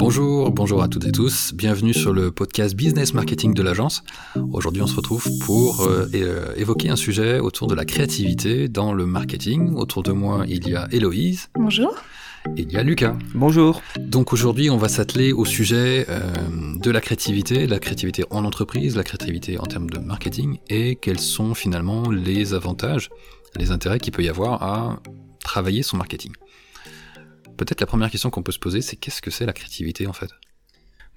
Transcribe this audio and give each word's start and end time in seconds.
Bonjour, 0.00 0.52
bonjour 0.52 0.80
à 0.80 0.86
toutes 0.86 1.06
et 1.06 1.10
tous, 1.10 1.52
bienvenue 1.54 1.92
sur 1.92 2.12
le 2.12 2.30
podcast 2.30 2.76
Business 2.76 3.14
Marketing 3.14 3.52
de 3.52 3.64
l'agence. 3.64 4.04
Aujourd'hui 4.52 4.80
on 4.80 4.86
se 4.86 4.94
retrouve 4.94 5.26
pour 5.40 5.80
euh, 5.80 6.06
euh, 6.14 6.54
évoquer 6.54 6.88
un 6.88 6.94
sujet 6.94 7.40
autour 7.40 7.66
de 7.66 7.74
la 7.74 7.84
créativité 7.84 8.68
dans 8.68 8.92
le 8.92 9.06
marketing. 9.06 9.74
Autour 9.74 10.04
de 10.04 10.12
moi 10.12 10.44
il 10.46 10.68
y 10.68 10.76
a 10.76 10.86
Héloïse. 10.92 11.48
Bonjour. 11.58 11.96
Et 12.56 12.62
il 12.62 12.72
y 12.72 12.76
a 12.76 12.84
Lucas. 12.84 13.16
Bonjour. 13.34 13.82
Donc 13.98 14.32
aujourd'hui 14.32 14.70
on 14.70 14.76
va 14.76 14.88
s'atteler 14.88 15.32
au 15.32 15.44
sujet 15.44 16.06
euh, 16.08 16.20
de 16.80 16.90
la 16.92 17.00
créativité, 17.00 17.66
la 17.66 17.80
créativité 17.80 18.22
en 18.30 18.44
entreprise, 18.44 18.94
la 18.94 19.02
créativité 19.02 19.58
en 19.58 19.66
termes 19.66 19.90
de 19.90 19.98
marketing 19.98 20.58
et 20.70 20.94
quels 20.94 21.18
sont 21.18 21.54
finalement 21.54 22.08
les 22.08 22.54
avantages, 22.54 23.10
les 23.56 23.72
intérêts 23.72 23.98
qu'il 23.98 24.12
peut 24.12 24.22
y 24.22 24.28
avoir 24.28 24.62
à 24.62 25.00
travailler 25.40 25.82
son 25.82 25.96
marketing. 25.96 26.30
Peut-être 27.58 27.80
la 27.80 27.86
première 27.86 28.10
question 28.10 28.30
qu'on 28.30 28.42
peut 28.42 28.52
se 28.52 28.58
poser, 28.58 28.80
c'est 28.80 28.96
qu'est-ce 28.96 29.20
que 29.20 29.30
c'est 29.30 29.44
la 29.44 29.52
créativité 29.52 30.06
en 30.06 30.12
fait? 30.12 30.30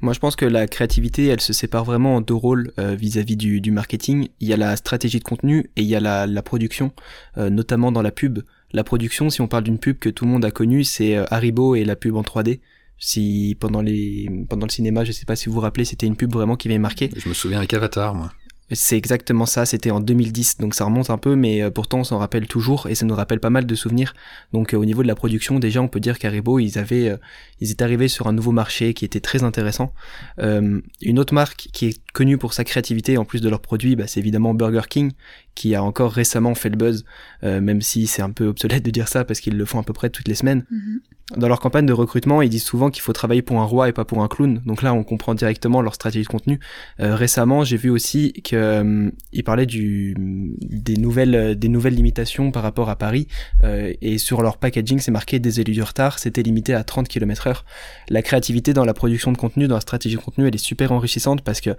Moi, 0.02 0.14
je 0.14 0.20
pense 0.20 0.36
que 0.36 0.46
la 0.46 0.66
créativité, 0.66 1.28
elle 1.28 1.40
se 1.40 1.54
sépare 1.54 1.86
vraiment 1.86 2.16
en 2.16 2.22
deux 2.22 2.34
rôles 2.34 2.72
euh, 2.80 2.96
vis-à-vis 2.96 3.38
du, 3.38 3.72
marketing. 3.72 4.30
Il 4.40 4.48
y 4.48 4.54
a 4.54 4.58
la 4.58 4.76
stratégie 4.76 5.20
de 5.20 5.24
contenu 5.24 5.70
et 5.76 5.84
il 5.84 5.86
y 5.86 5.96
a 5.96 6.00
la, 6.00 6.42
production, 6.42 6.92
euh, 7.38 7.52
notamment 7.52 7.92
dans 7.92 8.02
la 8.02 8.10
pub. 8.10 8.40
La 8.74 8.84
production, 8.84 9.30
si 9.30 9.42
on 9.42 9.48
parle 9.48 9.64
d'une 9.64 9.78
pub 9.78 10.00
que 10.00 10.10
tout 10.10 10.26
le 10.26 10.32
monde 10.32 10.44
a 10.44 10.50
connue, 10.50 10.84
c'est 10.84 11.16
euh, 11.16 11.26
Haribo 11.30 11.76
et 11.76 11.86
la 11.86 11.96
pub 11.96 12.16
en 12.16 12.24
3D. 12.24 12.62
Si 12.98 13.56
pendant 13.60 13.82
les 13.82 14.28
pendant 14.50 14.66
le 14.66 14.72
cinéma, 14.72 15.04
je 15.04 15.12
sais 15.12 15.26
pas 15.26 15.36
si 15.36 15.50
vous 15.50 15.54
vous 15.54 15.62
rappelez, 15.62 15.86
c'était 15.86 16.08
une 16.08 16.16
pub 16.16 16.32
vraiment 16.34 16.56
qui 16.56 16.68
m'avait 16.68 16.80
marqué. 16.80 17.12
Je 17.16 17.30
me 17.30 17.34
souviens 17.34 17.60
avec 17.60 17.74
Avatar, 17.74 18.16
moi. 18.16 18.32
C'est 18.74 18.98
exactement 18.98 19.46
ça, 19.46 19.66
c'était 19.66 19.92
en 19.92 20.00
2010, 20.00 20.58
donc 20.60 20.76
ça 20.76 20.86
remonte 20.86 21.10
un 21.10 21.18
peu, 21.18 21.36
mais 21.36 21.62
euh, 21.62 21.70
pourtant 21.70 22.00
on 22.00 22.04
s'en 22.06 22.20
rappelle 22.20 22.48
toujours 22.48 22.88
et 22.88 22.96
ça 22.96 23.06
nous 23.06 23.16
rappelle 23.16 23.42
pas 23.42 23.50
mal 23.50 23.66
de 23.66 23.76
souvenirs. 23.76 24.14
Donc 24.54 24.74
euh, 24.74 24.78
au 24.78 24.86
niveau 24.86 25.04
de 25.04 25.08
la 25.08 25.16
production, 25.16 25.60
déjà 25.60 25.82
on 25.82 25.90
peut 25.90 26.00
dire 26.00 26.18
qu'Aribo, 26.18 26.58
ils 26.58 26.78
avaient, 26.78 27.10
euh, 27.10 27.18
ils 27.60 27.72
étaient 27.72 27.84
arrivés 27.84 28.08
sur 28.08 28.28
un 28.28 28.34
nouveau 28.34 28.54
marché 28.54 28.94
qui 28.94 29.04
était 29.04 29.20
très 29.20 29.44
intéressant. 29.44 29.94
une 30.38 31.20
autre 31.20 31.34
marque 31.34 31.68
qui 31.74 31.88
est 31.88 32.00
connue 32.14 32.38
pour 32.38 32.54
sa 32.54 32.64
créativité 32.64 33.18
en 33.18 33.26
plus 33.26 33.42
de 33.42 33.50
leurs 33.50 33.62
produits, 33.62 33.96
bah, 33.96 34.08
c'est 34.08 34.20
évidemment 34.20 34.54
Burger 34.54 34.88
King, 34.90 35.12
qui 35.56 35.76
a 35.76 35.84
encore 35.84 36.12
récemment 36.12 36.56
fait 36.56 36.70
le 36.70 36.78
buzz, 36.78 37.06
même 37.44 37.82
si 37.82 38.08
c'est 38.08 38.22
un 38.22 38.32
peu 38.32 38.48
obsolète 38.48 38.84
de 38.84 38.92
dire 38.92 39.08
ça 39.08 39.26
parce 39.26 39.40
qu'ils 39.40 39.58
le 39.58 39.66
font 39.66 39.80
à 39.80 39.84
peu 39.84 39.94
près 39.94 40.10
toutes 40.10 40.28
les 40.28 40.36
semaines. 40.36 40.66
Mm-hmm. 40.72 41.00
Dans 41.38 41.48
leur 41.48 41.62
campagne 41.62 41.86
de 41.86 41.94
recrutement, 41.94 42.42
ils 42.42 42.50
disent 42.50 42.64
souvent 42.64 42.90
qu'il 42.90 43.02
faut 43.02 43.14
travailler 43.14 43.42
pour 43.42 43.60
un 43.62 43.64
roi 43.64 43.88
et 43.88 43.94
pas 43.94 44.04
pour 44.04 44.22
un 44.22 44.28
clown. 44.28 44.62
Donc 44.66 44.82
là, 44.82 44.94
on 44.94 45.04
comprend 45.04 45.34
directement 45.34 45.82
leur 45.82 45.96
stratégie 45.96 46.26
de 46.26 46.30
contenu. 46.30 46.60
Euh, 47.00 47.16
récemment, 47.16 47.64
j'ai 47.64 47.78
vu 47.78 47.90
aussi 47.90 48.34
qu'ils 48.34 48.58
euh, 48.58 49.12
parlaient 49.46 49.66
du, 49.66 50.14
des 50.18 50.98
nouvelles, 50.98 51.58
des 51.58 51.70
nouvelles 51.70 51.96
limitations 51.96 52.52
par 52.52 52.64
rapport 52.64 52.90
à 52.90 52.98
Paris. 52.98 53.28
Euh, 53.64 53.94
et 54.02 54.18
sur 54.18 54.42
leur 54.42 54.58
packaging, 54.58 55.00
c'est 55.00 55.12
marqué 55.12 55.40
des 55.40 55.62
élus 55.62 55.72
du 55.72 55.84
retard. 55.84 56.20
C'était 56.20 56.44
limité 56.44 56.74
à 56.74 56.84
30 56.84 57.08
km 57.08 57.48
heure. 57.48 57.66
La 58.10 58.22
créativité 58.22 58.74
dans 58.74 58.84
la 58.84 58.94
production 58.94 59.32
de 59.32 59.38
contenu, 59.38 59.68
dans 59.68 59.76
la 59.76 59.82
stratégie 59.82 60.18
de 60.18 60.22
contenu, 60.22 60.48
elle 60.48 60.56
est 60.56 60.58
super 60.58 60.92
enrichissante 60.92 61.44
parce 61.44 61.62
que 61.62 61.70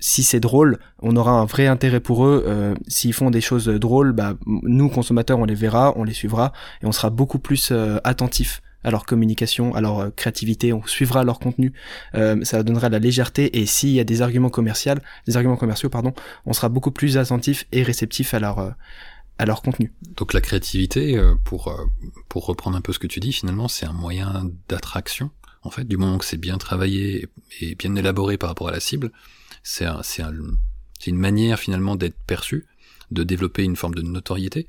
si 0.00 0.22
c'est 0.22 0.40
drôle, 0.40 0.78
on 1.00 1.14
aura 1.16 1.32
un 1.32 1.44
vrai 1.44 1.66
intérêt 1.66 2.00
pour 2.00 2.24
eux. 2.26 2.44
Euh, 2.46 2.74
S'ils 2.88 3.12
font 3.12 3.30
des 3.30 3.40
choses 3.40 3.68
drôles, 3.68 4.12
bah, 4.12 4.34
nous 4.46 4.88
consommateurs, 4.88 5.38
on 5.38 5.44
les 5.44 5.54
verra, 5.54 5.92
on 5.96 6.04
les 6.04 6.14
suivra 6.14 6.52
et 6.82 6.86
on 6.86 6.92
sera 6.92 7.10
beaucoup 7.10 7.38
plus 7.38 7.70
euh, 7.70 7.98
attentifs 8.02 8.62
à 8.84 8.90
leur 8.90 9.04
communication, 9.04 9.74
à 9.74 9.80
leur 9.80 9.98
euh, 9.98 10.10
créativité, 10.10 10.72
on 10.72 10.84
suivra 10.86 11.24
leur 11.24 11.38
contenu, 11.38 11.72
euh, 12.14 12.42
ça 12.44 12.62
donnera 12.62 12.88
de 12.88 12.94
la 12.94 12.98
légèreté 12.98 13.60
et 13.60 13.66
s'il 13.66 13.90
y 13.90 14.00
a 14.00 14.04
des 14.04 14.22
arguments 14.22 14.50
commerciaux, 14.50 14.94
des 15.26 15.36
arguments 15.36 15.56
commerciaux 15.56 15.90
pardon, 15.90 16.12
on 16.46 16.52
sera 16.52 16.68
beaucoup 16.68 16.90
plus 16.90 17.18
attentif 17.18 17.66
et 17.72 17.82
réceptif 17.82 18.34
à 18.34 18.40
leur 18.40 18.58
euh, 18.58 18.70
à 19.38 19.46
leur 19.46 19.62
contenu. 19.62 19.92
Donc 20.18 20.34
la 20.34 20.42
créativité, 20.42 21.18
pour 21.44 21.74
pour 22.28 22.44
reprendre 22.44 22.76
un 22.76 22.82
peu 22.82 22.92
ce 22.92 22.98
que 22.98 23.06
tu 23.06 23.20
dis, 23.20 23.32
finalement, 23.32 23.68
c'est 23.68 23.86
un 23.86 23.94
moyen 23.94 24.50
d'attraction. 24.68 25.30
En 25.62 25.70
fait, 25.70 25.84
du 25.84 25.96
moment 25.96 26.18
que 26.18 26.24
c'est 26.24 26.38
bien 26.38 26.58
travaillé 26.58 27.28
et 27.60 27.74
bien 27.74 27.94
élaboré 27.94 28.38
par 28.38 28.48
rapport 28.48 28.68
à 28.68 28.72
la 28.72 28.80
cible, 28.80 29.12
c'est 29.62 29.84
un, 29.84 30.00
un, 30.20 30.34
une 31.06 31.18
manière 31.18 31.58
finalement 31.58 31.96
d'être 31.96 32.16
perçu, 32.26 32.66
de 33.10 33.24
développer 33.24 33.64
une 33.64 33.76
forme 33.76 33.94
de 33.94 34.02
notoriété. 34.02 34.66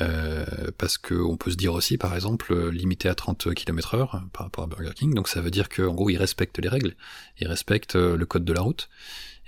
Euh, 0.00 0.44
parce 0.76 0.98
qu'on 0.98 1.36
peut 1.36 1.52
se 1.52 1.56
dire 1.56 1.72
aussi, 1.72 1.98
par 1.98 2.14
exemple, 2.14 2.70
limité 2.70 3.08
à 3.08 3.14
30 3.14 3.54
km 3.54 3.94
heure 3.94 4.24
par 4.32 4.46
rapport 4.46 4.64
à 4.64 4.66
Burger 4.66 4.90
King, 4.94 5.14
donc 5.14 5.28
ça 5.28 5.40
veut 5.40 5.52
dire 5.52 5.68
qu'en 5.68 5.94
gros, 5.94 6.10
ils 6.10 6.16
respectent 6.16 6.58
les 6.58 6.68
règles, 6.68 6.96
ils 7.38 7.46
respectent 7.46 7.94
euh, 7.94 8.16
le 8.16 8.26
code 8.26 8.44
de 8.44 8.52
la 8.52 8.60
route, 8.60 8.88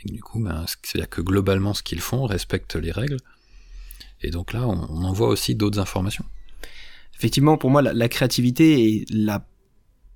et 0.04 0.12
du 0.12 0.20
coup, 0.20 0.38
ben, 0.40 0.64
c'est-à-dire 0.82 1.10
que 1.10 1.20
globalement, 1.20 1.74
ce 1.74 1.82
qu'ils 1.82 2.00
font 2.00 2.26
respecte 2.26 2.76
les 2.76 2.92
règles, 2.92 3.16
et 4.22 4.30
donc 4.30 4.52
là, 4.52 4.68
on, 4.68 4.86
on 4.88 5.02
en 5.02 5.12
voit 5.12 5.28
aussi 5.28 5.56
d'autres 5.56 5.80
informations. 5.80 6.24
Effectivement, 7.16 7.58
pour 7.58 7.70
moi, 7.70 7.82
la, 7.82 7.92
la 7.92 8.08
créativité 8.08 8.84
et 8.84 9.04
la, 9.10 9.44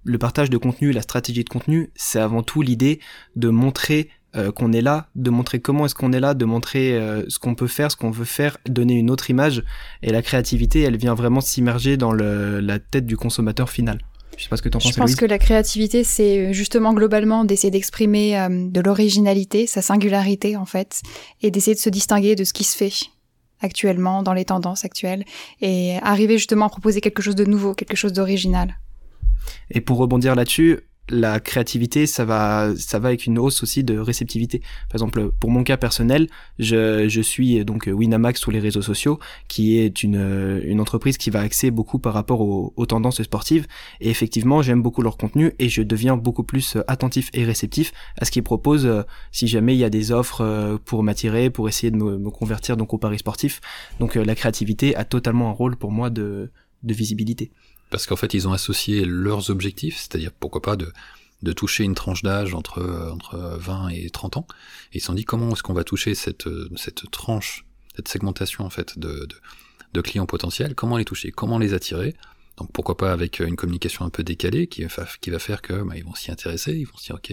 le 0.04 0.18
partage 0.18 0.50
de 0.50 0.56
contenu, 0.56 0.92
la 0.92 1.02
stratégie 1.02 1.44
de 1.44 1.48
contenu, 1.48 1.90
c'est 1.94 2.20
avant 2.20 2.42
tout 2.42 2.62
l'idée 2.62 3.00
de 3.36 3.48
montrer 3.48 4.08
euh, 4.36 4.52
qu'on 4.52 4.72
est 4.72 4.80
là, 4.80 5.08
de 5.16 5.28
montrer 5.28 5.60
comment 5.60 5.86
est-ce 5.86 5.94
qu'on 5.96 6.12
est 6.12 6.20
là, 6.20 6.34
de 6.34 6.44
montrer 6.44 6.92
euh, 6.92 7.24
ce 7.28 7.40
qu'on 7.40 7.56
peut 7.56 7.66
faire, 7.66 7.90
ce 7.90 7.96
qu'on 7.96 8.12
veut 8.12 8.24
faire, 8.24 8.58
donner 8.68 8.94
une 8.94 9.10
autre 9.10 9.28
image. 9.28 9.64
Et 10.02 10.12
la 10.12 10.22
créativité, 10.22 10.82
elle 10.82 10.96
vient 10.96 11.14
vraiment 11.14 11.40
s'immerger 11.40 11.96
dans 11.96 12.12
le, 12.12 12.60
la 12.60 12.78
tête 12.78 13.06
du 13.06 13.16
consommateur 13.16 13.70
final. 13.70 14.00
Je 14.36 14.44
sais 14.44 14.48
pas 14.48 14.56
ce 14.56 14.62
que 14.62 14.68
tu 14.68 14.76
en 14.76 14.80
penses. 14.80 14.92
Je 14.92 14.96
pense 14.96 15.16
que 15.16 15.26
la 15.26 15.38
créativité, 15.38 16.04
c'est 16.04 16.38
euh, 16.38 16.52
justement 16.52 16.94
globalement 16.94 17.44
d'essayer 17.44 17.72
d'exprimer 17.72 18.46
de 18.48 18.80
l'originalité, 18.80 19.66
sa 19.66 19.82
singularité 19.82 20.56
en 20.56 20.64
fait, 20.64 21.02
et 21.42 21.50
d'essayer 21.50 21.74
de 21.74 21.80
se 21.80 21.90
distinguer 21.90 22.36
de 22.36 22.44
ce 22.44 22.52
qui 22.52 22.62
se 22.62 22.76
fait 22.76 22.92
actuellement 23.60 24.22
dans 24.22 24.32
les 24.32 24.44
tendances 24.44 24.84
actuelles, 24.84 25.24
et 25.60 25.98
arriver 26.02 26.38
justement 26.38 26.66
à 26.66 26.68
proposer 26.70 27.00
quelque 27.00 27.20
chose 27.20 27.34
de 27.34 27.44
nouveau, 27.44 27.74
quelque 27.74 27.96
chose 27.96 28.12
d'original. 28.12 28.76
Et 29.70 29.80
pour 29.80 29.98
rebondir 29.98 30.34
là-dessus, 30.34 30.80
la 31.10 31.40
créativité, 31.40 32.06
ça 32.06 32.24
va, 32.24 32.72
ça 32.76 32.98
va 32.98 33.08
avec 33.08 33.26
une 33.26 33.38
hausse 33.38 33.62
aussi 33.62 33.84
de 33.84 33.98
réceptivité. 33.98 34.60
Par 34.88 34.94
exemple, 34.94 35.30
pour 35.32 35.50
mon 35.50 35.64
cas 35.64 35.76
personnel, 35.76 36.28
je, 36.58 37.20
suis 37.20 37.64
donc 37.64 37.88
Winamax 37.92 38.40
sur 38.40 38.50
les 38.50 38.60
réseaux 38.60 38.82
sociaux, 38.82 39.18
qui 39.48 39.78
est 39.78 40.02
une, 40.02 40.80
entreprise 40.80 41.18
qui 41.18 41.30
va 41.30 41.40
axer 41.40 41.70
beaucoup 41.70 41.98
par 41.98 42.14
rapport 42.14 42.40
aux, 42.40 42.86
tendances 42.86 43.22
sportives. 43.22 43.66
Et 44.00 44.08
effectivement, 44.10 44.62
j'aime 44.62 44.82
beaucoup 44.82 45.02
leur 45.02 45.16
contenu 45.16 45.52
et 45.58 45.68
je 45.68 45.82
deviens 45.82 46.16
beaucoup 46.16 46.44
plus 46.44 46.76
attentif 46.88 47.28
et 47.34 47.44
réceptif 47.44 47.92
à 48.16 48.24
ce 48.24 48.30
qu'ils 48.30 48.42
proposent 48.42 48.86
euh, 48.86 49.02
si 49.30 49.46
jamais 49.46 49.74
il 49.74 49.78
y 49.78 49.84
a 49.84 49.90
des 49.90 50.10
offres 50.12 50.40
euh, 50.40 50.78
pour 50.84 51.02
m'attirer, 51.02 51.50
pour 51.50 51.68
essayer 51.68 51.90
de 51.90 51.96
me, 51.96 52.18
me, 52.18 52.30
convertir 52.30 52.76
donc 52.76 52.94
au 52.94 52.98
pari 52.98 53.18
sportif. 53.18 53.60
Donc 54.00 54.16
euh, 54.16 54.24
la 54.24 54.34
créativité 54.34 54.96
a 54.96 55.04
totalement 55.04 55.50
un 55.50 55.52
rôle 55.52 55.76
pour 55.76 55.92
moi 55.92 56.10
de, 56.10 56.50
de 56.82 56.94
visibilité 56.94 57.52
parce 57.90 58.06
qu'en 58.06 58.16
fait 58.16 58.34
ils 58.34 58.48
ont 58.48 58.52
associé 58.52 59.04
leurs 59.04 59.50
objectifs, 59.50 59.96
c'est-à-dire 59.96 60.32
pourquoi 60.32 60.62
pas 60.62 60.76
de, 60.76 60.92
de 61.42 61.52
toucher 61.52 61.84
une 61.84 61.94
tranche 61.94 62.22
d'âge 62.22 62.54
entre, 62.54 63.10
entre 63.12 63.36
20 63.58 63.88
et 63.88 64.10
30 64.10 64.38
ans, 64.38 64.46
et 64.92 64.98
ils 64.98 65.00
se 65.00 65.06
sont 65.06 65.14
dit 65.14 65.24
comment 65.24 65.52
est-ce 65.52 65.62
qu'on 65.62 65.74
va 65.74 65.84
toucher 65.84 66.14
cette, 66.14 66.48
cette 66.76 67.10
tranche, 67.10 67.66
cette 67.96 68.08
segmentation 68.08 68.64
en 68.64 68.70
fait 68.70 68.98
de, 68.98 69.26
de, 69.26 69.36
de 69.92 70.00
clients 70.00 70.26
potentiels, 70.26 70.74
comment 70.74 70.96
les 70.96 71.04
toucher, 71.04 71.30
comment 71.30 71.58
les 71.58 71.74
attirer, 71.74 72.14
donc 72.56 72.72
pourquoi 72.72 72.96
pas 72.96 73.12
avec 73.12 73.40
une 73.40 73.56
communication 73.56 74.04
un 74.04 74.10
peu 74.10 74.22
décalée 74.22 74.66
qui, 74.66 74.84
qui 75.20 75.30
va 75.30 75.38
faire 75.38 75.62
que 75.62 75.82
bah, 75.82 75.96
ils 75.96 76.04
vont 76.04 76.14
s'y 76.14 76.30
intéresser, 76.30 76.72
ils 76.72 76.84
vont 76.84 76.96
se 76.96 77.06
dire 77.06 77.16
ok 77.16 77.32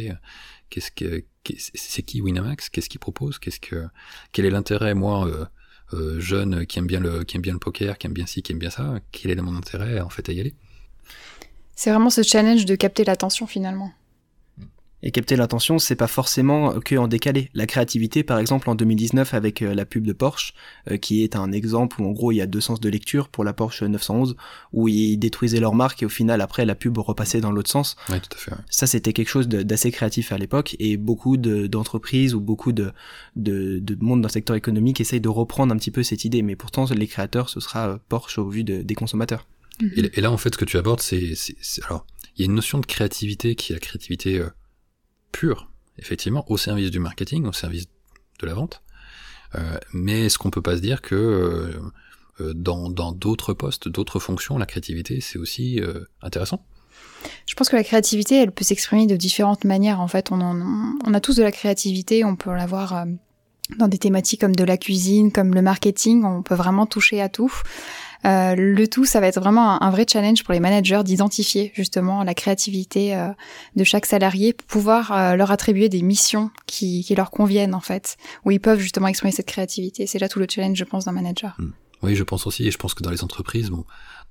qu'est-ce 0.70 0.92
que 0.92 1.26
c'est 1.58 2.02
qui 2.02 2.22
Winamax, 2.22 2.70
qu'est-ce 2.70 2.90
qu'il 2.90 3.00
propose, 3.00 3.40
qu'est-ce 3.40 3.60
que 3.60 3.88
quel 4.32 4.46
est 4.46 4.50
l'intérêt 4.50 4.94
moi 4.94 5.50
euh, 5.94 5.98
euh, 5.98 6.20
jeune 6.20 6.66
qui 6.66 6.80
aime 6.80 6.88
bien 6.88 7.00
le 7.00 7.24
qui 7.24 7.38
aime 7.38 7.42
bien 7.42 7.54
le 7.54 7.60
poker, 7.60 7.98
qui 7.98 8.08
aime 8.08 8.14
bien 8.14 8.26
ci, 8.26 8.42
qui 8.42 8.52
aime 8.52 8.60
bien 8.60 8.70
ça, 8.70 9.00
quel 9.12 9.32
est 9.32 9.36
mon 9.36 9.56
intérêt 9.56 10.00
en 10.00 10.10
fait 10.10 10.28
à 10.30 10.32
y 10.34 10.40
aller? 10.40 10.54
C'est 11.76 11.92
vraiment 11.92 12.10
ce 12.10 12.24
challenge 12.24 12.66
de 12.66 12.76
capter 12.76 13.04
l'attention 13.04 13.48
finalement. 13.48 13.92
Et 15.04 15.12
capter 15.12 15.36
l'attention, 15.36 15.78
c'est 15.78 15.96
pas 15.96 16.08
forcément 16.08 16.80
que 16.80 16.96
en 16.96 17.08
décalé. 17.08 17.52
La 17.54 17.68
créativité, 17.68 18.24
par 18.24 18.40
exemple, 18.40 18.68
en 18.70 18.74
2019 18.76 19.36
avec 19.36 19.62
euh, 19.62 19.76
la 19.76 19.86
pub 19.86 20.08
de 20.08 20.14
Porsche, 20.14 20.54
euh, 20.90 20.98
qui 20.98 21.24
est 21.24 21.36
un 21.36 21.52
exemple 21.52 22.02
où 22.02 22.08
en 22.08 22.12
gros 22.12 22.32
il 22.32 22.38
y 22.38 22.42
a 22.42 22.48
deux 22.48 22.62
sens 22.62 22.80
de 22.80 22.90
lecture 22.90 23.30
pour 23.30 23.44
la 23.44 23.54
Porsche 23.54 23.84
911, 23.84 24.36
où 24.74 24.88
ils 24.88 25.18
détruisaient 25.18 25.60
leur 25.60 25.76
marque 25.76 26.02
et 26.02 26.06
au 26.06 26.10
final 26.10 26.42
après 26.42 26.66
la 26.66 26.74
pub 26.74 26.98
repassait 26.98 27.42
dans 27.42 27.52
l'autre 27.52 27.70
sens. 27.70 27.96
Ouais, 28.10 28.20
tout 28.20 28.30
à 28.34 28.38
fait. 28.38 28.52
Ça, 28.70 28.88
c'était 28.88 29.14
quelque 29.14 29.30
chose 29.30 29.48
d'assez 29.48 29.92
créatif 29.92 30.32
à 30.32 30.38
l'époque 30.40 30.76
et 30.80 30.98
beaucoup 30.98 31.38
d'entreprises 31.38 32.34
ou 32.34 32.40
beaucoup 32.40 32.72
de, 32.72 32.92
de, 33.36 33.78
de, 33.80 33.98
monde 34.04 34.22
dans 34.22 34.30
le 34.30 34.34
secteur 34.34 34.56
économique 34.56 35.00
essayent 35.00 35.22
de 35.22 35.30
reprendre 35.30 35.74
un 35.74 35.78
petit 35.78 35.92
peu 35.92 36.02
cette 36.02 36.26
idée, 36.26 36.42
mais 36.42 36.56
pourtant 36.56 36.86
les 36.86 37.08
créateurs, 37.08 37.50
ce 37.50 37.60
sera 37.60 37.90
euh, 37.90 37.98
Porsche 38.10 38.40
au 38.40 38.50
vu 38.50 38.64
des 38.64 38.96
consommateurs. 38.96 39.48
Et, 39.96 40.22
là, 40.22 40.32
en 40.32 40.38
fait, 40.38 40.56
ce 40.56 40.58
que 40.58 40.66
tu 40.66 40.78
abordes, 40.78 41.02
c'est 41.02 41.34
alors 41.86 42.08
il 42.36 42.42
y 42.42 42.44
a 42.44 42.46
une 42.46 42.56
notion 42.56 42.80
de 42.80 42.86
créativité 42.86 43.56
qui 43.56 43.74
est 43.74 43.76
la 43.76 43.80
créativité 43.80 44.44
pur, 45.32 45.70
effectivement, 45.98 46.46
au 46.50 46.58
service 46.58 46.92
du 46.92 47.00
marketing, 47.00 47.46
au 47.46 47.54
service 47.54 47.86
de 48.40 48.48
la 48.48 48.54
vente. 48.54 48.82
Euh, 49.56 49.78
mais 49.94 50.26
est-ce 50.26 50.38
qu'on 50.38 50.50
peut 50.50 50.62
pas 50.62 50.76
se 50.76 50.82
dire 50.82 51.02
que 51.02 51.16
euh, 51.16 51.80
euh, 52.42 52.54
dans 52.54 53.12
d'autres 53.12 53.54
postes, 53.54 53.88
d'autres 53.88 54.20
fonctions, 54.20 54.58
la 54.58 54.66
créativité, 54.66 55.22
c'est 55.22 55.40
aussi 55.40 55.80
intéressant? 56.22 56.66
Je 57.46 57.56
pense 57.56 57.70
que 57.70 57.76
la 57.76 57.84
créativité, 57.84 58.36
elle 58.36 58.52
peut 58.52 58.64
s'exprimer 58.64 59.08
de 59.08 59.16
différentes 59.16 59.64
manières. 59.64 60.00
En 60.00 60.08
fait, 60.08 60.32
on 60.32 61.14
a 61.14 61.20
tous 61.20 61.36
de 61.36 61.44
la 61.44 61.52
créativité, 61.52 62.24
on 62.24 62.36
peut 62.36 62.54
l'avoir 62.54 63.06
dans 63.78 63.88
des 63.88 63.98
thématiques 63.98 64.42
comme 64.42 64.56
de 64.56 64.64
la 64.64 64.78
cuisine, 64.78 65.32
comme 65.32 65.54
le 65.54 65.62
marketing, 65.62 66.24
on 66.24 66.42
peut 66.42 66.56
vraiment 66.56 66.86
toucher 66.86 67.22
à 67.22 67.30
tout. 67.30 67.52
Euh, 68.26 68.56
le 68.56 68.88
tout, 68.88 69.06
ça 69.06 69.20
va 69.20 69.28
être 69.28 69.40
vraiment 69.40 69.82
un, 69.82 69.90
vrai 69.92 70.06
challenge 70.10 70.44
pour 70.44 70.54
les 70.54 70.60
managers 70.60 71.02
d'identifier 71.04 71.72
justement 71.76 72.24
la 72.24 72.34
créativité 72.34 73.16
euh, 73.16 73.30
de 73.76 73.84
chaque 73.84 74.06
salarié 74.06 74.54
pour 74.54 74.68
pouvoir 74.68 75.12
euh, 75.12 75.36
leur 75.36 75.52
attribuer 75.52 75.90
des 75.90 76.02
missions 76.02 76.52
qui, 76.66 77.04
qui, 77.04 77.16
leur 77.16 77.32
conviennent 77.32 77.76
en 77.76 77.80
fait, 77.80 78.18
où 78.46 78.52
ils 78.52 78.60
peuvent 78.60 78.80
justement 78.80 79.08
exprimer 79.08 79.32
cette 79.32 79.48
créativité. 79.48 80.08
C'est 80.08 80.20
là 80.20 80.30
tout 80.30 80.40
le 80.40 80.48
challenge, 80.50 80.78
je 80.78 80.84
pense, 80.84 81.06
d'un 81.06 81.12
manager. 81.12 81.56
Hmm. 81.60 81.72
Oui, 82.04 82.16
je 82.16 82.24
pense 82.24 82.46
aussi, 82.46 82.68
et 82.68 82.72
je 82.72 82.78
pense 82.78 82.94
que 82.94 83.02
dans 83.02 83.10
les 83.10 83.24
entreprises, 83.24 83.72
bon, 83.72 83.84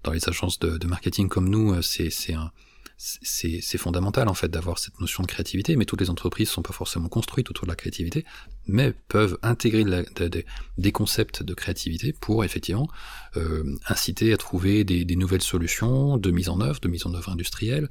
dans 0.05 0.13
les 0.13 0.29
agences 0.29 0.61
de, 0.61 0.79
de 0.79 0.87
marketing 0.87 1.29
comme 1.29 1.49
nous, 1.49 1.83
c'est 1.83 2.33
un 2.33 2.53
c'est 2.99 3.79
fondamental 3.79 4.27
en 4.29 4.35
fait 4.35 4.49
d'avoir 4.49 4.79
cette 4.79 4.99
notion 5.01 5.23
de 5.23 5.29
créativité, 5.29 5.77
mais 5.77 5.85
toutes 5.85 6.01
les 6.01 6.09
entreprises 6.09 6.49
sont 6.49 6.63
pas 6.63 6.73
forcément 6.73 7.09
construites 7.09 7.51
autour 7.51 7.67
de 7.67 7.71
la 7.71 7.77
créativité, 7.77 8.25
mais 8.67 8.95
peuvent 9.09 9.39
intégrer 9.43 9.85
des 10.79 10.93
concepts 10.93 11.43
de 11.43 11.53
créativité 11.53 12.15
pour 12.15 12.43
effectivement 12.43 12.89
euh, 13.37 13.77
inciter 13.87 14.33
à 14.33 14.39
trouver 14.39 14.85
des, 14.85 15.17
nouvelles 15.17 15.43
solutions 15.43 16.17
de 16.17 16.31
mise 16.31 16.49
en 16.49 16.61
œuvre, 16.61 16.81
de 16.81 16.89
mise 16.89 17.07
en 17.07 17.13
œuvre 17.13 17.29
industrielle, 17.29 17.91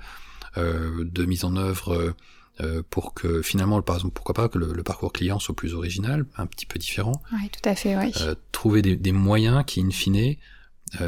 euh, 0.58 1.06
de 1.06 1.26
mise 1.26 1.46
en 1.46 1.56
œuvre 1.56 2.16
euh, 2.62 2.82
pour 2.90 3.14
que 3.14 3.44
finalement, 3.44 3.80
par 3.84 3.98
exemple, 3.98 4.14
pourquoi 4.16 4.34
pas 4.34 4.50
que 4.50 4.58
le, 4.58 4.84
parcours 4.84 5.14
client 5.14 5.38
soit 5.38 5.56
plus 5.56 5.76
original, 5.76 6.26
un 6.36 6.48
petit 6.48 6.66
peu 6.66 6.80
différent. 6.80 7.22
Oui, 7.32 7.50
tout 7.52 7.70
à 7.70 7.76
fait, 7.76 7.96
oui. 7.96 8.12
trouver 8.52 8.82
des, 8.82 8.96
des, 8.96 9.12
moyens 9.12 9.64
qui, 9.68 9.82
in 9.82 9.92
fine, 9.92 10.36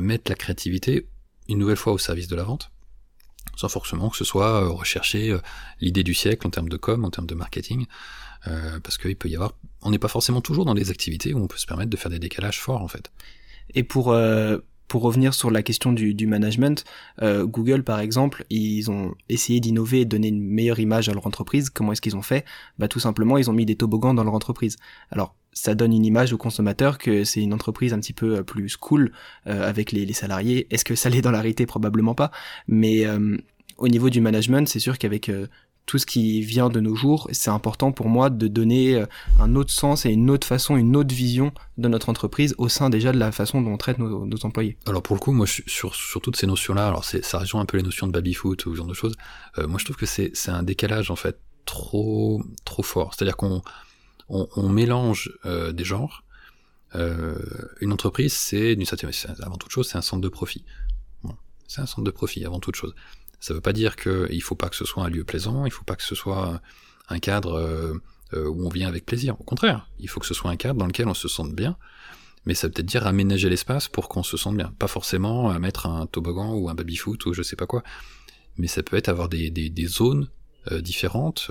mettent 0.02 0.30
la 0.30 0.36
créativité 0.36 1.08
une 1.48 1.58
nouvelle 1.58 1.78
fois 1.78 1.94
au 1.94 1.98
service 1.98 2.28
de 2.28 2.36
la 2.36 2.44
vente 2.44 2.72
sans 3.58 3.70
forcément 3.70 4.10
que 4.10 4.18
ce 4.18 4.24
soit 4.24 4.64
euh, 4.64 4.70
rechercher 4.70 5.32
euh, 5.32 5.40
l'idée 5.82 6.04
du 6.04 6.14
siècle 6.14 6.48
en 6.48 6.50
termes 6.50 6.70
de 6.70 6.78
com, 6.78 7.04
en 7.04 7.10
termes 7.10 7.28
de 7.28 7.36
marketing, 7.36 7.86
euh, 8.48 8.80
parce 8.80 8.98
qu'il 8.98 9.16
peut 9.18 9.28
y 9.28 9.36
avoir, 9.36 9.54
on 9.82 9.90
n'est 9.92 10.00
pas 10.00 10.08
forcément 10.08 10.42
toujours 10.42 10.64
dans 10.64 10.76
des 10.76 10.92
activités 10.92 11.34
où 11.34 11.40
on 11.40 11.48
peut 11.48 11.58
se 11.58 11.66
permettre 11.66 11.90
de 11.90 11.98
faire 11.98 12.12
des 12.12 12.20
décalages 12.20 12.62
forts 12.62 12.82
en 12.82 12.88
fait. 12.88 13.12
Et 13.74 13.84
pour 13.84 14.16
pour 14.88 15.02
revenir 15.02 15.34
sur 15.34 15.52
la 15.52 15.64
question 15.64 15.92
du, 15.92 16.28
management, 16.28 16.84
Google 17.22 17.84
par 17.84 18.00
exemple, 18.00 18.46
ils 18.50 18.90
ont 18.90 19.14
essayé 19.30 19.60
d'innover 19.60 20.02
et 20.02 20.06
de 20.06 20.10
donner 20.10 20.30
une 20.30 20.42
meilleure 20.42 20.80
image 20.80 21.10
à 21.10 21.14
leur 21.14 21.28
entreprise. 21.28 21.70
Comment 21.70 21.92
est-ce 21.92 22.02
qu'ils 22.02 22.16
ont 22.16 22.22
fait? 22.22 22.46
Bah 22.80 22.88
tout 22.88 23.00
simplement, 23.00 23.38
ils 23.38 23.50
ont 23.50 23.54
mis 23.54 23.66
des 23.66 23.76
toboggans 23.76 24.14
dans 24.14 24.24
leur 24.24 24.34
entreprise. 24.34 24.78
Alors 25.12 25.36
ça 25.58 25.76
donne 25.76 25.94
une 25.94 26.06
image 26.06 26.34
au 26.34 26.38
consommateur 26.38 26.98
que 26.98 27.24
c'est 27.24 27.42
une 27.42 27.54
entreprise 27.54 27.94
un 27.94 28.00
petit 28.00 28.14
peu 28.14 28.38
euh, 28.38 28.44
plus 28.44 28.78
cool 28.78 29.12
euh, 29.48 29.68
avec 29.68 29.92
les, 29.92 30.12
salariés. 30.14 30.68
Est-ce 30.70 30.86
que 30.86 30.96
ça 30.96 31.10
l'est 31.10 31.22
dans 31.22 31.32
la 31.32 31.44
Probablement 31.68 32.14
pas. 32.14 32.32
Mais 32.68 33.06
euh, 33.06 33.38
au 33.78 33.88
niveau 33.88 34.10
du 34.10 34.22
management, 34.22 34.68
c'est 34.68 34.80
sûr 34.80 34.98
qu'avec 34.98 35.32
tout 35.88 35.98
ce 35.98 36.06
qui 36.06 36.42
vient 36.42 36.70
de 36.70 36.80
nos 36.80 36.96
jours, 36.96 37.28
c'est 37.32 37.50
important 37.50 37.92
pour 37.92 38.08
moi 38.10 38.30
de 38.30 38.48
donner 38.48 39.04
un 39.40 39.56
autre 39.56 39.72
sens 39.72 40.06
et 40.06 40.12
une 40.12 40.30
autre 40.30 40.46
façon, 40.46 40.78
une 40.78 40.96
autre 40.96 41.16
vision 41.16 41.52
de 41.78 41.88
notre 41.88 42.10
entreprise 42.10 42.54
au 42.60 42.70
sein 42.70 42.92
déjà 42.92 43.12
de 43.12 43.18
la 43.18 43.32
façon 43.32 43.62
dont 43.62 43.72
on 43.72 43.78
traite 43.78 43.98
nos, 43.98 44.28
employés. 44.44 44.78
Alors 44.86 45.02
pour 45.02 45.16
le 45.16 45.20
coup, 45.20 45.32
moi 45.32 45.48
sur, 45.48 45.96
sur 45.96 46.22
toutes 46.22 46.36
ces 46.36 46.46
notions-là, 46.46 46.88
alors 46.88 47.04
ça 47.04 47.40
rejoint 47.40 47.62
un 47.62 47.66
peu 47.66 47.78
les 47.78 47.84
notions 47.84 48.06
de 48.06 48.12
baby-foot 48.12 48.66
ou 48.66 48.74
ce 48.74 48.78
genre 48.78 48.86
de 48.86 48.94
choses, 48.94 49.16
moi 49.58 49.80
je 49.80 49.86
trouve 49.86 49.98
que 49.98 50.06
c'est 50.06 50.32
un 50.50 50.62
décalage 50.62 51.10
en 51.10 51.16
fait 51.16 51.40
trop 51.68 52.44
trop 52.66 52.84
fort. 52.84 53.14
C'est-à-dire 53.14 53.38
qu'on 53.38 53.62
on, 54.30 54.70
mélange 54.70 55.38
euh, 55.46 55.72
des 55.72 55.84
genres. 55.84 56.24
Euh, 56.96 57.38
une 57.82 57.94
entreprise, 57.94 58.34
c'est 58.34 58.76
avant 59.44 59.58
toute 59.58 59.72
chose, 59.72 59.88
c'est 59.88 59.98
un 59.98 60.02
centre 60.02 60.22
de 60.22 60.30
profit. 60.30 60.66
c'est 61.68 61.82
un 61.82 61.86
centre 61.86 62.04
de 62.04 62.12
profit 62.12 62.44
avant 62.46 62.60
toute 62.60 62.76
chose. 62.76 62.96
Ça 63.40 63.54
ne 63.54 63.58
veut 63.58 63.62
pas 63.62 63.74
dire 63.74 63.96
qu'il 63.96 64.42
faut 64.42 64.56
pas 64.56 64.70
que 64.70 64.76
ce 64.76 64.86
soit 64.86 65.04
un 65.04 65.10
lieu 65.10 65.24
plaisant, 65.24 65.66
il 65.66 65.72
faut 65.72 65.84
pas 65.84 65.96
que 65.96 66.04
ce 66.04 66.16
soit 66.16 66.62
un 67.10 67.20
cadre 67.20 67.56
euh, 68.34 68.48
où 68.48 68.66
on 68.66 68.70
vient 68.70 68.88
avec 68.88 69.06
plaisir. 69.06 69.40
Au 69.40 69.44
contraire, 69.44 69.90
il 70.00 70.10
faut 70.10 70.20
que 70.20 70.26
ce 70.26 70.34
soit 70.34 70.52
un 70.52 70.56
cadre 70.56 70.80
dans 70.80 70.88
lequel 70.88 71.08
on 71.08 71.14
se 71.14 71.28
sente 71.28 71.54
bien, 71.54 71.78
mais 72.46 72.54
ça 72.54 72.68
veut 72.68 72.74
peut-être 72.74 72.88
dire 72.88 73.06
aménager 73.06 73.50
l'espace 73.50 73.88
pour 73.88 74.10
qu'on 74.10 74.24
se 74.24 74.38
sente 74.38 74.58
bien. 74.58 74.74
Pas 74.80 74.88
forcément 74.88 75.50
à 75.50 75.60
mettre 75.60 75.86
un 75.86 76.08
toboggan 76.08 76.54
ou 76.54 76.70
un 76.70 76.76
baby-foot 76.76 77.26
ou 77.26 77.34
je 77.34 77.44
sais 77.44 77.56
pas 77.56 77.68
quoi, 77.68 77.84
mais 78.58 78.68
ça 78.68 78.84
peut 78.84 78.98
être 78.98 79.10
avoir 79.10 79.30
des, 79.30 79.72
zones 79.88 80.30
différentes. 80.82 81.50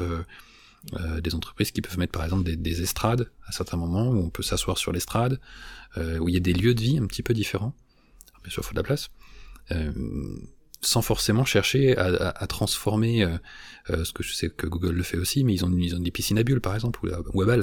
Euh, 0.94 1.20
des 1.20 1.34
entreprises 1.34 1.72
qui 1.72 1.82
peuvent 1.82 1.98
mettre 1.98 2.12
par 2.12 2.22
exemple 2.22 2.44
des, 2.44 2.82
estrades 2.82 3.28
à 3.46 3.50
certains 3.50 3.76
moments 3.76 4.08
où 4.08 4.18
on 4.18 4.30
peut 4.30 4.44
s'asseoir 4.44 4.78
sur 4.78 4.92
l'estrade, 4.92 5.40
euh, 5.96 6.18
où 6.18 6.28
il 6.28 6.34
y 6.34 6.36
a 6.36 6.40
des 6.40 6.52
lieux 6.52 6.74
de 6.74 6.80
vie 6.80 6.98
un 6.98 7.06
petit 7.06 7.24
peu 7.24 7.34
différents. 7.34 7.74
bien 8.44 8.52
sûr, 8.52 8.62
il 8.62 8.66
faut 8.66 8.72
de 8.72 8.78
la 8.78 8.84
place. 8.84 9.10
Euh, 10.82 10.86
sans 10.86 11.02
forcément 11.02 11.44
chercher 11.44 11.96
à, 11.96 12.46
transformer 12.46 13.26
ce 13.88 14.12
que 14.12 14.22
je 14.22 14.34
sais 14.34 14.50
que 14.50 14.66
Google 14.66 14.92
le 14.92 15.02
fait 15.02 15.16
aussi, 15.16 15.42
mais 15.42 15.54
ils 15.54 15.64
ont, 15.64 15.72
ils 15.76 15.94
ont 15.96 15.98
des 15.98 16.10
piscines 16.10 16.38
à 16.38 16.42
bulles 16.42 16.60
par 16.60 16.74
exemple 16.74 17.00
ou, 17.02 17.42
à 17.42 17.56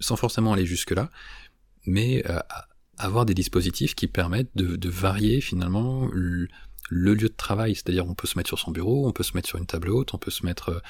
sans 0.00 0.16
forcément 0.16 0.52
aller 0.52 0.66
jusque 0.66 0.92
là, 0.92 1.10
mais 1.86 2.24
avoir 2.98 3.26
des 3.26 3.34
dispositifs 3.34 3.94
qui 3.94 4.06
permettent 4.06 4.54
de, 4.56 4.88
varier 4.88 5.40
finalement 5.40 6.08
le, 6.12 6.48
lieu 6.90 7.16
de 7.16 7.28
travail, 7.28 7.74
c'est-à-dire 7.74 8.06
on 8.08 8.14
peut 8.14 8.26
se 8.26 8.36
mettre 8.38 8.48
sur 8.48 8.58
son 8.58 8.72
bureau, 8.72 9.06
on 9.06 9.12
peut 9.12 9.22
se 9.22 9.36
mettre 9.36 9.48
sur 9.48 9.58
une 9.58 9.66
table 9.66 9.90
haute, 9.90 10.14
on 10.14 10.18
peut 10.18 10.30
se 10.30 10.44
mettre 10.44 10.82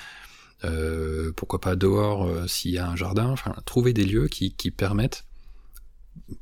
euh, 0.65 1.33
pourquoi 1.37 1.61
pas 1.61 1.77
dehors 1.77 2.27
euh, 2.27 2.47
s'il 2.47 2.73
y 2.73 2.79
a 2.79 2.89
un 2.89 2.97
jardin, 2.97 3.29
enfin 3.29 3.55
trouver 3.65 3.93
des 3.93 4.05
lieux 4.05 4.29
qui, 4.29 4.55
qui 4.55 4.71
permettent 4.71 5.25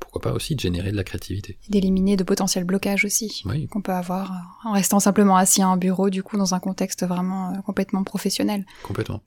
pourquoi 0.00 0.20
pas 0.20 0.32
aussi 0.32 0.54
de 0.54 0.60
générer 0.60 0.90
de 0.90 0.96
la 0.96 1.04
créativité. 1.04 1.58
D'éliminer 1.68 2.16
de 2.16 2.24
potentiels 2.24 2.64
blocages 2.64 3.04
aussi 3.04 3.44
qu'on 3.70 3.82
peut 3.82 3.92
avoir 3.92 4.58
en 4.64 4.72
restant 4.72 5.00
simplement 5.00 5.36
assis 5.36 5.62
à 5.62 5.68
un 5.68 5.76
bureau, 5.76 6.10
du 6.10 6.22
coup, 6.22 6.36
dans 6.36 6.54
un 6.54 6.60
contexte 6.60 7.04
vraiment 7.04 7.52
euh, 7.52 7.60
complètement 7.62 8.04
professionnel. 8.04 8.64
Complètement. 8.82 9.22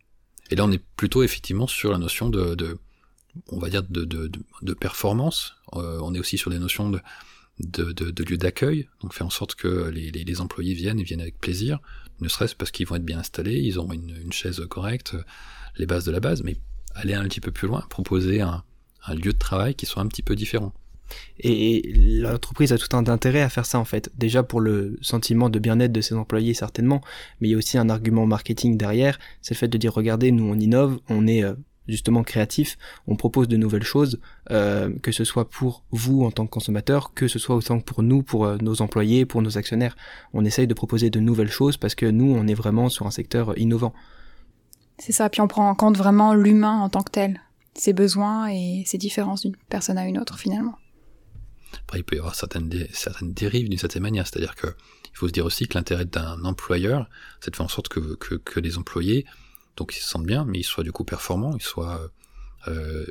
Et 0.50 0.56
là, 0.56 0.66
on 0.66 0.72
est 0.72 0.84
plutôt 0.98 1.24
effectivement 1.24 1.68
sur 1.68 1.92
la 1.92 1.98
notion 1.98 2.30
de, 2.30 2.56
de 2.56 2.78
on 3.50 3.60
va 3.60 3.70
dire, 3.70 3.84
de, 3.84 4.04
de, 4.04 4.30
de 4.62 4.74
performance. 4.74 5.56
on 5.72 6.14
est 6.14 6.20
aussi 6.20 6.38
sur 6.38 6.52
des 6.52 6.60
notions 6.60 6.90
de, 6.90 7.02
de, 7.60 7.92
de, 8.12 8.24
lieu 8.24 8.38
d'accueil, 8.38 8.90
donc 9.02 9.14
faire 9.14 9.28
en 9.28 9.32
sorte 9.32 9.56
que 9.56 9.90
les, 9.90 10.12
les, 10.12 10.26
les, 10.26 10.42
employés 10.42 10.74
viennent 10.74 11.00
et 11.00 11.04
viennent 11.04 11.22
avec 11.22 11.40
plaisir, 11.40 11.80
ne 12.20 12.28
serait-ce 12.28 12.56
parce 12.56 12.72
qu'ils 12.72 12.88
vont 12.88 12.96
être 12.96 13.06
bien 13.06 13.20
installés, 13.20 13.60
ils 13.60 13.78
auront 13.78 13.94
une, 13.94 14.18
une, 14.22 14.34
chaise 14.34 14.62
correcte, 14.70 15.16
les 15.78 15.86
bases 15.86 16.04
de 16.04 16.12
la 16.12 16.20
base, 16.20 16.44
mais 16.44 16.58
aller 16.94 17.14
un 17.14 17.24
petit 17.24 17.40
peu 17.40 17.52
plus 17.52 17.68
loin, 17.68 17.86
proposer 17.90 18.42
un, 18.42 18.64
un 19.08 19.16
lieu 19.16 19.34
de 19.34 19.38
travail 19.38 19.76
qui 19.76 19.86
soit 19.86 20.02
un 20.02 20.08
petit 20.08 20.24
peu 20.24 20.36
différent. 20.36 20.74
Et 21.40 21.92
l'entreprise 21.96 22.72
a 22.72 22.78
tout 22.78 22.96
un 22.96 23.06
intérêt 23.08 23.42
à 23.42 23.50
faire 23.50 23.66
ça 23.66 23.80
en 23.80 23.86
fait. 23.86 24.10
Déjà 24.18 24.44
pour 24.44 24.62
le 24.62 24.98
sentiment 25.02 25.50
de 25.50 25.60
bien-être 25.60 25.92
de 25.92 26.02
ses 26.02 26.16
employés 26.16 26.54
certainement, 26.54 27.02
mais 27.40 27.50
il 27.50 27.52
y 27.52 27.56
a 27.56 27.58
aussi 27.58 27.78
un 27.78 27.90
argument 27.90 28.26
marketing 28.26 28.78
derrière, 28.78 29.20
c'est 29.42 29.54
le 29.54 29.60
fait 29.60 29.68
de 29.68 29.78
dire 29.78 29.94
regardez, 29.94 30.32
nous 30.32 30.46
on 30.46 30.56
innove, 30.56 31.00
on 31.10 31.28
est 31.28 31.44
euh, 31.44 31.54
justement 31.88 32.24
créatif, 32.24 32.78
on 33.08 33.16
propose 33.16 33.48
de 33.48 33.58
nouvelles 33.58 33.84
choses, 33.84 34.20
euh, 34.52 34.92
que 35.02 35.12
ce 35.12 35.24
soit 35.24 35.50
pour 35.50 35.84
vous 35.92 36.24
en 36.24 36.32
tant 36.32 36.46
que 36.46 36.52
consommateur, 36.52 37.14
que 37.14 37.28
ce 37.28 37.40
soit 37.40 37.56
autant 37.56 37.80
que 37.80 37.86
pour 37.86 38.04
nous, 38.04 38.24
pour 38.24 38.46
euh, 38.46 38.58
nos 38.62 38.82
employés, 38.82 39.26
pour 39.26 39.42
nos 39.42 39.58
actionnaires. 39.58 39.96
On 40.34 40.46
essaye 40.46 40.68
de 40.68 40.74
proposer 40.74 41.10
de 41.10 41.20
nouvelles 41.20 41.52
choses 41.52 41.78
parce 41.78 41.96
que 41.96 42.06
nous, 42.06 42.34
on 42.34 42.48
est 42.48 42.54
vraiment 42.54 42.90
sur 42.90 43.08
un 43.08 43.12
secteur 43.12 43.58
innovant. 43.58 43.94
C'est 44.98 45.12
ça, 45.12 45.30
puis 45.30 45.42
on 45.42 45.48
prend 45.48 45.68
en 45.68 45.76
compte 45.76 45.98
vraiment 45.98 46.36
l'humain 46.36 46.80
en 46.80 46.90
tant 46.90 47.02
que 47.02 47.12
tel, 47.12 47.42
ses 47.74 47.94
besoins 47.94 48.48
et 48.50 48.84
ses 48.86 48.98
différences 48.98 49.42
d'une 49.42 49.56
personne 49.70 49.98
à 49.98 50.06
une 50.06 50.18
autre 50.18 50.38
finalement. 50.38 50.78
Après, 51.84 52.00
il 52.00 52.04
peut 52.04 52.16
y 52.16 52.20
avoir 52.20 52.36
certaines, 52.36 52.70
certaines 52.92 53.34
dérives 53.34 53.70
d'une 53.70 53.80
certaine 53.80 54.02
manière, 54.02 54.28
c'est-à-dire 54.28 54.56
que 54.56 54.68
il 55.14 55.18
faut 55.18 55.28
se 55.28 55.34
dire 55.34 55.46
aussi 55.46 55.68
que 55.68 55.78
l'intérêt 55.78 56.06
d'un 56.06 56.44
employeur, 56.46 57.10
c'est 57.42 57.52
de 57.52 57.56
faire 57.56 57.66
en 57.66 57.70
sorte 57.70 57.90
que, 57.90 58.16
que, 58.16 58.36
que 58.36 58.60
les 58.60 58.78
employés 58.78 59.26
donc 59.78 59.96
ils 59.96 60.00
se 60.00 60.08
sentent 60.08 60.26
bien, 60.26 60.46
mais 60.46 60.60
ils 60.60 60.64
soient 60.64 60.84
du 60.84 60.92
coup 60.92 61.04
performants, 61.04 61.56
ils 61.56 61.64
soient 61.64 62.12
euh, 62.68 63.06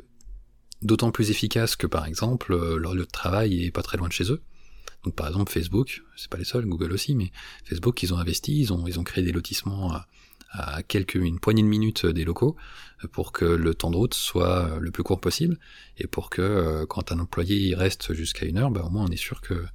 d'autant 0.81 1.11
plus 1.11 1.31
efficaces 1.31 1.75
que 1.75 1.87
par 1.87 2.05
exemple 2.05 2.55
leur 2.77 2.93
lieu 2.93 3.05
de 3.05 3.11
travail 3.11 3.65
est 3.65 3.71
pas 3.71 3.83
très 3.83 3.97
loin 3.97 4.07
de 4.07 4.13
chez 4.13 4.31
eux. 4.31 4.41
Donc 5.03 5.15
par 5.15 5.27
exemple 5.27 5.51
Facebook, 5.51 6.03
c'est 6.15 6.29
pas 6.29 6.37
les 6.37 6.45
seuls, 6.45 6.65
Google 6.65 6.93
aussi, 6.93 7.15
mais 7.15 7.31
Facebook 7.65 8.01
ils 8.03 8.13
ont 8.13 8.17
investi, 8.17 8.59
ils 8.59 8.71
ont 8.73 8.87
ils 8.87 8.99
ont 8.99 9.03
créé 9.03 9.23
des 9.23 9.31
lotissements 9.31 9.99
à 10.51 10.83
quelques 10.83 11.15
une 11.15 11.39
poignée 11.39 11.63
de 11.63 11.67
minutes 11.67 12.05
des 12.05 12.25
locaux 12.25 12.55
pour 13.11 13.31
que 13.31 13.45
le 13.45 13.73
temps 13.73 13.89
de 13.89 13.97
route 13.97 14.13
soit 14.13 14.77
le 14.79 14.91
plus 14.91 15.03
court 15.03 15.19
possible 15.19 15.57
et 15.97 16.07
pour 16.07 16.29
que 16.29 16.41
euh, 16.41 16.85
quand 16.85 17.11
un 17.11 17.19
employé 17.19 17.57
il 17.57 17.75
reste 17.75 18.13
jusqu'à 18.13 18.45
une 18.45 18.57
heure, 18.57 18.71
bah, 18.71 18.83
au 18.85 18.89
moins 18.89 19.05
on 19.05 19.11
est 19.11 19.15
sûr 19.15 19.41
que 19.41 19.65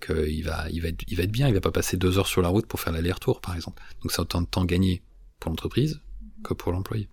qu'il 0.00 0.44
va 0.44 0.68
il 0.70 0.80
va 0.80 0.88
être 0.88 1.02
il 1.08 1.16
va 1.16 1.24
être 1.24 1.32
bien, 1.32 1.48
il 1.48 1.54
va 1.54 1.60
pas 1.60 1.72
passer 1.72 1.96
deux 1.96 2.18
heures 2.18 2.26
sur 2.26 2.42
la 2.42 2.48
route 2.48 2.66
pour 2.66 2.80
faire 2.80 2.92
l'aller-retour 2.92 3.40
par 3.40 3.54
exemple. 3.54 3.82
Donc 4.02 4.12
c'est 4.12 4.20
autant 4.20 4.42
de 4.42 4.46
temps 4.46 4.64
gagné 4.64 5.02
pour 5.38 5.50
l'entreprise 5.50 6.00
que 6.44 6.54
pour 6.54 6.72
l'employé. 6.72 7.08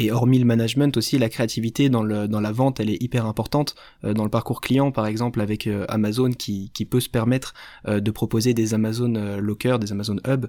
Et 0.00 0.12
hormis 0.12 0.38
le 0.38 0.44
management 0.44 0.96
aussi, 0.96 1.18
la 1.18 1.28
créativité 1.28 1.88
dans, 1.88 2.04
le, 2.04 2.28
dans 2.28 2.38
la 2.40 2.52
vente, 2.52 2.78
elle 2.78 2.88
est 2.88 3.02
hyper 3.02 3.26
importante. 3.26 3.74
Euh, 4.04 4.14
dans 4.14 4.22
le 4.22 4.30
parcours 4.30 4.60
client, 4.60 4.92
par 4.92 5.08
exemple, 5.08 5.40
avec 5.40 5.66
euh, 5.66 5.86
Amazon 5.88 6.30
qui, 6.30 6.70
qui 6.72 6.84
peut 6.84 7.00
se 7.00 7.08
permettre 7.08 7.52
euh, 7.88 7.98
de 7.98 8.10
proposer 8.12 8.54
des 8.54 8.74
Amazon 8.74 9.12
Locker, 9.40 9.78
des 9.80 9.90
Amazon 9.90 10.18
Hub, 10.24 10.46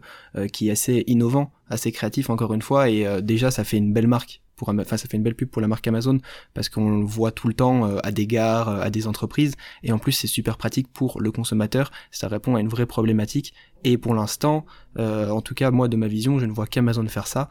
qui 0.54 0.68
est 0.68 0.72
assez 0.72 1.04
innovant, 1.08 1.52
assez 1.68 1.92
créatif 1.92 2.30
encore 2.30 2.54
une 2.54 2.62
fois, 2.62 2.90
et 2.90 3.22
déjà 3.22 3.50
ça 3.50 3.64
fait 3.64 3.78
une 3.78 3.92
belle 3.92 4.08
marque 4.08 4.42
enfin 4.68 4.98
ça 4.98 5.08
fait 5.08 5.18
une 5.18 5.24
belle 5.24 5.36
pub 5.36 5.50
pour 5.50 5.62
la 5.62 5.68
marque 5.68 5.88
Amazon 5.88 6.20
parce 6.54 6.70
qu'on 6.70 7.00
le 7.00 7.06
voit 7.06 7.32
tout 7.32 7.48
le 7.48 7.54
temps 7.54 7.86
euh, 7.86 7.98
à 8.04 8.12
des 8.12 8.28
gares, 8.28 8.70
euh, 8.70 8.82
à 8.82 8.90
des 8.90 9.08
entreprises 9.08 9.56
et 9.84 9.92
en 9.92 10.00
plus 10.00 10.12
c'est 10.12 10.28
super 10.28 10.58
pratique 10.58 10.92
pour 10.92 11.22
le 11.22 11.32
consommateur, 11.32 11.92
ça 12.12 12.28
répond 12.28 12.56
à 12.56 12.60
une 12.60 12.68
vraie 12.68 12.86
problématique 12.86 13.54
et 13.84 13.98
pour 13.98 14.14
l'instant, 14.14 14.66
euh, 14.98 15.30
en 15.30 15.42
tout 15.42 15.54
cas 15.54 15.72
moi 15.72 15.88
de 15.88 15.96
ma 15.96 16.08
vision, 16.08 16.40
je 16.40 16.46
ne 16.46 16.52
vois 16.52 16.68
qu'Amazon 16.68 17.08
faire 17.08 17.28
ça, 17.28 17.50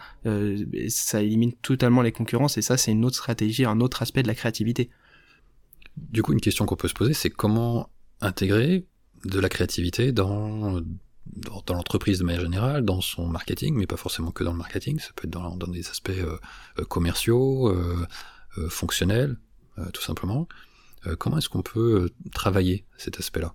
ça 0.88 1.22
élimine 1.22 1.52
totalement 1.52 2.02
les 2.02 2.12
concurrences 2.12 2.58
et 2.58 2.62
ça 2.62 2.76
c'est 2.76 2.92
une 2.92 3.04
autre 3.04 3.16
stratégie, 3.16 3.64
un 3.64 3.80
autre 3.80 4.02
aspect 4.02 4.22
de 4.22 4.28
la 4.28 4.34
créativité. 4.34 4.90
Du 5.96 6.22
coup 6.22 6.32
une 6.32 6.40
question 6.40 6.66
qu'on 6.66 6.76
peut 6.76 6.88
se 6.88 6.94
poser 6.94 7.14
c'est 7.14 7.30
comment 7.30 7.88
intégrer 8.20 8.86
de 9.24 9.40
la 9.40 9.48
créativité 9.48 10.12
dans, 10.12 10.80
dans, 11.36 11.74
l'entreprise 11.74 12.18
de 12.18 12.24
manière 12.24 12.42
générale, 12.42 12.84
dans 12.84 13.00
son 13.00 13.26
marketing, 13.26 13.74
mais 13.74 13.86
pas 13.86 13.96
forcément 13.96 14.30
que 14.30 14.44
dans 14.44 14.52
le 14.52 14.58
marketing, 14.58 14.98
ça 14.98 15.10
peut 15.14 15.26
être 15.26 15.32
dans, 15.32 15.56
des 15.68 15.88
aspects 15.88 16.10
commerciaux, 16.88 17.76
fonctionnels, 18.68 19.36
tout 19.92 20.02
simplement. 20.02 20.48
comment 21.18 21.38
est-ce 21.38 21.48
qu'on 21.48 21.62
peut 21.62 22.10
travailler 22.32 22.84
cet 22.96 23.18
aspect-là? 23.18 23.54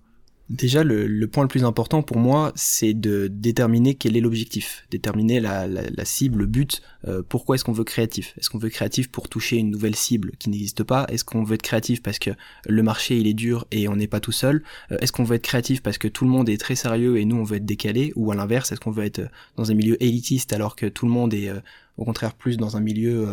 Déjà, 0.50 0.84
le, 0.84 1.26
point 1.26 1.44
le 1.44 1.48
plus 1.48 1.64
important 1.64 2.02
pour 2.02 2.18
moi, 2.18 2.52
c'est 2.54 2.92
de 2.92 3.28
déterminer 3.28 3.94
quel 3.94 4.14
est 4.14 4.20
l'objectif, 4.20 4.84
déterminer 4.90 5.40
la, 5.40 6.04
cible, 6.04 6.40
le 6.40 6.46
but. 6.46 6.82
Euh, 7.08 7.22
pourquoi 7.26 7.54
est-ce 7.54 7.64
qu'on 7.64 7.72
veut 7.72 7.84
créatif? 7.84 8.34
Est-ce 8.38 8.50
qu'on 8.50 8.58
veut 8.58 8.68
créatif 8.68 9.10
pour 9.10 9.30
toucher 9.30 9.56
une 9.56 9.70
nouvelle 9.70 9.94
cible 9.94 10.32
qui 10.38 10.50
n'existe 10.50 10.82
pas? 10.82 11.06
Est-ce 11.08 11.24
qu'on 11.24 11.44
veut 11.44 11.54
être 11.54 11.62
créatif 11.62 12.02
parce 12.02 12.18
que 12.18 12.30
le 12.66 12.82
marché 12.82 13.16
il 13.16 13.26
est 13.26 13.34
dur 13.34 13.66
et 13.70 13.88
on 13.88 13.96
n'est 13.96 14.06
pas 14.06 14.20
tout 14.20 14.32
seul? 14.32 14.62
Euh, 14.92 14.98
Est-ce 15.00 15.12
qu'on 15.12 15.24
veut 15.24 15.36
être 15.36 15.42
créatif 15.42 15.82
parce 15.82 15.96
que 15.96 16.08
tout 16.08 16.26
le 16.26 16.30
monde 16.30 16.50
est 16.50 16.60
très 16.60 16.74
sérieux 16.74 17.16
et 17.16 17.24
nous 17.24 17.36
on 17.36 17.44
veut 17.44 17.56
être 17.56 17.64
décalé? 17.64 18.12
Ou 18.14 18.30
à 18.30 18.34
l'inverse, 18.34 18.70
est-ce 18.70 18.80
qu'on 18.80 18.90
veut 18.90 19.04
être 19.04 19.22
dans 19.56 19.70
un 19.70 19.74
milieu 19.74 20.02
élitiste 20.02 20.52
alors 20.52 20.76
que 20.76 20.86
tout 20.86 21.06
le 21.06 21.12
monde 21.12 21.32
est 21.32 21.48
euh, 21.48 21.60
au 21.96 22.04
contraire 22.04 22.34
plus 22.34 22.58
dans 22.58 22.76
un 22.76 22.80
milieu 22.80 23.26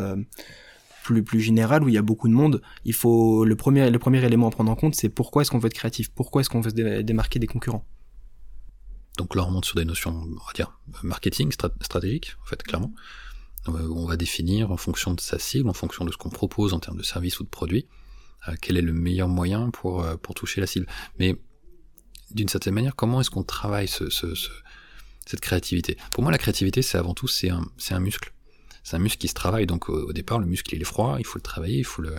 plus 1.04 1.24
plus 1.24 1.42
général 1.42 1.84
où 1.84 1.90
il 1.90 1.96
y 1.96 1.98
a 1.98 2.02
beaucoup 2.02 2.28
de 2.28 2.34
monde, 2.34 2.62
il 2.86 2.94
faut 2.94 3.46
le 3.46 3.56
premier 3.56 3.90
le 3.90 4.00
premier 4.00 4.24
élément 4.24 4.48
à 4.48 4.52
prendre 4.52 4.72
en 4.72 4.76
compte, 4.76 4.96
c'est 4.96 5.10
pourquoi 5.10 5.42
est-ce 5.42 5.52
qu'on 5.52 5.60
veut 5.60 5.68
être 5.68 5.74
créatif, 5.74 6.10
pourquoi 6.10 6.42
est-ce 6.42 6.50
qu'on 6.50 6.62
veut 6.62 6.70
se 6.70 7.02
démarquer 7.02 7.40
des 7.40 7.48
concurrents? 7.48 7.86
Donc 9.18 9.36
là, 9.36 9.46
on 9.46 9.52
monte 9.52 9.66
sur 9.66 9.76
des 9.76 9.86
notions, 9.86 10.12
on 10.12 10.46
va 10.46 10.54
dire, 10.56 10.80
marketing 11.04 11.52
stratégique, 11.52 12.36
en 12.44 12.46
fait, 12.46 12.64
clairement. 12.64 12.94
On 13.68 14.06
va 14.06 14.18
définir 14.18 14.72
en 14.72 14.78
fonction 14.78 15.14
de 15.14 15.20
sa 15.20 15.38
cible, 15.38 15.70
en 15.70 15.74
fonction 15.74 16.06
de 16.06 16.12
ce 16.12 16.18
qu'on 16.18 16.30
propose 16.30 16.74
en 16.74 16.80
termes 16.80 16.98
de 16.98 17.04
service 17.04 17.40
ou 17.40 17.44
de 17.44 17.50
produit, 17.50 17.88
euh, 18.48 18.56
quel 18.60 18.78
est 18.78 18.82
le 18.82 18.94
meilleur 18.94 19.28
moyen 19.28 19.70
pour, 19.70 20.04
euh, 20.04 20.16
pour 20.16 20.34
toucher 20.34 20.62
la 20.62 20.66
cible. 20.66 20.88
Mais 21.20 21.36
d'une 22.32 22.48
certaine 22.48 22.74
manière, 22.74 22.96
comment 22.96 23.22
est-ce 23.22 23.30
qu'on 23.30 23.44
travaille 23.44 23.88
ce, 23.88 24.10
ce, 24.10 24.34
cette 25.26 25.42
créativité? 25.42 25.98
Pour 26.14 26.24
moi, 26.24 26.32
la 26.32 26.40
créativité, 26.40 26.82
c'est 26.82 26.98
avant 26.98 27.14
tout, 27.14 27.28
c'est 27.28 27.50
un, 27.50 27.64
un 27.92 28.00
muscle 28.00 28.34
c'est 28.84 28.96
un 28.96 29.00
muscle 29.00 29.20
qui 29.20 29.28
se 29.28 29.34
travaille. 29.34 29.66
Donc 29.66 29.90
au, 29.90 30.14
départ, 30.14 30.40
le 30.40 30.46
muscle 30.46 30.74
il 30.76 30.82
est 30.82 30.86
froid, 30.86 31.18
il 31.20 31.26
faut 31.26 31.38
le 31.38 31.44
travailler, 31.44 31.80
il 31.80 31.86
faut 31.86 32.02
le, 32.02 32.16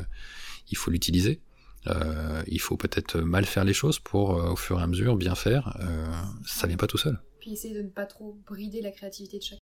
il 0.71 0.77
faut 0.77 0.91
l'utiliser. 0.91 1.41
Euh, 1.89 2.43
il 2.47 2.61
faut 2.61 2.77
peut-être 2.77 3.19
mal 3.19 3.45
faire 3.45 3.65
les 3.65 3.73
choses 3.73 3.99
pour, 3.99 4.39
euh, 4.39 4.53
au 4.53 4.57
fur 4.57 4.79
et 4.79 4.83
à 4.83 4.87
mesure, 4.87 5.17
bien 5.17 5.35
faire. 5.35 5.77
Euh, 5.81 6.13
ça 6.47 6.67
vient 6.67 6.77
pas 6.77 6.87
tout 6.87 6.99
seul. 6.99 7.21
Puis 7.41 7.53
essayer 7.53 7.75
de 7.75 7.83
ne 7.83 7.89
pas 7.89 8.07
trop 8.07 8.39
brider 8.47 8.81
la 8.81 8.93
créativité 8.93 9.39
de 9.39 9.43
chacun. 9.43 9.59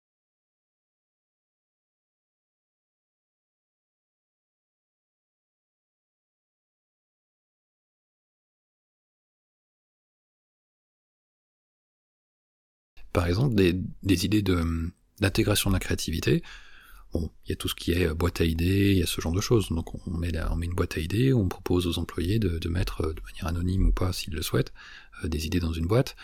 Par 13.12 13.26
exemple, 13.28 13.54
des, 13.54 13.80
des 14.02 14.24
idées 14.24 14.42
de, 14.42 14.92
d'intégration 15.20 15.70
de 15.70 15.74
la 15.74 15.80
créativité. 15.80 16.42
Il 17.14 17.50
y 17.50 17.52
a 17.52 17.56
tout 17.56 17.68
ce 17.68 17.75
qui 17.75 17.92
est 17.92 18.06
euh, 18.06 18.14
boîte 18.14 18.40
à 18.40 18.44
idées, 18.44 18.92
il 18.92 18.99
y 18.99 19.02
a 19.02 19.06
ce 19.06 19.21
genre 19.21 19.33
de 19.33 19.40
choses. 19.40 19.68
Donc 19.68 19.94
on 20.06 20.11
met, 20.11 20.33
on 20.50 20.56
met 20.56 20.66
une 20.66 20.75
boîte 20.75 20.97
à 20.97 21.00
idées, 21.00 21.33
on 21.33 21.49
propose 21.49 21.87
aux 21.87 21.99
employés 21.99 22.38
de, 22.38 22.68
mettre, 22.68 23.02
euh, 23.02 23.14
de 23.14 23.21
manière 23.23 23.47
anonyme 23.47 23.88
ou 23.88 23.92
pas 23.92 24.12
s'ils 24.12 24.35
le 24.35 24.42
souhaitent, 24.42 24.73
euh, 25.23 25.28
des 25.28 25.47
idées 25.47 25.61
dans 25.61 25.73
une 25.73 25.87
boîte. 25.87 26.16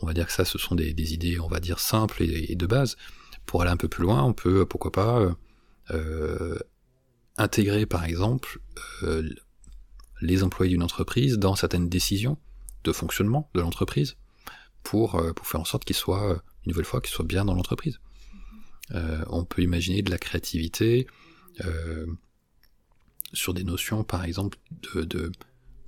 On 0.00 0.06
va 0.06 0.14
dire 0.14 0.26
que 0.26 0.32
ça, 0.32 0.44
ce 0.44 0.58
sont 0.58 0.74
des, 0.74 1.14
idées, 1.14 1.40
on 1.40 1.48
va 1.48 1.58
dire, 1.58 1.80
simples 1.80 2.22
et, 2.22 2.54
de 2.54 2.66
base. 2.66 2.96
Pour 3.46 3.62
aller 3.62 3.70
un 3.70 3.76
peu 3.76 3.88
plus 3.88 4.04
loin, 4.04 4.22
on 4.22 4.32
peut, 4.32 4.64
pourquoi 4.64 4.92
pas, 4.92 5.36
intégrer 7.36 7.84
par 7.84 8.04
exemple 8.04 8.60
les 10.20 10.44
employés 10.44 10.70
d'une 10.70 10.84
entreprise 10.84 11.38
dans 11.38 11.56
certaines 11.56 11.88
décisions 11.88 12.38
de 12.84 12.92
fonctionnement 12.92 13.50
de 13.54 13.60
l'entreprise 13.60 14.16
pour, 14.84 15.20
pour 15.34 15.46
faire 15.48 15.60
en 15.60 15.64
sorte 15.64 15.84
qu'ils 15.84 15.96
soient, 15.96 16.40
une 16.64 16.70
nouvelle 16.70 16.84
fois, 16.84 17.00
qu'ils 17.00 17.10
soient 17.10 17.24
bien 17.24 17.44
dans 17.44 17.54
l'entreprise. 17.54 17.98
Euh, 18.94 19.24
on 19.28 19.44
peut 19.44 19.62
imaginer 19.62 20.02
de 20.02 20.10
la 20.10 20.18
créativité 20.18 21.06
euh, 21.64 22.06
sur 23.32 23.54
des 23.54 23.64
notions, 23.64 24.04
par 24.04 24.24
exemple, 24.24 24.58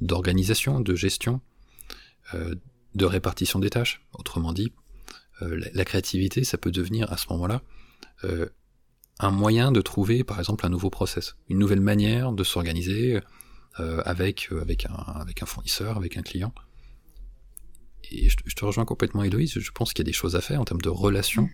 d'organisation, 0.01 0.81
de, 0.81 0.95
gestion, 0.95 1.41
euh, 2.35 2.55
de 2.95 3.05
répartition 3.05 3.59
des 3.59 3.71
tâches. 3.71 4.03
Autrement 4.13 4.53
dit, 4.53 4.73
la, 5.41 5.87
créativité, 5.87 6.45
ça 6.45 6.59
peut 6.59 6.71
devenir 6.71 7.11
à 7.11 7.17
ce 7.17 7.25
moment-là 7.31 7.63
un 9.21 9.31
moyen 9.31 9.73
de 9.73 9.81
trouver, 9.81 10.23
par 10.23 10.39
exemple, 10.39 10.67
un 10.67 10.69
nouveau 10.69 10.91
process, 10.91 11.37
une 11.49 11.59
nouvelle 11.59 11.81
manière 11.81 12.33
de 12.33 12.45
s'organiser 12.45 13.19
avec 13.77 14.51
avec 14.53 14.85
un 14.85 14.93
avec 14.93 15.43
un 15.43 15.47
fournisseur, 15.47 15.97
avec 15.97 16.19
un 16.19 16.23
client. 16.23 16.53
Et 18.11 18.29
je, 18.29 18.37
te 18.37 18.65
rejoins 18.67 18.85
complètement, 18.85 19.23
Héloïse. 19.23 19.59
Je 19.59 19.71
pense 19.71 19.95
qu'il 19.95 20.05
y 20.05 20.07
a 20.07 20.11
des 20.11 20.13
choses 20.13 20.37
à 20.37 20.43
faire 20.43 20.61
en 20.61 20.67
termes 20.67 20.83
de 20.83 20.91
relations 20.91 21.49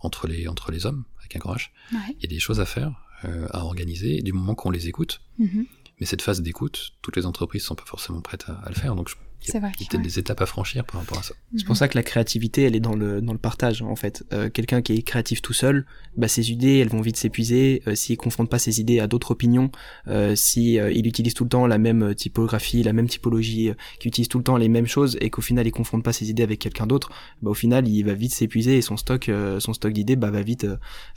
entre 0.00 0.26
les, 0.26 0.48
entre 0.48 0.72
les 0.72 0.86
hommes, 0.86 1.04
avec 1.18 1.36
un 1.36 1.38
grand 1.38 1.54
H. 1.54 1.70
Il 1.92 2.22
y 2.22 2.24
a 2.24 2.28
des 2.28 2.38
choses 2.38 2.60
à 2.60 2.66
faire, 2.66 2.92
euh, 3.24 3.46
à 3.50 3.64
organiser, 3.64 4.22
du 4.22 4.32
moment 4.32 4.54
qu'on 4.54 4.70
les 4.70 4.88
écoute. 4.88 5.20
Mm-hmm. 5.38 5.66
Mais 6.00 6.06
cette 6.06 6.22
phase 6.22 6.40
d'écoute, 6.40 6.92
toutes 7.02 7.16
les 7.16 7.26
entreprises 7.26 7.62
sont 7.62 7.74
pas 7.74 7.84
forcément 7.84 8.22
prêtes 8.22 8.46
à, 8.48 8.68
le 8.68 8.74
faire. 8.74 8.94
Donc 8.94 9.08
je 9.08 9.14
il 9.46 9.54
y 9.54 9.56
a 9.56 9.60
peut-être 9.60 10.02
des 10.02 10.18
étapes 10.18 10.40
à 10.40 10.46
franchir 10.46 10.84
par 10.84 11.00
rapport 11.00 11.18
à 11.18 11.22
ça. 11.22 11.34
C'est 11.56 11.64
pour 11.64 11.76
ça 11.76 11.88
que 11.88 11.96
la 11.96 12.02
créativité, 12.02 12.62
elle 12.62 12.76
est 12.76 12.80
dans 12.80 12.94
le 12.94 13.20
dans 13.20 13.32
le 13.32 13.38
partage 13.38 13.82
en 13.82 13.96
fait. 13.96 14.24
Euh, 14.32 14.50
Quelqu'un 14.50 14.82
qui 14.82 14.92
est 14.94 15.02
créatif 15.02 15.42
tout 15.42 15.52
seul, 15.52 15.86
bah 16.16 16.28
ses 16.28 16.50
idées, 16.50 16.78
elles 16.78 16.88
vont 16.88 17.00
vite 17.00 17.16
s'épuiser. 17.16 17.82
Euh, 17.86 17.94
S'il 17.94 18.16
confronte 18.16 18.50
pas 18.50 18.58
ses 18.58 18.80
idées 18.80 19.00
à 19.00 19.06
d'autres 19.06 19.30
opinions, 19.30 19.70
euh, 20.08 20.34
si 20.36 20.78
euh, 20.78 20.92
il 20.92 21.06
utilise 21.06 21.34
tout 21.34 21.44
le 21.44 21.50
temps 21.50 21.66
la 21.66 21.78
même 21.78 22.14
typographie, 22.14 22.82
la 22.82 22.92
même 22.92 23.08
typologie, 23.08 23.70
euh, 23.70 23.74
qui 23.98 24.08
utilise 24.08 24.28
tout 24.28 24.38
le 24.38 24.44
temps 24.44 24.56
les 24.56 24.68
mêmes 24.68 24.86
choses 24.86 25.16
et 25.20 25.30
qu'au 25.30 25.42
final 25.42 25.66
il 25.66 25.72
confronte 25.72 26.04
pas 26.04 26.12
ses 26.12 26.30
idées 26.30 26.42
avec 26.42 26.58
quelqu'un 26.58 26.86
d'autre, 26.86 27.10
bah 27.42 27.50
au 27.50 27.54
final 27.54 27.88
il 27.88 28.02
va 28.02 28.14
vite 28.14 28.32
s'épuiser 28.32 28.76
et 28.76 28.82
son 28.82 28.96
stock 28.96 29.30
son 29.58 29.72
stock 29.72 29.92
d'idées 29.92 30.16
bah 30.16 30.30
va 30.30 30.42
vite 30.42 30.66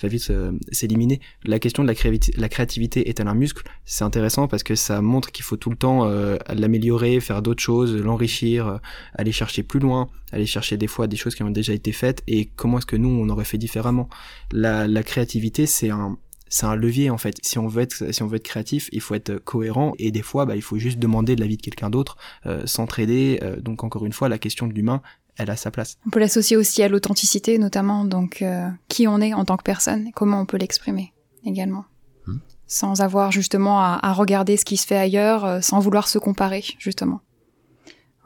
va 0.02 0.08
vite 0.08 0.32
s'éliminer. 0.72 1.20
La 1.44 1.60
question 1.60 1.84
de 1.84 1.88
la, 1.88 1.96
créativité, 1.96 2.34
la 2.40 2.50
créativité 2.50 3.10
est-elle 3.10 3.28
un 3.28 3.34
muscle? 3.34 3.64
C'est 3.86 4.04
intéressant 4.04 4.48
parce 4.48 4.64
que 4.64 4.76
ça 4.76 5.02
montre 5.02 5.32
qu'il 5.32 5.44
faut 5.44 5.58
tout 5.58 5.70
le 5.70 5.76
temps 5.76 6.06
l'améliorer, 6.50 7.20
faire 7.20 7.42
d'autres 7.42 7.62
choses 7.62 7.96
enrichir, 8.14 8.68
euh, 8.68 8.78
aller 9.16 9.32
chercher 9.32 9.64
plus 9.64 9.80
loin, 9.80 10.10
aller 10.32 10.46
chercher 10.46 10.78
des 10.78 10.88
fois 10.88 11.08
des 11.08 11.18
choses 11.18 11.36
qui 11.36 11.44
ont 11.44 11.50
déjà 11.50 11.74
été 11.74 11.92
faites 11.92 12.24
et 12.28 12.46
comment 12.56 12.78
est-ce 12.78 12.86
que 12.86 12.96
nous 12.96 13.10
on 13.10 13.30
aurait 13.30 13.46
fait 13.46 13.58
différemment. 13.58 14.10
La, 14.52 15.04
créativité 15.04 15.66
c'est 15.66 15.90
un 15.90 16.18
c'est 16.50 16.66
un 16.68 16.76
levier 16.76 17.10
en 17.10 17.18
fait. 17.18 17.38
Si 17.42 17.58
on 17.58 17.68
veut 17.68 17.82
être 17.82 18.14
si 18.14 18.24
on 18.24 18.28
veut 18.28 18.38
être 18.38 18.44
créatif, 18.44 18.90
il 18.92 19.02
faut 19.02 19.16
être 19.16 19.38
cohérent 19.38 19.94
et 20.00 20.12
des 20.12 20.22
fois 20.22 20.46
bah, 20.46 20.56
il 20.56 20.62
faut 20.62 20.78
juste 20.78 21.00
demander 21.00 21.36
de 21.36 21.42
l'avis 21.42 21.58
de 21.58 21.62
quelqu'un 21.62 21.90
d'autre, 21.90 22.18
euh, 22.46 22.66
s'entraider. 22.66 23.40
Euh, 23.42 23.60
donc 23.60 23.84
encore 23.84 24.06
une 24.06 24.14
fois 24.14 24.30
la 24.30 24.38
question 24.38 24.68
de 24.68 24.74
l'humain 24.74 25.02
elle 25.36 25.50
a 25.50 25.56
sa 25.56 25.72
place. 25.72 25.98
On 26.06 26.12
peut 26.12 26.20
l'associer 26.20 26.56
aussi 26.56 26.84
à 26.84 26.88
l'authenticité 26.88 27.58
notamment 27.58 28.06
donc 28.06 28.44
qui 28.88 29.08
on 29.08 29.20
est 29.20 29.34
en 29.34 29.46
tant 29.46 29.58
que 29.58 29.64
personne, 29.64 30.12
comment 30.14 30.40
on 30.40 30.46
peut 30.46 30.58
l'exprimer 30.58 31.12
également. 31.44 31.86
Hmm. 32.28 32.38
Sans 32.68 33.02
avoir 33.02 33.32
justement 33.32 33.82
à, 33.82 34.14
regarder 34.14 34.58
ce 34.58 34.66
qui 34.66 34.78
se 34.78 34.86
fait 34.86 34.98
ailleurs, 34.98 35.64
sans 35.64 35.80
vouloir 35.80 36.08
se 36.08 36.20
comparer 36.20 36.64
justement 36.78 37.22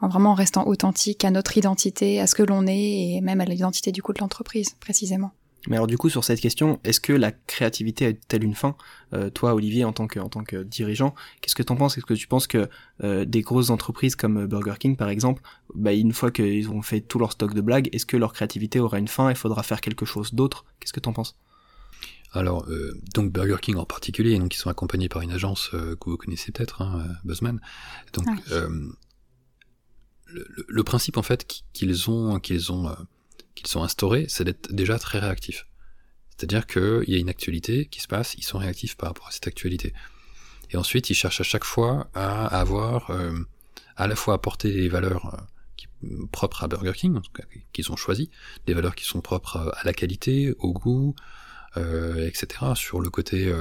vraiment 0.06 0.30
en 0.30 0.34
restant 0.34 0.66
authentique 0.66 1.24
à 1.24 1.30
notre 1.30 1.56
identité, 1.58 2.20
à 2.20 2.26
ce 2.26 2.34
que 2.34 2.42
l'on 2.42 2.66
est 2.66 3.16
et 3.16 3.20
même 3.20 3.40
à 3.40 3.44
l'identité 3.44 3.90
du 3.90 4.02
coup 4.02 4.12
de 4.12 4.20
l'entreprise 4.20 4.76
précisément. 4.78 5.32
Mais 5.66 5.76
alors 5.76 5.88
du 5.88 5.98
coup 5.98 6.08
sur 6.08 6.22
cette 6.22 6.40
question, 6.40 6.78
est-ce 6.84 7.00
que 7.00 7.12
la 7.12 7.32
créativité 7.32 8.04
est-elle 8.04 8.44
une 8.44 8.54
fin? 8.54 8.76
Euh, 9.12 9.28
Toi 9.28 9.54
Olivier 9.54 9.84
en 9.84 9.92
tant 9.92 10.06
que 10.06 10.20
en 10.20 10.28
tant 10.28 10.44
que 10.44 10.62
dirigeant, 10.62 11.14
qu'est-ce 11.40 11.56
que 11.56 11.64
t'en 11.64 11.74
penses? 11.74 11.98
Est-ce 11.98 12.06
que 12.06 12.14
tu 12.14 12.28
penses 12.28 12.46
que 12.46 12.68
euh, 13.02 13.24
des 13.24 13.40
grosses 13.40 13.70
entreprises 13.70 14.14
comme 14.14 14.46
Burger 14.46 14.74
King 14.78 14.96
par 14.96 15.08
exemple, 15.08 15.42
bah, 15.74 15.92
une 15.92 16.12
fois 16.12 16.30
qu'ils 16.30 16.70
ont 16.70 16.80
fait 16.82 17.00
tout 17.00 17.18
leur 17.18 17.32
stock 17.32 17.54
de 17.54 17.60
blagues, 17.60 17.88
est-ce 17.92 18.06
que 18.06 18.16
leur 18.16 18.32
créativité 18.32 18.78
aura 18.78 18.98
une 18.98 19.08
fin? 19.08 19.30
Il 19.30 19.36
faudra 19.36 19.64
faire 19.64 19.80
quelque 19.80 20.06
chose 20.06 20.32
d'autre? 20.32 20.64
Qu'est-ce 20.78 20.92
que 20.92 21.00
t'en 21.00 21.12
penses? 21.12 21.36
Alors, 22.32 22.66
euh, 22.68 22.92
donc 23.14 23.32
Burger 23.32 23.56
King 23.60 23.76
en 23.76 23.86
particulier, 23.86 24.38
donc 24.38 24.54
ils 24.54 24.58
sont 24.58 24.70
accompagnés 24.70 25.08
par 25.08 25.22
une 25.22 25.32
agence 25.32 25.70
que 25.70 26.10
vous 26.10 26.18
connaissez 26.18 26.52
peut-être, 26.52 26.82
hein, 26.82 27.04
Buzzman. 27.24 27.58
Donc, 28.12 28.26
ah 28.50 28.66
le, 30.28 30.82
principe 30.82 31.16
en 31.16 31.22
fait 31.22 31.46
qu'ils 31.72 32.10
ont 32.10 32.38
qu'ils 32.40 32.72
ont 32.72 32.88
euh, 32.88 32.94
qu'ils 33.54 33.76
ont 33.78 33.82
instauré, 33.82 34.26
c'est 34.28 34.44
d'être 34.44 34.72
déjà 34.72 34.98
très 34.98 35.18
réactif. 35.18 35.66
C'est-à-dire 36.36 36.66
qu'il 36.66 37.04
y 37.08 37.14
a 37.14 37.18
une 37.18 37.28
actualité 37.28 37.86
qui 37.86 38.00
se 38.00 38.06
passe, 38.06 38.34
ils 38.34 38.44
sont 38.44 38.58
réactifs 38.58 38.96
par 38.96 39.08
rapport 39.08 39.26
à 39.26 39.30
cette 39.30 39.46
actualité. 39.46 39.92
Et 40.70 40.76
ensuite, 40.76 41.10
ils 41.10 41.14
cherchent 41.14 41.40
à 41.40 41.44
chaque 41.44 41.64
fois 41.64 42.08
à 42.14 42.46
avoir 42.46 43.10
euh, 43.10 43.32
à 43.96 44.06
la 44.06 44.14
fois 44.14 44.34
apporter 44.34 44.70
les 44.70 44.88
valeurs 44.88 45.34
euh, 46.04 46.26
propres 46.30 46.62
à 46.62 46.68
Burger 46.68 46.92
King, 46.94 47.18
qu'ils 47.72 47.90
ont 47.90 47.96
choisi, 47.96 48.30
des 48.66 48.74
valeurs 48.74 48.94
qui 48.94 49.04
sont 49.04 49.20
propres 49.20 49.72
à 49.76 49.84
la 49.84 49.92
qualité, 49.92 50.54
au 50.58 50.72
goût, 50.72 51.16
etc. 51.76 52.46
Sur 52.76 53.00
le 53.00 53.10
côté 53.10 53.52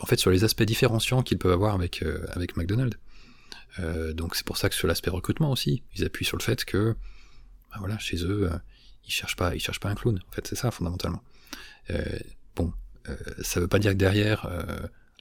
en 0.00 0.06
fait 0.06 0.18
sur 0.18 0.30
les 0.30 0.44
aspects 0.44 0.62
différenciants 0.62 1.22
qu'ils 1.22 1.38
peuvent 1.38 1.52
avoir 1.52 1.74
avec, 1.74 2.02
euh, 2.02 2.24
avec 2.30 2.56
McDonald's. 2.56 2.98
Euh, 3.78 4.12
donc 4.12 4.36
c'est 4.36 4.46
pour 4.46 4.56
ça 4.56 4.68
que 4.68 4.74
sur 4.74 4.88
l'aspect 4.88 5.10
recrutement 5.10 5.50
aussi, 5.50 5.82
ils 5.94 6.04
appuient 6.04 6.24
sur 6.24 6.36
le 6.36 6.42
fait 6.42 6.64
que 6.64 6.96
bah 7.70 7.76
voilà, 7.78 7.98
chez 7.98 8.24
eux, 8.24 8.50
euh, 8.50 8.58
ils 9.06 9.12
cherchent 9.12 9.36
pas, 9.36 9.54
ils 9.54 9.60
cherchent 9.60 9.80
pas 9.80 9.90
un 9.90 9.94
clown. 9.94 10.20
En 10.28 10.32
fait, 10.32 10.46
c'est 10.46 10.56
ça 10.56 10.70
fondamentalement. 10.70 11.22
bon, 12.54 12.72
ça 13.42 13.60
veut 13.60 13.68
pas 13.68 13.78
dire 13.78 13.92
que 13.92 13.96
derrière 13.96 14.48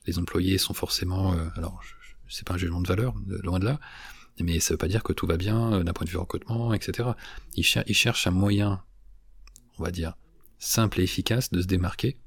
les 0.08 0.18
employés 0.18 0.58
sont 0.58 0.74
forcément, 0.74 1.36
alors 1.56 1.84
c'est 2.28 2.48
pas 2.48 2.56
un 2.56 2.58
jugement 2.58 2.82
de 2.82 2.88
valeur, 2.88 3.14
loin 3.44 3.60
de 3.60 3.66
là, 3.66 3.80
mais 4.40 4.60
ça 4.60 4.74
veut 4.74 4.80
pas 4.80 4.88
dire 4.88 5.04
que 5.04 5.14
tout 5.14 5.28
va 5.28 5.38
bien 5.38 5.84
d'un 5.84 5.94
point 5.94 6.06
de 6.06 6.10
vue 6.10 6.18
recrutement, 6.18 6.74
etc. 6.74 7.10
Ils, 7.56 7.64
cherchent 7.64 8.26
un 8.26 8.32
moyen, 8.32 8.82
on 9.78 9.84
va 9.84 9.92
dire, 9.92 10.18
simple 10.58 11.02
et 11.02 11.04
efficace 11.04 11.52
de 11.52 11.62
se 11.62 11.68
démarquer 11.68 12.18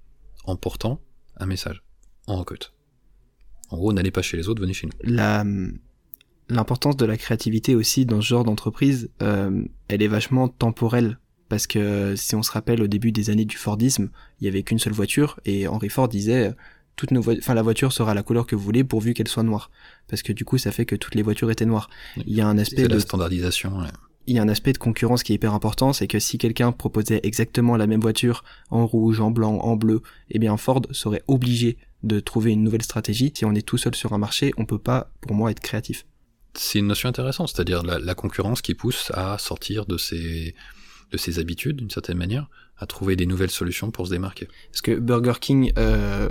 en 0.45 0.55
portant 0.55 1.03
un 1.39 1.47
message 1.47 1.83
en 2.29 2.37
recrute. 2.37 2.73
En 3.71 3.77
gros, 3.77 3.93
n'allez 3.93 4.11
pas 4.11 4.23
chez 4.23 4.37
les 4.37 4.49
autres, 4.49 4.61
venez 4.61 4.73
chez 4.73 4.87
nous. 4.87 4.93
La, 5.03 5.45
l'importance 6.49 6.97
de 6.97 7.05
la 7.05 7.17
créativité 7.17 7.75
aussi 7.75 8.07
dans 8.07 8.21
ce 8.21 8.27
genre 8.27 8.45
d'entreprise, 8.45 9.11
euh, 9.23 9.65
elle 9.89 10.03
est 10.03 10.09
vachement 10.09 10.49
temporelle. 10.49 11.19
Parce 11.49 11.67
que 11.67 12.15
si 12.15 12.35
on 12.35 12.43
se 12.43 12.53
rappelle 12.53 12.83
au 12.83 12.87
début 12.87 13.11
des 13.11 13.31
années 13.31 13.47
du 13.47 13.57
Fordisme, 13.57 14.11
il 14.41 14.45
y 14.45 14.49
avait 14.49 14.63
qu'une 14.63 14.79
seule 14.79 14.93
voiture 14.93 15.41
et 15.47 15.67
Henry 15.67 15.89
Ford 15.89 16.09
disait 16.09 16.55
toutes 16.95 17.11
nos 17.11 17.23
enfin 17.27 17.55
la 17.55 17.63
voiture 17.63 17.93
sera 17.93 18.13
la 18.13 18.23
couleur 18.23 18.47
que 18.47 18.55
vous 18.55 18.63
voulez 18.63 18.85
pourvu 18.85 19.15
qu'elle 19.15 19.29
soit 19.29 19.45
noire 19.45 19.71
parce 20.09 20.23
que 20.23 20.33
du 20.33 20.45
coup 20.45 20.59
ça 20.59 20.73
fait 20.73 20.85
que 20.85 20.97
toutes 20.97 21.15
les 21.15 21.23
voitures 21.23 21.51
étaient 21.51 21.65
noires. 21.65 21.89
Il 22.27 22.35
y 22.35 22.43
a 22.43 22.47
un 22.47 22.59
aspect 22.59 22.87
de 22.87 22.99
standardisation. 22.99 23.79
Il 24.27 24.37
y 24.37 24.39
a 24.39 24.43
un 24.43 24.49
aspect 24.51 24.75
de 24.75 24.79
concurrence 24.79 25.23
qui 25.23 25.33
est 25.33 25.37
hyper 25.37 25.55
important, 25.55 25.95
c'est 25.95 26.07
que 26.07 26.19
si 26.19 26.37
quelqu'un 26.37 26.71
proposait 26.71 27.21
exactement 27.23 27.79
la 27.79 27.87
même 27.87 28.01
voiture 28.01 28.45
en 28.69 28.87
rouge, 28.87 29.23
en 29.23 29.31
blanc, 29.31 29.55
en 29.55 29.77
bleu, 29.77 30.03
eh 30.29 30.39
bien 30.39 30.55
Ford 30.59 30.83
serait 30.91 31.23
obligé 31.29 31.79
de 32.03 32.21
trouver 32.21 32.53
une 32.53 32.63
nouvelle 32.63 32.83
stratégie. 32.83 33.33
Si 33.35 33.45
on 33.45 33.55
est 33.55 33.67
tout 33.67 33.79
seul 33.79 33.95
sur 33.95 34.13
un 34.13 34.19
marché, 34.19 34.53
on 34.57 34.65
peut 34.65 34.79
pas, 34.79 35.11
pour 35.21 35.35
moi, 35.35 35.51
être 35.51 35.61
créatif 35.61 36.05
c'est 36.59 36.79
une 36.81 36.89
notion 36.89 37.09
intéressante, 37.09 37.49
c'est-à-dire 37.49 37.83
la, 37.83 38.15
concurrence 38.15 38.63
qui 38.63 38.75
pousse 38.75 39.11
à 39.15 39.39
sortir 39.39 39.87
de 39.87 39.97
ses, 39.97 40.55
de 41.13 41.17
ses 41.17 41.39
habitudes, 41.39 41.77
d'une 41.77 41.91
certaine 41.91 42.19
manière, 42.19 42.49
à 42.77 42.87
trouver 42.87 43.17
des 43.17 43.27
nouvelles 43.27 43.51
solutions 43.51 43.91
pour 43.91 44.07
se 44.07 44.13
démarquer. 44.13 44.49
Parce 44.71 44.83
que 44.83 44.93
Burger 44.93 45.35
King 45.41 45.73
euh, 45.79 46.29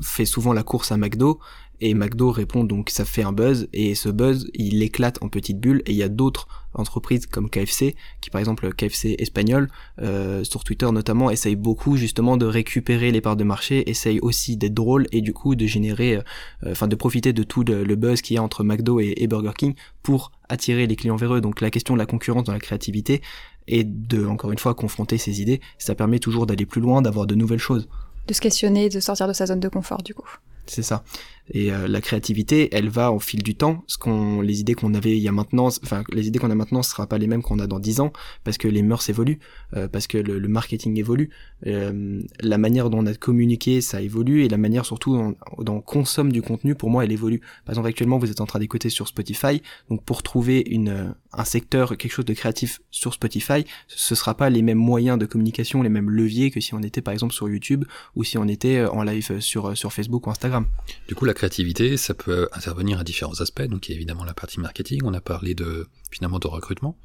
fait 0.00 0.24
souvent 0.24 0.52
la 0.52 0.62
course 0.62 0.92
à 0.92 0.96
McDo, 0.96 1.40
et 1.80 1.94
McDo 1.94 2.30
répond 2.30 2.64
donc 2.64 2.90
ça 2.90 3.04
fait 3.04 3.22
un 3.22 3.32
buzz 3.32 3.68
et 3.72 3.94
ce 3.94 4.08
buzz 4.08 4.48
il 4.54 4.82
éclate 4.82 5.22
en 5.22 5.28
petites 5.28 5.60
bulles 5.60 5.82
et 5.86 5.92
il 5.92 5.96
y 5.96 6.02
a 6.02 6.08
d'autres 6.08 6.48
entreprises 6.74 7.26
comme 7.26 7.48
KFC 7.48 7.94
qui 8.20 8.30
par 8.30 8.38
exemple 8.38 8.72
KFC 8.72 9.16
espagnol 9.18 9.68
euh, 10.00 10.44
sur 10.44 10.64
Twitter 10.64 10.90
notamment 10.92 11.30
essaye 11.30 11.56
beaucoup 11.56 11.96
justement 11.96 12.36
de 12.36 12.46
récupérer 12.46 13.10
les 13.12 13.20
parts 13.20 13.36
de 13.36 13.44
marché 13.44 13.88
essaye 13.88 14.20
aussi 14.20 14.56
d'être 14.56 14.74
drôle 14.74 15.06
et 15.12 15.20
du 15.20 15.32
coup 15.32 15.54
de 15.54 15.66
générer 15.66 16.16
euh, 16.16 16.22
enfin 16.70 16.88
de 16.88 16.96
profiter 16.96 17.32
de 17.32 17.42
tout 17.42 17.64
le, 17.64 17.96
buzz 17.96 18.20
qu'il 18.20 18.34
y 18.34 18.38
a 18.38 18.42
entre 18.42 18.64
McDo 18.64 19.00
et, 19.00 19.14
et, 19.16 19.26
Burger 19.26 19.52
King 19.56 19.74
pour 20.02 20.32
attirer 20.48 20.86
les 20.86 20.96
clients 20.96 21.16
vers 21.16 21.34
eux. 21.34 21.40
Donc 21.40 21.60
la 21.60 21.70
question 21.70 21.94
de 21.94 21.98
la 21.98 22.06
concurrence 22.06 22.44
dans 22.44 22.52
la 22.52 22.60
créativité 22.60 23.22
et 23.68 23.84
de 23.84 24.26
encore 24.26 24.52
une 24.52 24.58
fois 24.58 24.74
confronter 24.74 25.18
ses 25.18 25.40
idées 25.40 25.60
ça 25.78 25.94
permet 25.94 26.18
toujours 26.18 26.46
d'aller 26.46 26.66
plus 26.66 26.80
loin 26.80 27.02
d'avoir 27.02 27.26
de 27.26 27.34
nouvelles 27.34 27.58
choses. 27.58 27.88
De 28.28 28.34
se 28.34 28.40
questionner 28.40 28.88
de 28.88 29.00
sortir 29.00 29.28
de 29.28 29.32
sa 29.32 29.46
zone 29.46 29.60
de 29.60 29.68
confort 29.68 30.02
du 30.02 30.14
coup. 30.14 30.28
C'est 30.66 30.82
ça. 30.82 31.04
Et 31.50 31.72
euh, 31.72 31.86
la 31.86 32.00
créativité, 32.00 32.68
elle 32.72 32.88
va 32.88 33.12
au 33.12 33.20
fil 33.20 33.42
du 33.42 33.54
temps. 33.54 33.84
Ce 33.86 33.98
qu'on, 33.98 34.40
les 34.40 34.60
idées 34.60 34.74
qu'on 34.74 34.94
avait 34.94 35.16
il 35.16 35.22
y 35.22 35.28
a 35.28 35.32
maintenant, 35.32 35.66
enfin 35.66 36.02
les 36.12 36.26
idées 36.26 36.38
qu'on 36.38 36.50
a 36.50 36.54
maintenant, 36.54 36.82
ce 36.82 36.90
sera 36.90 37.06
pas 37.06 37.18
les 37.18 37.26
mêmes 37.26 37.42
qu'on 37.42 37.58
a 37.58 37.66
dans 37.66 37.78
dix 37.78 38.00
ans, 38.00 38.12
parce 38.44 38.58
que 38.58 38.68
les 38.68 38.82
mœurs 38.82 39.08
évoluent, 39.08 39.38
euh, 39.74 39.88
parce 39.88 40.06
que 40.06 40.18
le, 40.18 40.46
marketing 40.48 40.98
évolue, 40.98 41.30
euh, 41.66 42.22
la 42.40 42.58
manière 42.58 42.90
dont 42.90 42.98
on 42.98 43.06
a 43.06 43.14
communiqué, 43.14 43.80
ça 43.80 44.00
évolue, 44.00 44.44
et 44.44 44.48
la 44.48 44.56
manière 44.56 44.84
surtout 44.84 45.34
dont, 45.58 45.76
on 45.76 45.80
consomme 45.80 46.32
du 46.32 46.42
contenu, 46.42 46.74
pour 46.74 46.90
moi, 46.90 47.04
elle 47.04 47.12
évolue. 47.12 47.40
Par 47.64 47.72
exemple, 47.72 47.88
actuellement, 47.88 48.18
vous 48.18 48.30
êtes 48.30 48.40
en 48.40 48.46
train 48.46 48.58
d'écouter 48.58 48.90
sur 48.90 49.06
Spotify, 49.06 49.62
donc 49.88 50.02
pour 50.04 50.22
trouver 50.22 50.64
une 50.68 51.14
un 51.38 51.44
secteur, 51.44 51.98
quelque 51.98 52.12
chose 52.12 52.24
de 52.24 52.32
créatif 52.32 52.80
sur 52.90 53.12
Spotify, 53.12 53.66
ce 53.88 54.14
sera 54.14 54.34
pas 54.34 54.48
les 54.48 54.62
mêmes 54.62 54.78
moyens 54.78 55.18
de 55.18 55.26
communication, 55.26 55.82
les 55.82 55.90
mêmes 55.90 56.08
leviers 56.08 56.50
que 56.50 56.60
si 56.60 56.72
on 56.72 56.82
était 56.82 57.02
par 57.02 57.12
exemple 57.12 57.34
sur 57.34 57.46
YouTube 57.46 57.84
ou 58.14 58.24
si 58.24 58.38
on 58.38 58.48
était 58.48 58.86
en 58.86 59.02
live 59.02 59.40
sur 59.40 59.76
sur 59.76 59.92
Facebook 59.92 60.26
ou 60.26 60.30
Instagram. 60.30 60.64
Du 61.08 61.14
coup, 61.14 61.26
créativité, 61.36 61.96
ça 61.96 62.14
peut 62.14 62.48
intervenir 62.52 62.98
à 62.98 63.04
différents 63.04 63.40
aspects. 63.40 63.62
Donc, 63.62 63.88
il 63.88 63.92
y 63.92 63.94
a 63.94 63.96
évidemment 63.96 64.24
la 64.24 64.34
partie 64.34 64.58
marketing. 64.58 65.02
On 65.04 65.14
a 65.14 65.20
parlé 65.20 65.54
de 65.54 65.86
finalement 66.10 66.38
de 66.38 66.46
recrutement, 66.48 66.98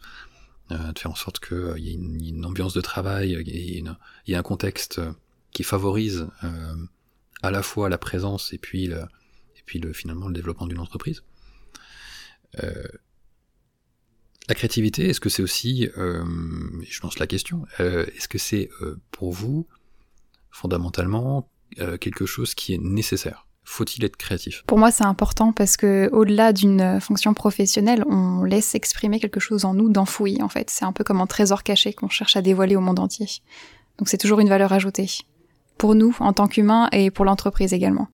euh, 0.72 0.92
de 0.94 0.98
faire 0.98 1.12
en 1.12 1.16
sorte 1.16 1.40
qu'il 1.40 1.58
euh, 1.58 1.78
y 1.78 1.90
ait 1.90 1.94
une, 1.94 2.46
ambiance 2.46 2.74
de 2.74 2.82
travail, 2.82 3.38
il 3.46 3.94
y, 4.25 4.34
ait 4.34 4.36
un 4.36 4.42
contexte 4.42 5.01
qui 5.51 5.64
favorise 5.64 6.29
euh, 6.44 6.75
à 7.44 7.51
la 7.51 7.62
fois 7.62 7.90
la 7.90 7.98
présence 7.98 8.53
et 8.53 8.58
puis 8.58 8.86
et 8.86 9.64
puis 9.66 9.79
le 9.79 9.92
finalement 9.92 10.27
le 10.27 10.34
développement 10.34 10.68
d'une 10.68 10.79
entreprise. 10.79 11.24
la 14.48 14.55
créativité, 14.55 15.10
est-ce 15.10 15.20
que 15.20 15.29
c'est 15.29 15.44
aussi, 15.44 15.90
je 15.96 17.01
lance 17.01 17.20
la 17.20 17.27
question, 17.27 17.66
est-ce 17.79 18.27
que 18.27 18.38
c'est 18.38 18.70
pour 19.12 19.32
vous 19.32 19.68
fondamentalement 20.51 21.50
quelque 22.00 22.25
chose 22.25 22.53
qui 22.53 22.74
est 22.74 22.77
nécessaire? 22.77 23.46
Faut-il 23.72 24.03
être 24.03 24.18
créatif? 24.18 24.64
Pour 24.68 24.77
moi, 24.77 24.92
c'est 24.92 25.05
important 25.05 25.51
parce 25.53 25.77
que 25.77 26.10
au-delà 26.12 26.51
d'une 26.53 27.00
fonction 27.00 27.34
professionnelle, 27.34 28.03
on 28.10 28.44
laisse 28.44 28.75
exprimer 28.75 29.20
quelque 29.20 29.40
chose 29.40 29.66
en 29.66 29.74
nous 29.74 29.90
d'enfoui 29.90 30.42
en 30.42 30.50
fait. 30.50 30.70
C'est 30.70 30.86
un 30.86 30.92
peu 30.92 31.03
comme 31.03 31.22
un 31.22 31.27
trésor 31.27 31.64
caché 31.64 31.94
qu'on 31.94 32.10
cherche 32.10 32.36
à 32.36 32.42
dévoiler 32.42 32.75
au 32.75 32.81
monde 32.81 33.00
entier. 33.00 33.27
Donc 33.98 34.10
c'est 34.10 34.18
toujours 34.18 34.40
une 34.40 34.50
valeur 34.50 34.74
ajoutée 34.74 35.10
pour 35.77 35.96
nous 35.96 36.16
en 36.20 36.34
tant 36.34 36.48
qu'humains 36.48 36.90
et 36.92 37.12
pour 37.12 37.25
l'entreprise 37.25 37.74
également. 37.74 38.07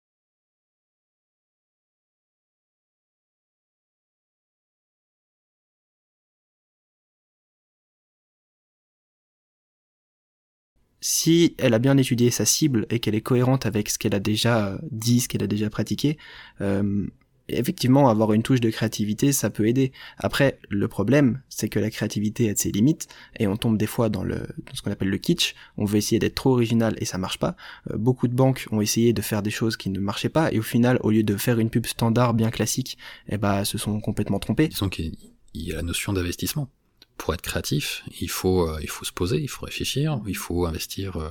Si 11.01 11.55
elle 11.57 11.73
a 11.73 11.79
bien 11.79 11.97
étudié 11.97 12.31
sa 12.31 12.45
cible 12.45 12.85
et 12.89 12.99
qu'elle 12.99 13.15
est 13.15 13.21
cohérente 13.21 13.65
avec 13.65 13.89
ce 13.89 13.99
qu'elle 13.99 14.15
a 14.15 14.19
déjà 14.19 14.79
dit, 14.91 15.19
ce 15.19 15.27
qu'elle 15.27 15.43
a 15.43 15.47
déjà 15.47 15.69
pratiqué, 15.69 16.17
euh, 16.61 17.07
effectivement, 17.47 18.09
avoir 18.09 18.33
une 18.33 18.43
touche 18.43 18.59
de 18.59 18.69
créativité, 18.69 19.31
ça 19.31 19.49
peut 19.49 19.67
aider. 19.67 19.91
Après, 20.17 20.59
le 20.69 20.87
problème, 20.87 21.41
c'est 21.49 21.69
que 21.69 21.79
la 21.79 21.89
créativité 21.89 22.49
a 22.49 22.55
ses 22.55 22.71
limites 22.71 23.07
et 23.39 23.47
on 23.47 23.55
tombe 23.55 23.77
des 23.77 23.85
fois 23.85 24.09
dans, 24.09 24.23
le, 24.23 24.47
ce 24.73 24.81
qu'on 24.81 24.91
appelle 24.91 25.09
le 25.09 25.17
kitsch. 25.17 25.53
On 25.77 25.85
veut 25.85 25.97
essayer 25.97 26.19
d'être 26.19 26.35
trop 26.35 26.51
original 26.51 26.95
et 26.97 27.05
ça 27.05 27.17
marche 27.17 27.39
pas. 27.39 27.55
Euh, 27.91 27.97
beaucoup 27.97 28.27
de 28.27 28.33
banques 28.33 28.67
ont 28.71 28.81
essayé 28.81 29.13
de 29.13 29.21
faire 29.21 29.41
des 29.41 29.51
choses 29.51 29.77
qui 29.77 29.89
ne 29.89 29.99
marchaient 29.99 30.29
pas 30.29 30.51
et 30.51 30.59
au 30.59 30.63
final, 30.63 30.99
au 31.01 31.11
lieu 31.11 31.23
de 31.23 31.37
faire 31.37 31.59
une 31.59 31.69
pub 31.69 31.85
standard 31.85 32.33
bien 32.33 32.49
classique, 32.49 32.97
eh 33.29 33.37
ben, 33.37 33.63
se 33.63 33.77
sont 33.77 33.99
complètement 33.99 34.39
trompés. 34.39 34.67
Disons 34.67 34.89
qu'il 34.89 35.15
y 35.53 35.71
a 35.71 35.75
la 35.75 35.83
notion 35.83 36.13
d'investissement 36.13 36.69
pour 37.17 37.33
être 37.33 37.41
créatif, 37.41 38.03
il 38.19 38.29
faut, 38.29 38.69
euh, 38.69 38.79
il 38.81 38.89
faut 38.89 39.05
se 39.05 39.11
poser, 39.11 39.37
il 39.37 39.47
faut 39.47 39.65
réfléchir, 39.65 40.19
il 40.27 40.35
faut 40.35 40.65
investir 40.65 41.17
euh, 41.17 41.29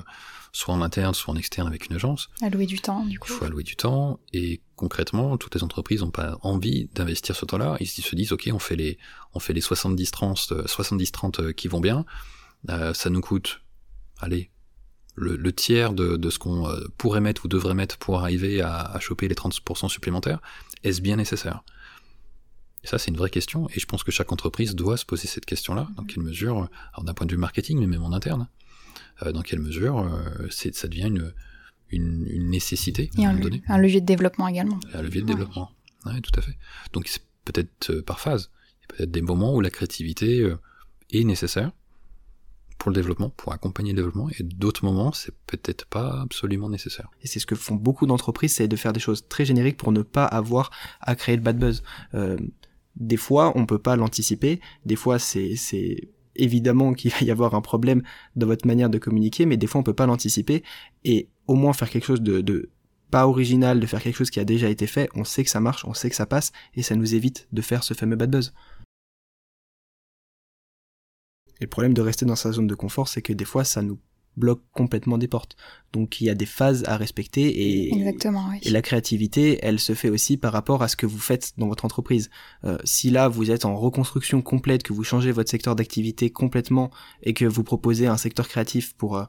soit 0.51 0.73
en 0.73 0.81
interne, 0.81 1.13
soit 1.13 1.33
en 1.33 1.37
externe 1.37 1.67
avec 1.67 1.87
une 1.87 1.95
agence. 1.95 2.29
Allouer 2.41 2.65
du 2.65 2.79
temps, 2.79 3.05
du 3.05 3.19
coup. 3.19 3.31
Il 3.31 3.35
faut 3.35 3.45
allouer 3.45 3.63
du 3.63 3.75
temps, 3.75 4.19
et 4.33 4.61
concrètement, 4.75 5.37
toutes 5.37 5.55
les 5.55 5.63
entreprises 5.63 6.01
n'ont 6.01 6.11
pas 6.11 6.37
envie 6.41 6.89
d'investir 6.93 7.35
ce 7.35 7.45
temps-là. 7.45 7.77
Ils 7.79 7.87
se 7.87 8.15
disent, 8.15 8.31
ok, 8.31 8.49
on 8.51 8.59
fait 8.59 8.75
les, 8.75 8.97
on 9.33 9.39
fait 9.39 9.53
les 9.53 9.61
70-30 9.61 10.67
70 10.67 11.11
30 11.11 11.53
qui 11.53 11.67
vont 11.67 11.79
bien, 11.81 12.05
euh, 12.69 12.93
ça 12.93 13.09
nous 13.09 13.21
coûte, 13.21 13.61
allez, 14.19 14.51
le, 15.13 15.37
le 15.37 15.53
tiers 15.53 15.93
de, 15.93 16.17
de 16.17 16.29
ce 16.29 16.39
qu'on 16.39 16.67
pourrait 16.97 17.21
mettre 17.21 17.45
ou 17.45 17.47
devrait 17.47 17.73
mettre 17.73 17.97
pour 17.97 18.19
arriver 18.19 18.59
à, 18.61 18.79
à 18.79 18.99
choper 18.99 19.29
les 19.29 19.35
30% 19.35 19.87
supplémentaires. 19.87 20.41
Est-ce 20.83 21.01
bien 21.01 21.15
nécessaire? 21.15 21.63
Et 22.85 22.87
ça, 22.87 22.99
c'est 22.99 23.09
une 23.09 23.17
vraie 23.17 23.31
question, 23.31 23.67
et 23.73 23.79
je 23.79 23.87
pense 23.87 24.03
que 24.03 24.11
chaque 24.11 24.31
entreprise 24.31 24.75
doit 24.75 24.95
se 24.95 25.05
poser 25.05 25.27
cette 25.27 25.47
question-là. 25.47 25.87
Dans 25.97 26.03
quelle 26.03 26.21
mesure, 26.21 26.69
alors 26.93 27.03
d'un 27.03 27.15
point 27.15 27.25
de 27.25 27.31
vue 27.31 27.37
marketing, 27.37 27.79
mais 27.79 27.87
même 27.87 28.03
en 28.03 28.13
interne, 28.13 28.47
euh, 29.23 29.31
dans 29.31 29.41
quelle 29.41 29.59
mesure 29.59 29.97
euh, 29.97 30.47
ça 30.51 30.87
devient 30.87 31.07
une, 31.07 31.33
une, 31.89 32.27
une 32.29 32.47
nécessité 32.51 33.09
à 33.17 33.21
un, 33.21 33.31
moment 33.31 33.39
donné. 33.39 33.63
un 33.67 33.79
levier 33.79 34.01
de 34.01 34.05
développement 34.05 34.47
également. 34.47 34.79
Un 34.93 35.01
levier 35.01 35.21
de 35.21 35.25
développement, 35.25 35.71
oui, 36.05 36.21
tout 36.21 36.39
à 36.39 36.43
fait. 36.43 36.57
Donc 36.93 37.07
c'est 37.07 37.23
peut-être 37.43 37.89
euh, 37.89 38.03
par 38.03 38.19
phase. 38.19 38.51
Il 38.77 38.81
y 38.81 38.83
a 38.83 38.97
peut-être 38.97 39.11
des 39.11 39.21
moments 39.21 39.55
où 39.55 39.61
la 39.61 39.71
créativité 39.71 40.41
euh, 40.41 40.59
est 41.09 41.23
nécessaire 41.23 41.71
pour 42.77 42.91
le 42.91 42.95
développement, 42.95 43.29
pour 43.29 43.53
accompagner 43.53 43.93
le 43.93 43.97
développement, 43.97 44.29
et 44.37 44.43
d'autres 44.43 44.85
moments, 44.85 45.11
c'est 45.11 45.33
peut-être 45.47 45.85
pas 45.85 46.21
absolument 46.21 46.69
nécessaire. 46.69 47.09
Et 47.23 47.27
c'est 47.27 47.39
ce 47.39 47.45
que 47.45 47.55
font 47.55 47.75
beaucoup 47.75 48.05
d'entreprises, 48.05 48.55
c'est 48.55 48.67
de 48.67 48.75
faire 48.75 48.93
des 48.93 48.99
choses 48.99 49.27
très 49.27 49.45
génériques 49.45 49.77
pour 49.77 49.91
ne 49.91 50.01
pas 50.01 50.25
avoir 50.25 50.71
à 51.01 51.15
créer 51.15 51.35
le 51.35 51.41
bad 51.41 51.57
buzz. 51.57 51.83
Euh, 52.13 52.37
des 52.95 53.17
fois, 53.17 53.53
on 53.55 53.65
peut 53.65 53.79
pas 53.79 53.95
l'anticiper. 53.95 54.59
Des 54.85 54.95
fois, 54.95 55.19
c'est, 55.19 55.55
c'est 55.55 56.09
évidemment 56.35 56.93
qu'il 56.93 57.11
va 57.11 57.21
y 57.21 57.31
avoir 57.31 57.55
un 57.55 57.61
problème 57.61 58.03
dans 58.35 58.47
votre 58.47 58.67
manière 58.67 58.89
de 58.89 58.97
communiquer, 58.97 59.45
mais 59.45 59.57
des 59.57 59.67
fois, 59.67 59.81
on 59.81 59.83
peut 59.83 59.93
pas 59.93 60.05
l'anticiper. 60.05 60.63
Et 61.03 61.29
au 61.47 61.55
moins 61.55 61.73
faire 61.73 61.89
quelque 61.89 62.05
chose 62.05 62.21
de, 62.21 62.41
de 62.41 62.69
pas 63.11 63.27
original, 63.27 63.79
de 63.79 63.85
faire 63.85 64.01
quelque 64.01 64.15
chose 64.15 64.29
qui 64.29 64.39
a 64.39 64.45
déjà 64.45 64.69
été 64.69 64.87
fait, 64.87 65.09
on 65.15 65.23
sait 65.23 65.43
que 65.43 65.49
ça 65.49 65.59
marche, 65.59 65.85
on 65.85 65.93
sait 65.93 66.09
que 66.09 66.15
ça 66.15 66.25
passe, 66.25 66.51
et 66.73 66.81
ça 66.81 66.95
nous 66.95 67.15
évite 67.15 67.47
de 67.51 67.61
faire 67.61 67.83
ce 67.83 67.93
fameux 67.93 68.15
bad 68.15 68.31
buzz. 68.31 68.53
Et 71.61 71.65
le 71.65 71.69
problème 71.69 71.93
de 71.93 72.01
rester 72.01 72.25
dans 72.25 72.35
sa 72.35 72.51
zone 72.51 72.67
de 72.67 72.75
confort, 72.75 73.07
c'est 73.07 73.21
que 73.21 73.31
des 73.31 73.45
fois, 73.45 73.63
ça 73.63 73.81
nous 73.81 73.99
bloque 74.37 74.61
complètement 74.73 75.17
des 75.17 75.27
portes. 75.27 75.55
Donc 75.93 76.19
il 76.19 76.25
y 76.25 76.29
a 76.29 76.35
des 76.35 76.45
phases 76.45 76.83
à 76.87 76.97
respecter 76.97 77.43
et, 77.43 77.93
Exactement, 77.95 78.51
et 78.61 78.69
la 78.69 78.81
créativité, 78.81 79.59
elle 79.61 79.79
se 79.79 79.93
fait 79.93 80.09
aussi 80.09 80.37
par 80.37 80.51
rapport 80.51 80.83
à 80.83 80.87
ce 80.87 80.95
que 80.95 81.05
vous 81.05 81.19
faites 81.19 81.53
dans 81.57 81.67
votre 81.67 81.85
entreprise. 81.85 82.29
Euh, 82.65 82.77
si 82.83 83.09
là 83.09 83.29
vous 83.29 83.51
êtes 83.51 83.65
en 83.65 83.75
reconstruction 83.75 84.41
complète, 84.41 84.83
que 84.83 84.93
vous 84.93 85.03
changez 85.03 85.31
votre 85.31 85.49
secteur 85.49 85.75
d'activité 85.75 86.29
complètement 86.29 86.91
et 87.23 87.33
que 87.33 87.45
vous 87.45 87.63
proposez 87.63 88.07
un 88.07 88.17
secteur 88.17 88.47
créatif 88.47 88.93
pour, 88.95 89.17
euh, 89.17 89.23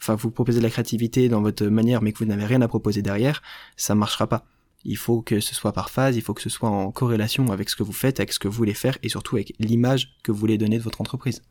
enfin 0.00 0.14
vous 0.14 0.30
proposez 0.30 0.58
de 0.58 0.64
la 0.64 0.70
créativité 0.70 1.28
dans 1.28 1.42
votre 1.42 1.66
manière 1.66 2.02
mais 2.02 2.12
que 2.12 2.18
vous 2.18 2.26
n'avez 2.26 2.46
rien 2.46 2.62
à 2.62 2.68
proposer 2.68 3.02
derrière, 3.02 3.42
ça 3.76 3.94
marchera 3.94 4.26
pas. 4.26 4.46
Il 4.84 4.96
faut 4.96 5.22
que 5.22 5.40
ce 5.40 5.54
soit 5.54 5.72
par 5.72 5.90
phase, 5.90 6.16
il 6.16 6.22
faut 6.22 6.34
que 6.34 6.42
ce 6.42 6.50
soit 6.50 6.68
en 6.68 6.90
corrélation 6.90 7.50
avec 7.52 7.68
ce 7.68 7.76
que 7.76 7.82
vous 7.82 7.92
faites, 7.92 8.18
avec 8.20 8.32
ce 8.32 8.38
que 8.38 8.48
vous 8.48 8.54
voulez 8.54 8.74
faire 8.74 8.98
et 9.02 9.08
surtout 9.08 9.36
avec 9.36 9.54
l'image 9.58 10.16
que 10.22 10.32
vous 10.32 10.38
voulez 10.38 10.58
donner 10.58 10.78
de 10.78 10.82
votre 10.82 11.00
entreprise. 11.00 11.42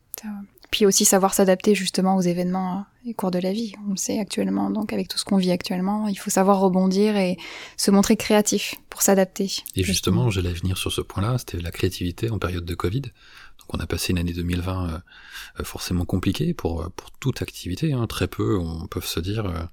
Puis 0.72 0.86
aussi 0.86 1.04
savoir 1.04 1.34
s'adapter 1.34 1.76
justement 1.76 2.16
aux 2.16 2.20
événements 2.20 2.72
hein, 2.72 2.86
et 3.06 3.14
cours 3.14 3.30
de 3.30 3.38
la 3.38 3.52
vie. 3.52 3.74
On 3.86 3.92
le 3.92 3.96
sait 3.96 4.18
actuellement, 4.18 4.70
donc 4.70 4.92
avec 4.92 5.06
tout 5.06 5.18
ce 5.18 5.24
qu'on 5.24 5.36
vit 5.36 5.52
actuellement, 5.52 6.08
il 6.08 6.16
faut 6.16 6.30
savoir 6.30 6.58
rebondir 6.58 7.16
et 7.16 7.36
se 7.76 7.92
montrer 7.92 8.16
créatif 8.16 8.74
pour 8.90 9.02
s'adapter. 9.02 9.52
Et 9.76 9.84
justement, 9.84 10.30
j'allais 10.30 10.52
venir 10.52 10.76
sur 10.76 10.90
ce 10.90 11.00
point-là, 11.00 11.38
c'était 11.38 11.60
la 11.60 11.70
créativité 11.70 12.30
en 12.30 12.40
période 12.40 12.64
de 12.64 12.74
Covid. 12.74 13.02
Donc 13.02 13.74
on 13.74 13.78
a 13.78 13.86
passé 13.86 14.12
une 14.12 14.18
année 14.18 14.32
2020 14.32 14.88
euh, 14.88 14.98
euh, 15.60 15.64
forcément 15.64 16.04
compliquée 16.04 16.54
pour, 16.54 16.90
pour 16.96 17.12
toute 17.12 17.40
activité. 17.40 17.92
Hein. 17.92 18.08
Très 18.08 18.26
peu 18.26 18.58
on 18.58 18.88
peut 18.88 19.00
se 19.00 19.20
dire 19.20 19.68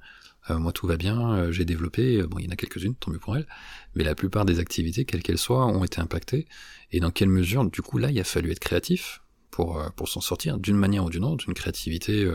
euh, 0.49 0.57
moi 0.57 0.71
tout 0.71 0.87
va 0.87 0.97
bien, 0.97 1.33
euh, 1.33 1.51
j'ai 1.51 1.65
développé, 1.65 2.17
euh, 2.17 2.27
bon 2.27 2.39
il 2.39 2.45
y 2.45 2.47
en 2.47 2.51
a 2.51 2.55
quelques-unes, 2.55 2.95
tant 2.95 3.11
mieux 3.11 3.19
pour 3.19 3.35
elles, 3.37 3.47
mais 3.95 4.03
la 4.03 4.15
plupart 4.15 4.45
des 4.45 4.59
activités, 4.59 5.05
quelles 5.05 5.21
qu'elles 5.21 5.37
soient, 5.37 5.65
ont 5.65 5.83
été 5.83 5.99
impactées. 5.99 6.47
Et 6.91 6.99
dans 6.99 7.11
quelle 7.11 7.29
mesure, 7.29 7.69
du 7.69 7.81
coup 7.81 7.97
là, 7.97 8.09
il 8.09 8.19
a 8.19 8.23
fallu 8.23 8.51
être 8.51 8.59
créatif 8.59 9.21
pour, 9.51 9.81
pour 9.95 10.07
s'en 10.07 10.21
sortir 10.21 10.57
d'une 10.57 10.77
manière 10.77 11.05
ou 11.05 11.09
d'une 11.09 11.25
autre, 11.25 11.45
d'une 11.45 11.53
créativité 11.53 12.31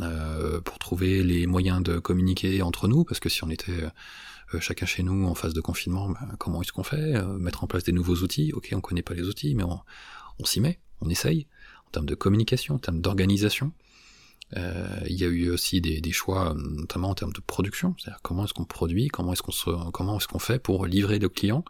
euh, 0.00 0.60
pour 0.60 0.78
trouver 0.78 1.22
les 1.22 1.46
moyens 1.46 1.82
de 1.82 1.98
communiquer 1.98 2.62
entre 2.62 2.88
nous, 2.88 3.04
parce 3.04 3.20
que 3.20 3.28
si 3.28 3.44
on 3.44 3.50
était 3.50 3.84
chacun 4.60 4.86
chez 4.86 5.02
nous 5.02 5.26
en 5.26 5.34
phase 5.34 5.54
de 5.54 5.60
confinement, 5.60 6.10
ben, 6.10 6.34
comment 6.38 6.62
est-ce 6.62 6.72
qu'on 6.72 6.82
fait 6.82 7.22
Mettre 7.38 7.64
en 7.64 7.66
place 7.66 7.84
des 7.84 7.92
nouveaux 7.92 8.16
outils, 8.16 8.52
ok 8.52 8.70
on 8.72 8.80
connaît 8.80 9.02
pas 9.02 9.14
les 9.14 9.26
outils, 9.28 9.54
mais 9.54 9.64
on, 9.64 9.80
on 10.38 10.44
s'y 10.44 10.60
met, 10.60 10.78
on 11.00 11.08
essaye, 11.08 11.46
en 11.86 11.90
termes 11.90 12.06
de 12.06 12.14
communication, 12.14 12.74
en 12.76 12.78
termes 12.78 13.00
d'organisation. 13.00 13.72
Euh, 14.56 15.00
il 15.08 15.18
y 15.18 15.24
a 15.24 15.28
eu 15.28 15.50
aussi 15.50 15.80
des, 15.80 16.00
des, 16.00 16.12
choix, 16.12 16.54
notamment 16.54 17.10
en 17.10 17.14
termes 17.14 17.32
de 17.32 17.40
production, 17.40 17.94
c'est-à-dire 17.98 18.20
comment 18.22 18.44
est-ce 18.44 18.52
qu'on 18.52 18.64
produit, 18.64 19.08
comment 19.08 19.32
est-ce 19.32 19.42
qu'on 19.42 19.90
comment 19.90 20.18
est-ce 20.18 20.28
qu'on 20.28 20.38
fait 20.38 20.58
pour 20.58 20.86
livrer 20.86 21.18
le 21.18 21.28
client, 21.28 21.64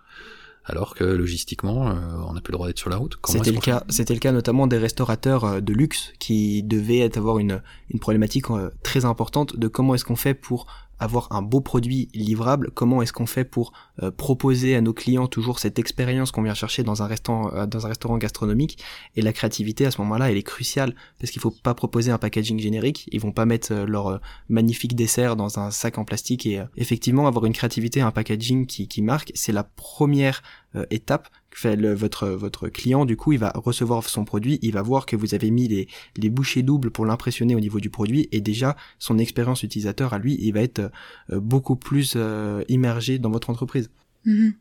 alors 0.65 0.95
que 0.95 1.05
logistiquement, 1.05 1.89
euh, 1.89 1.95
on 2.29 2.35
n'a 2.35 2.41
plus 2.41 2.53
le 2.53 2.57
droit 2.57 2.67
d'être 2.67 2.79
sur 2.79 2.91
la 2.91 2.97
route. 2.97 3.19
C'était 3.27 3.53
le 3.53 3.61
cas, 3.61 3.85
c'était 3.89 4.15
le 4.15 4.21
cas 4.21 4.33
notamment 4.33 4.67
des 4.67 4.79
restaurateurs 4.79 5.45
euh, 5.45 5.61
de 5.61 5.73
luxe 5.73 6.13
qui 6.19 6.63
devaient 6.63 7.17
avoir 7.17 7.39
une, 7.39 7.63
une 7.91 7.99
problématique 7.99 8.47
très 8.83 9.05
importante 9.05 9.57
de 9.57 9.69
comment 9.69 9.95
est-ce 9.95 10.05
qu'on 10.05 10.17
fait 10.17 10.35
pour 10.35 10.67
avoir 11.03 11.27
un 11.33 11.43
beau 11.43 11.61
produit 11.61 12.09
livrable, 12.15 12.71
comment 12.73 13.03
est-ce 13.03 13.13
qu'on 13.13 13.27
fait 13.27 13.45
pour 13.45 13.73
euh, 14.03 14.11
proposer 14.11 14.77
à 14.77 14.81
nos 14.81 14.93
clients 14.93 15.27
toujours 15.27 15.59
cette 15.59 15.79
expérience 15.79 16.31
qu'on 16.31 16.43
vient 16.43 16.55
chercher 16.55 16.85
dans 16.85 17.03
un 17.03 17.07
restaurant 17.07 17.53
euh, 17.53 17.67
dans 17.67 17.87
un 17.87 17.89
restaurant 17.89 18.19
gastronomique? 18.19 18.79
Et 19.17 19.23
la 19.23 19.33
créativité 19.33 19.85
à 19.85 19.91
ce 19.91 20.01
moment-là 20.01 20.31
elle 20.31 20.37
est 20.37 20.43
cruciale 20.45 20.95
parce 21.19 21.33
qu'il 21.33 21.43
faut 21.43 21.51
pas 21.51 21.75
proposer 21.75 22.13
un 22.13 22.19
packaging 22.19 22.61
générique, 22.61 23.09
ils 23.11 23.21
vont 23.21 23.33
pas 23.33 23.47
mettre 23.47 23.73
euh, 23.73 23.85
leur 23.85 24.21
magnifique 24.49 24.95
dessert 24.95 25.35
dans 25.35 25.59
un 25.59 25.73
sac 25.73 25.99
en 25.99 26.05
plastique 26.05 26.47
et 26.47 26.63
effectivement 26.77 27.27
avoir 27.27 27.47
une 27.47 27.53
créativité, 27.53 28.01
un 28.01 28.13
packaging 28.13 28.67
qui 28.67 29.03
marque, 29.03 29.33
c'est 29.35 29.53
la 29.53 29.65
première 29.65 30.43
étape 30.91 31.29
fait 31.59 31.77
le, 31.77 31.95
votre 31.95 32.29
votre 32.29 32.69
client 32.69 33.05
du 33.05 33.17
coup 33.17 33.33
il 33.33 33.39
va 33.39 33.53
recevoir 33.55 34.09
son 34.09 34.25
produit 34.25 34.59
il 34.63 34.73
va 34.73 34.83
voir 34.83 35.07
que 35.07 35.17
vous 35.17 35.35
avez 35.35 35.51
mis 35.51 35.69
les 35.69 35.89
les 36.17 36.31
bouchées 36.31 36.63
doubles 36.63 36.91
pour 36.91 37.07
l'impressionner 37.07 37.55
au 37.55 37.61
niveau 37.61 37.81
du 37.81 37.91
produit 37.91 38.29
et 38.33 38.41
déjà 38.41 38.77
son 38.99 39.19
expérience 39.19 39.63
utilisateur 39.63 40.13
à 40.13 40.19
lui 40.19 40.37
il 40.41 40.53
va 40.53 40.61
être 40.61 40.91
euh, 41.31 41.41
beaucoup 41.41 41.77
plus 41.77 42.15
euh, 42.17 42.63
immergé 42.69 43.19
dans 43.19 43.31
votre 43.31 43.51
entreprise 43.51 43.91
mhm. 44.25 44.55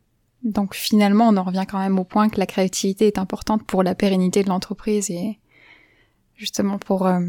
donc 0.43 0.75
finalement 0.75 1.30
on 1.30 1.38
en 1.38 1.43
revient 1.43 1.65
quand 1.69 1.80
même 1.80 1.99
au 1.99 2.04
point 2.04 2.30
que 2.30 2.39
la 2.39 2.45
créativité 2.45 3.08
est 3.08 3.17
importante 3.17 3.65
pour 3.65 3.84
la 3.84 3.95
pérennité 3.95 4.43
de 4.43 4.49
l'entreprise 4.49 5.10
et 5.10 5.39
justement 6.36 6.77
pour 6.77 7.08
euh, 7.08 7.21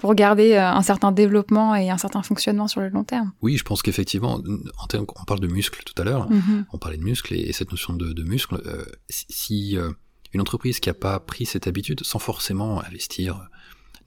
pour 0.00 0.14
garder 0.14 0.54
euh, 0.54 0.66
un 0.66 0.80
certain 0.80 1.12
développement 1.12 1.74
et 1.74 1.90
un 1.90 1.98
certain 1.98 2.22
fonctionnement 2.22 2.68
sur 2.68 2.80
le 2.80 2.88
long 2.88 3.04
terme. 3.04 3.32
Oui, 3.42 3.58
je 3.58 3.64
pense 3.64 3.82
qu'effectivement, 3.82 4.42
en 4.78 4.86
termes, 4.86 5.04
on 5.14 5.24
parle 5.24 5.40
de 5.40 5.46
muscles 5.46 5.82
tout 5.84 5.92
à 6.00 6.06
l'heure, 6.06 6.30
mm-hmm. 6.30 6.64
on 6.72 6.78
parlait 6.78 6.96
de 6.96 7.02
muscles 7.02 7.34
et, 7.34 7.52
cette 7.52 7.70
notion 7.70 7.92
de, 7.92 8.14
de 8.14 8.22
muscle, 8.22 8.62
euh, 8.64 8.86
si 9.10 9.76
euh, 9.76 9.92
une 10.32 10.40
entreprise 10.40 10.80
qui 10.80 10.88
n'a 10.88 10.94
pas 10.94 11.20
pris 11.20 11.44
cette 11.44 11.66
habitude, 11.66 12.02
sans 12.02 12.18
forcément 12.18 12.82
investir 12.82 13.50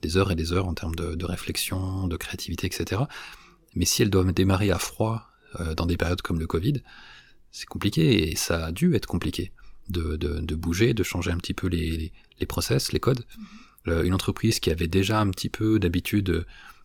des 0.02 0.16
heures 0.16 0.32
et 0.32 0.34
des 0.34 0.52
heures 0.52 0.66
en 0.66 0.74
termes 0.74 0.96
de, 0.96 1.14
de 1.14 1.24
réflexion, 1.24 2.08
de 2.08 2.16
créativité, 2.16 2.66
etc., 2.66 3.02
mais 3.76 3.84
si 3.84 4.02
elle 4.02 4.10
doit 4.10 4.24
démarrer 4.24 4.72
à 4.72 4.80
froid 4.80 5.28
dans 5.76 5.86
des 5.86 5.96
périodes 5.96 6.22
comme 6.22 6.40
le 6.40 6.48
Covid, 6.48 6.82
c'est 7.52 7.66
compliqué 7.66 8.30
et 8.30 8.34
ça 8.34 8.66
a 8.66 8.72
dû 8.72 8.96
être 8.96 9.06
compliqué 9.06 9.52
de, 9.88 10.54
bouger, 10.56 10.92
de 10.92 11.04
changer 11.04 11.30
un 11.30 11.36
petit 11.36 11.54
peu 11.54 11.68
les, 11.68 11.90
les, 11.90 12.12
les 12.40 12.46
process, 12.46 12.90
les 12.90 12.98
codes. 12.98 13.20
Mm-hmm. 13.20 13.73
Euh, 13.86 14.02
une 14.02 14.14
entreprise 14.14 14.60
qui 14.60 14.70
avait 14.70 14.88
déjà 14.88 15.20
un 15.20 15.28
petit 15.30 15.50
peu 15.50 15.78
d'habitude 15.78 16.24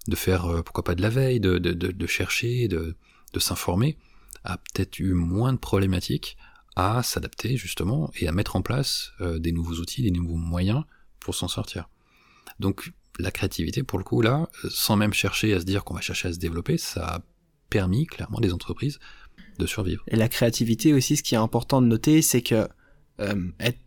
de, 0.08 0.16
faire, 0.16 0.46
euh, 0.48 0.62
pourquoi 0.62 0.84
pas 0.84 0.96
de 0.96 1.02
la 1.02 1.10
veille, 1.10 1.40
de, 1.40 2.08
chercher, 2.08 2.68
de, 2.68 2.96
s'informer, 3.38 3.98
a 4.44 4.58
peut-être 4.58 5.00
eu 5.00 5.14
moins 5.14 5.54
de 5.54 5.58
problématiques 5.58 6.38
à 6.76 7.04
s'adapter 7.04 7.58
justement 7.58 8.12
et 8.20 8.28
à 8.28 8.32
mettre 8.32 8.56
en 8.56 8.62
place 8.62 9.12
euh, 9.22 9.40
des 9.40 9.52
nouveaux 9.52 9.76
outils, 9.76 10.02
des 10.02 10.12
nouveaux 10.12 10.36
moyens 10.36 10.84
pour 11.20 11.36
s'en 11.36 11.48
sortir. 11.48 11.90
Donc 12.60 12.92
la 13.18 13.32
créativité, 13.32 13.84
pour 13.84 13.98
le 13.98 14.04
coup, 14.04 14.22
là, 14.22 14.50
sans 14.70 14.96
même 14.96 15.14
chercher 15.14 15.54
à 15.54 15.60
se 15.60 15.66
dire 15.66 15.84
qu'on 15.84 15.94
va 15.94 16.02
chercher 16.02 16.30
à 16.30 16.34
se 16.34 16.40
développer, 16.40 16.78
ça 16.78 17.06
a 17.06 17.22
permis 17.70 18.08
clairement 18.08 18.40
des 18.40 18.54
entreprises 18.54 19.00
de 19.58 19.66
survivre. 19.66 20.04
Et 20.08 20.16
la 20.16 20.30
créativité 20.30 20.94
aussi, 20.94 21.18
ce 21.18 21.24
qui 21.24 21.36
est 21.36 21.40
important 21.40 21.82
de 21.82 21.88
noter, 21.88 22.22
c'est 22.22 22.42
que 22.42 22.68
être 23.60 23.80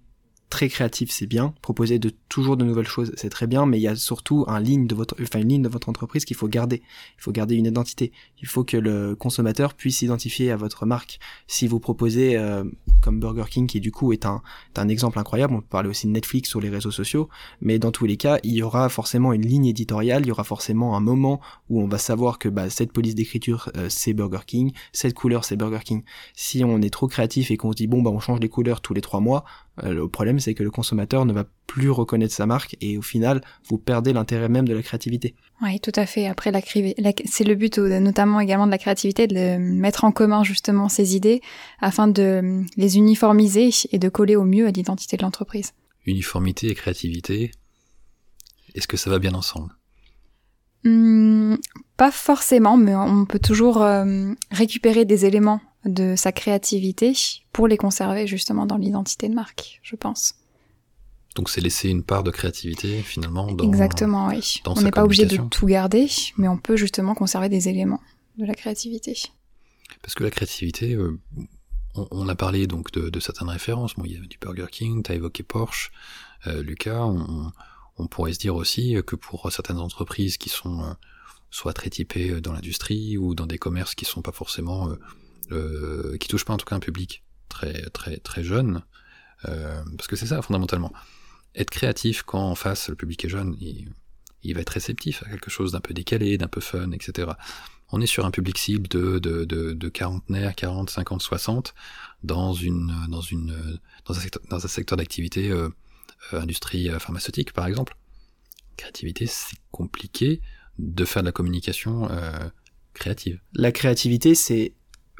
très 0.53 0.69
créatif, 0.69 1.11
c'est 1.11 1.27
bien. 1.27 1.55
Proposer 1.63 1.99
de 1.99 2.13
toujours 2.29 2.59
de 2.59 2.65
nouvelles 2.67 2.87
choses, 2.87 3.11
c'est 3.17 3.31
très 3.31 3.47
bien. 3.47 3.65
Mais 3.65 3.79
il 3.79 3.83
y 3.83 3.89
a 3.89 3.97
surtout 3.97 4.45
un 4.49 4.61
ligne 4.61 4.87
de 4.87 4.95
votre, 4.95 5.17
enfin 5.23 5.39
une 5.39 5.49
ligne 5.49 5.63
de 5.63 5.69
votre 5.71 5.89
entreprise 5.89 6.27
qu'il 6.27 6.37
faut 6.37 6.47
garder. 6.47 6.83
Il 7.17 7.23
faut 7.23 7.33
garder 7.33 7.55
une 7.55 7.65
identité. 7.65 8.13
Il 8.43 8.47
faut 8.47 8.63
que 8.63 8.77
le 8.77 9.17
consommateur 9.17 9.73
puisse 9.73 9.97
s'identifier 9.97 10.51
à 10.51 10.57
votre 10.57 10.85
marque. 10.85 11.21
Si 11.47 11.67
vous 11.67 11.81
proposez, 11.81 12.37
euh, 12.37 12.65
comme 13.01 13.19
Burger 13.19 13.47
King, 13.49 13.67
qui 13.67 13.81
du 13.81 13.93
coup 13.93 14.13
est 14.13 14.27
un, 14.27 14.43
un 14.77 14.89
exemple 14.89 15.19
incroyable, 15.19 15.55
on 15.55 15.63
peut 15.63 15.69
parler 15.71 15.89
aussi 15.89 16.07
de 16.07 16.13
Netflix 16.13 16.51
sur 16.51 16.61
les 16.61 16.69
réseaux 16.69 16.91
sociaux. 16.91 17.31
Mais 17.63 17.79
dans 17.79 17.91
tous 17.91 18.05
les 18.05 18.19
cas, 18.19 18.39
il 18.43 18.53
y 18.53 18.63
aura 18.63 18.91
forcément 18.91 19.33
une 19.33 19.47
ligne 19.47 19.65
éditoriale. 19.65 20.23
Il 20.27 20.29
y 20.29 20.33
aura 20.33 20.45
forcément 20.45 20.99
un 20.99 21.01
moment 21.01 21.41
où 21.71 21.81
on 21.81 21.89
va 21.89 21.97
savoir 21.97 22.39
que 22.39 22.51
bah, 22.51 22.69
cette 22.69 22.93
police 22.93 23.15
d'écriture 23.15 23.71
euh, 23.79 23.87
c'est 23.89 24.13
Burger 24.13 24.45
King, 24.47 24.73
cette 24.93 25.15
couleur 25.15 25.47
c'est 25.47 25.57
Burger 25.57 25.81
King. 25.83 26.03
Si 26.35 26.63
on 26.63 26.83
est 26.83 26.91
trop 26.91 27.09
créatif 27.09 27.51
et 27.51 27.57
qu'on 27.57 27.73
se 27.73 27.77
dit 27.77 27.87
bon 27.87 28.03
bah 28.03 28.11
on 28.11 28.21
change 28.21 28.41
les 28.41 28.51
couleurs 28.51 28.83
tous 28.83 28.93
les 28.93 29.01
trois 29.01 29.21
mois, 29.21 29.45
le 29.83 30.07
problème, 30.07 30.39
c'est 30.39 30.55
que 30.55 30.63
le 30.63 30.71
consommateur 30.71 31.25
ne 31.25 31.33
va 31.33 31.45
plus 31.67 31.91
reconnaître 31.91 32.35
sa 32.35 32.45
marque 32.45 32.77
et 32.81 32.99
au 32.99 33.03
final, 33.03 33.41
vous 33.69 33.79
perdez 33.79 34.13
l'intérêt 34.13 34.49
même 34.49 34.69
de 34.69 34.75
la 34.75 34.83
créativité. 34.83 35.35
Oui, 35.63 35.81
tout 35.81 35.93
à 35.95 36.05
fait. 36.05 36.27
Après, 36.27 36.51
la, 36.51 36.61
c'est 37.25 37.45
le 37.45 37.55
but, 37.55 37.79
notamment 37.79 38.41
également 38.41 38.67
de 38.67 38.71
la 38.71 38.79
créativité, 38.79 39.27
de 39.27 39.57
mettre 39.57 40.05
en 40.05 40.13
commun 40.13 40.45
justement 40.45 40.89
ces 40.89 41.17
idées 41.17 41.41
afin 41.81 42.07
de 42.07 42.63
les 42.77 42.97
uniformiser 42.99 43.71
et 43.91 43.99
de 43.99 44.09
coller 44.11 44.37
au 44.37 44.45
mieux 44.45 44.67
à 44.67 44.71
l'identité 44.71 45.17
de 45.17 45.23
l'entreprise. 45.23 45.73
Uniformité 46.05 46.69
et 46.69 46.75
créativité, 46.75 47.53
est-ce 48.75 48.89
que 48.89 48.97
ça 48.97 49.09
va 49.09 49.19
bien 49.19 49.35
ensemble? 49.35 49.73
Hmm, 50.85 51.55
Pas 51.97 52.11
forcément, 52.11 52.77
mais 52.77 52.95
on 52.95 53.25
peut 53.25 53.39
toujours 53.39 53.83
euh, 53.83 54.33
récupérer 54.51 55.05
des 55.05 55.25
éléments 55.25 55.61
de 55.85 56.15
sa 56.17 56.33
créativité 56.33 57.13
pour 57.53 57.67
les 57.67 57.77
conserver 57.77 58.27
justement 58.27 58.67
dans 58.67 58.77
l'identité 58.77 59.29
de 59.29 59.35
marque, 59.35 59.81
je 59.83 59.97
pense. 59.97 60.35
Donc 61.35 61.49
c'est 61.49 61.61
laisser 61.61 61.89
une 61.89 62.03
part 62.03 62.23
de 62.23 62.31
créativité 62.31 63.03
finalement 63.03 63.51
dans 63.53 63.65
Exactement, 63.65 64.29
oui. 64.29 64.61
on 64.67 64.81
n'est 64.81 64.91
pas 64.91 65.05
obligé 65.05 65.25
de 65.25 65.37
tout 65.37 65.67
garder, 65.67 66.09
mais 66.37 66.49
on 66.49 66.59
peut 66.59 66.77
justement 66.77 67.15
conserver 67.15 67.49
des 67.49 67.69
éléments 67.69 68.01
de 68.37 68.45
la 68.45 68.55
créativité. 68.55 69.17
Parce 70.03 70.15
que 70.15 70.25
la 70.25 70.31
créativité, 70.31 70.95
euh, 70.95 71.19
on, 71.95 72.29
a 72.29 72.35
parlé 72.35 72.67
donc 72.67 72.91
de, 72.93 73.21
certaines 73.21 73.49
références. 73.49 73.95
Bon, 73.95 74.05
il 74.05 74.13
y 74.13 74.17
a 74.17 74.21
du 74.21 74.39
Burger 74.39 74.67
King, 74.71 75.03
tu 75.03 75.13
as 75.13 75.15
évoqué 75.15 75.43
Porsche, 75.43 75.91
euh, 76.47 76.63
Lucas. 76.63 77.05
On, 77.99 78.07
pourrait 78.09 78.33
se 78.33 78.39
dire 78.39 78.57
aussi 78.57 78.97
que 79.07 79.17
pour 79.17 79.51
certaines 79.53 79.79
entreprises 79.79 80.37
qui 80.37 80.49
sont 80.49 80.83
euh, 80.83 80.93
soit 81.51 81.73
très 81.73 81.89
typées 81.89 82.41
dans 82.41 82.53
l'industrie 82.53 83.17
ou 83.17 83.35
dans 83.35 83.47
des 83.47 83.59
commerces 83.59 83.95
qui 83.95 84.05
sont 84.05 84.23
pas 84.23 84.33
forcément 84.33 84.89
euh, 85.53 86.17
qui 86.19 86.29
touche 86.29 86.45
pas 86.45 86.53
en 86.53 86.57
tout 86.57 86.67
cas 86.67 86.77
un 86.77 86.81
public 86.81 87.25
très 87.49 87.89
très 87.91 88.19
très 88.19 88.43
jeune, 88.43 88.83
euh, 89.49 89.83
parce 89.97 90.09
que 90.09 90.17
c'est 90.17 90.27
ça 90.27 90.43
fondamentalement. 90.43 90.93
Être 91.55 91.71
créatif 91.71 92.23
quand 92.23 92.51
en 92.51 92.55
face 92.55 92.89
le 92.89 92.97
public 92.97 93.25
est 93.25 93.29
jeune, 93.29 93.57
il, 93.61 94.55
va 94.55 94.61
être 94.61 94.71
réceptif 94.71 95.23
à 95.25 95.31
quelque 95.31 95.51
chose 95.51 95.73
d'un 95.73 95.81
peu 95.81 95.95
décalé, 95.95 96.39
d'un 96.39 96.49
peu 96.49 96.61
fun, 96.61 96.93
etc. 96.93 97.33
On 97.91 98.01
est 98.01 98.07
sur 98.07 98.25
un 98.25 98.31
public 98.31 98.57
cible 98.57 98.89
de, 98.89 99.19
de, 99.19 99.45
de, 99.45 99.75
de 99.75 99.89
quarantenaire, 99.89 100.55
40, 100.55 100.89
50, 100.89 101.21
60, 101.21 101.75
dans 102.23 102.55
une 102.55 102.95
dans 103.09 103.21
une 103.21 103.79
dans 104.07 104.15
un 104.65 104.69
secteur, 104.69 104.97
d'activité 104.97 105.51
euh, 105.51 105.69
industrie 106.33 106.89
pharmaceutique 106.99 107.53
par 107.53 107.67
exemple. 107.67 107.97
Créativité, 108.77 109.27
c'est 109.27 109.59
compliqué 109.71 110.41
de 110.79 111.05
faire 111.05 111.23
de 111.23 111.27
la 111.27 111.33
communication 111.33 112.09
créative. 112.95 113.41
La 113.55 113.73
créativité, 113.73 114.35
c'est 114.35 114.75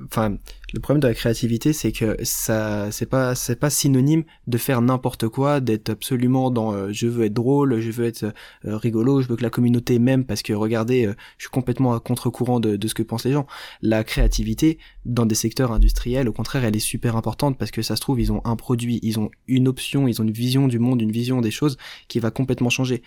enfin 0.07 0.39
Le 0.73 0.81
problème 0.81 1.01
de 1.01 1.09
la 1.09 1.15
créativité, 1.15 1.73
c'est 1.73 1.93
que 1.93 2.17
ça, 2.23 2.91
c'est 2.91 3.07
pas, 3.07 3.35
c'est 3.35 3.57
pas 3.57 3.71
synonyme 3.71 4.25
de 4.47 4.59
faire 4.59 4.81
n'importe 4.81 5.29
quoi, 5.29 5.61
d'être 5.61 5.91
absolument 5.91 6.51
dans 6.51 6.73
euh, 6.73 6.89
je 6.93 7.07
veux 7.07 7.27
être 7.27 7.35
drôle, 7.35 7.81
je 7.81 7.91
veux 7.91 8.07
être 8.07 8.25
euh, 8.25 8.77
rigolo, 8.77 9.21
je 9.21 9.29
veux 9.29 9.37
que 9.37 9.43
la 9.43 9.51
communauté 9.51 9.99
m'aime 9.99 10.25
parce 10.25 10.43
que 10.43 10.53
regardez, 10.53 11.07
euh, 11.07 11.15
je 11.39 11.45
suis 11.45 11.51
complètement 11.51 11.95
à 11.95 12.01
contre-courant 12.01 12.61
de, 12.61 12.77
de, 12.77 12.89
ce 12.89 12.95
que 12.95 13.03
pensent 13.03 13.25
les 13.25 13.33
gens. 13.33 13.47
La 13.83 14.05
créativité 14.05 14.79
dans 15.05 15.27
des 15.27 15.35
secteurs 15.35 15.73
industriels, 15.73 16.29
au 16.29 16.33
contraire, 16.33 16.65
elle 16.65 16.77
est 16.77 16.81
super 16.81 17.17
importante 17.17 17.59
parce 17.59 17.71
que 17.71 17.83
ça 17.83 17.97
se 17.97 18.01
trouve, 18.01 18.21
ils 18.21 18.33
ont 18.33 18.41
un 18.45 18.57
produit, 18.57 18.99
ils 19.03 19.19
ont 19.19 19.31
une 19.49 19.69
option, 19.69 20.09
ils 20.09 20.21
ont 20.21 20.25
une 20.25 20.33
vision 20.33 20.69
du 20.69 20.79
monde, 20.79 21.03
une 21.03 21.13
vision 21.13 21.41
des 21.41 21.51
choses 21.51 21.77
qui 22.09 22.19
va 22.19 22.31
complètement 22.31 22.71
changer. 22.71 23.03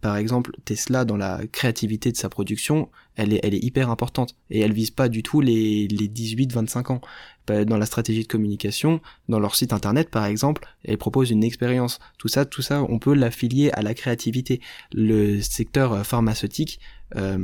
par 0.00 0.16
exemple, 0.16 0.52
Tesla 0.64 1.04
dans 1.04 1.16
la 1.16 1.40
créativité 1.50 2.12
de 2.12 2.16
sa 2.16 2.28
production, 2.28 2.88
elle 3.18 3.54
est, 3.54 3.64
hyper 3.64 3.90
importante 3.90 4.34
et 4.50 4.60
elle 4.60 4.72
vise 4.72 4.90
pas 4.90 5.08
du 5.08 5.22
tout 5.22 5.40
les, 5.40 5.88
les 5.88 6.08
18-25 6.08 6.92
ans. 6.92 7.00
Dans 7.46 7.78
la 7.78 7.86
stratégie 7.86 8.24
de 8.24 8.28
communication, 8.28 9.00
dans 9.30 9.40
leur 9.40 9.54
site 9.54 9.72
internet 9.72 10.10
par 10.10 10.26
exemple, 10.26 10.66
elle 10.84 10.98
propose 10.98 11.30
une 11.30 11.42
expérience. 11.42 11.98
Tout 12.18 12.28
ça, 12.28 12.44
tout 12.44 12.60
ça, 12.60 12.82
on 12.82 12.98
peut 12.98 13.14
l'affilier 13.14 13.70
à 13.72 13.80
la 13.80 13.94
créativité. 13.94 14.60
Le 14.92 15.40
secteur 15.40 16.06
pharmaceutique, 16.06 16.78
euh, 17.16 17.38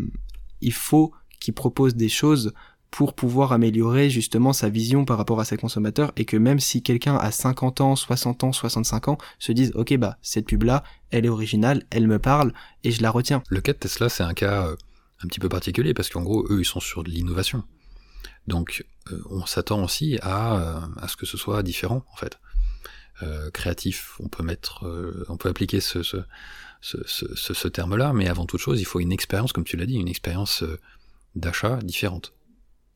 il 0.60 0.74
faut 0.74 1.12
qu'il 1.40 1.54
propose 1.54 1.94
des 1.96 2.10
choses 2.10 2.52
pour 2.94 3.14
pouvoir 3.14 3.50
améliorer 3.52 4.08
justement 4.08 4.52
sa 4.52 4.68
vision 4.68 5.04
par 5.04 5.18
rapport 5.18 5.40
à 5.40 5.44
ses 5.44 5.56
consommateurs 5.56 6.12
et 6.16 6.24
que 6.24 6.36
même 6.36 6.60
si 6.60 6.80
quelqu'un 6.80 7.16
a 7.16 7.32
50 7.32 7.80
ans, 7.80 7.96
60 7.96 8.44
ans, 8.44 8.52
65 8.52 9.08
ans 9.08 9.18
se 9.40 9.50
dise 9.50 9.72
ok 9.74 9.96
bah 9.96 10.16
cette 10.22 10.46
pub 10.46 10.62
là 10.62 10.84
elle 11.10 11.26
est 11.26 11.28
originale, 11.28 11.82
elle 11.90 12.06
me 12.06 12.20
parle 12.20 12.52
et 12.84 12.92
je 12.92 13.02
la 13.02 13.10
retiens. 13.10 13.42
Le 13.48 13.60
cas 13.60 13.72
de 13.72 13.78
Tesla 13.78 14.08
c'est 14.08 14.22
un 14.22 14.32
cas 14.32 14.68
euh, 14.68 14.76
un 15.22 15.28
petit 15.28 15.40
peu 15.40 15.48
particulier 15.48 15.94
parce 15.94 16.08
qu'en 16.08 16.22
gros 16.22 16.46
eux 16.50 16.60
ils 16.60 16.66
sont 16.66 16.80
sur 16.80 17.04
de 17.04 17.10
l'innovation. 17.10 17.64
Donc 18.46 18.84
euh, 19.10 19.20
on 19.30 19.46
s'attend 19.46 19.82
aussi 19.82 20.18
à, 20.22 20.56
euh, 20.56 20.80
à 20.98 21.08
ce 21.08 21.16
que 21.16 21.26
ce 21.26 21.36
soit 21.36 21.62
différent 21.62 22.04
en 22.12 22.16
fait. 22.16 22.38
Euh, 23.22 23.50
créatif, 23.50 24.16
on 24.20 24.28
peut 24.28 24.42
mettre, 24.42 24.84
on 25.28 25.36
peut 25.36 25.48
appliquer 25.48 25.80
ce, 25.80 26.02
ce, 26.02 26.18
ce, 26.82 27.68
terme-là, 27.68 28.12
mais 28.12 28.28
avant 28.28 28.44
toute 28.44 28.60
chose, 28.60 28.80
il 28.80 28.84
faut 28.84 28.98
une 28.98 29.12
expérience, 29.12 29.52
comme 29.52 29.62
tu 29.62 29.76
l'as 29.76 29.86
dit, 29.86 29.94
une 29.94 30.08
expérience 30.08 30.64
d'achat 31.36 31.76
différente. 31.76 32.34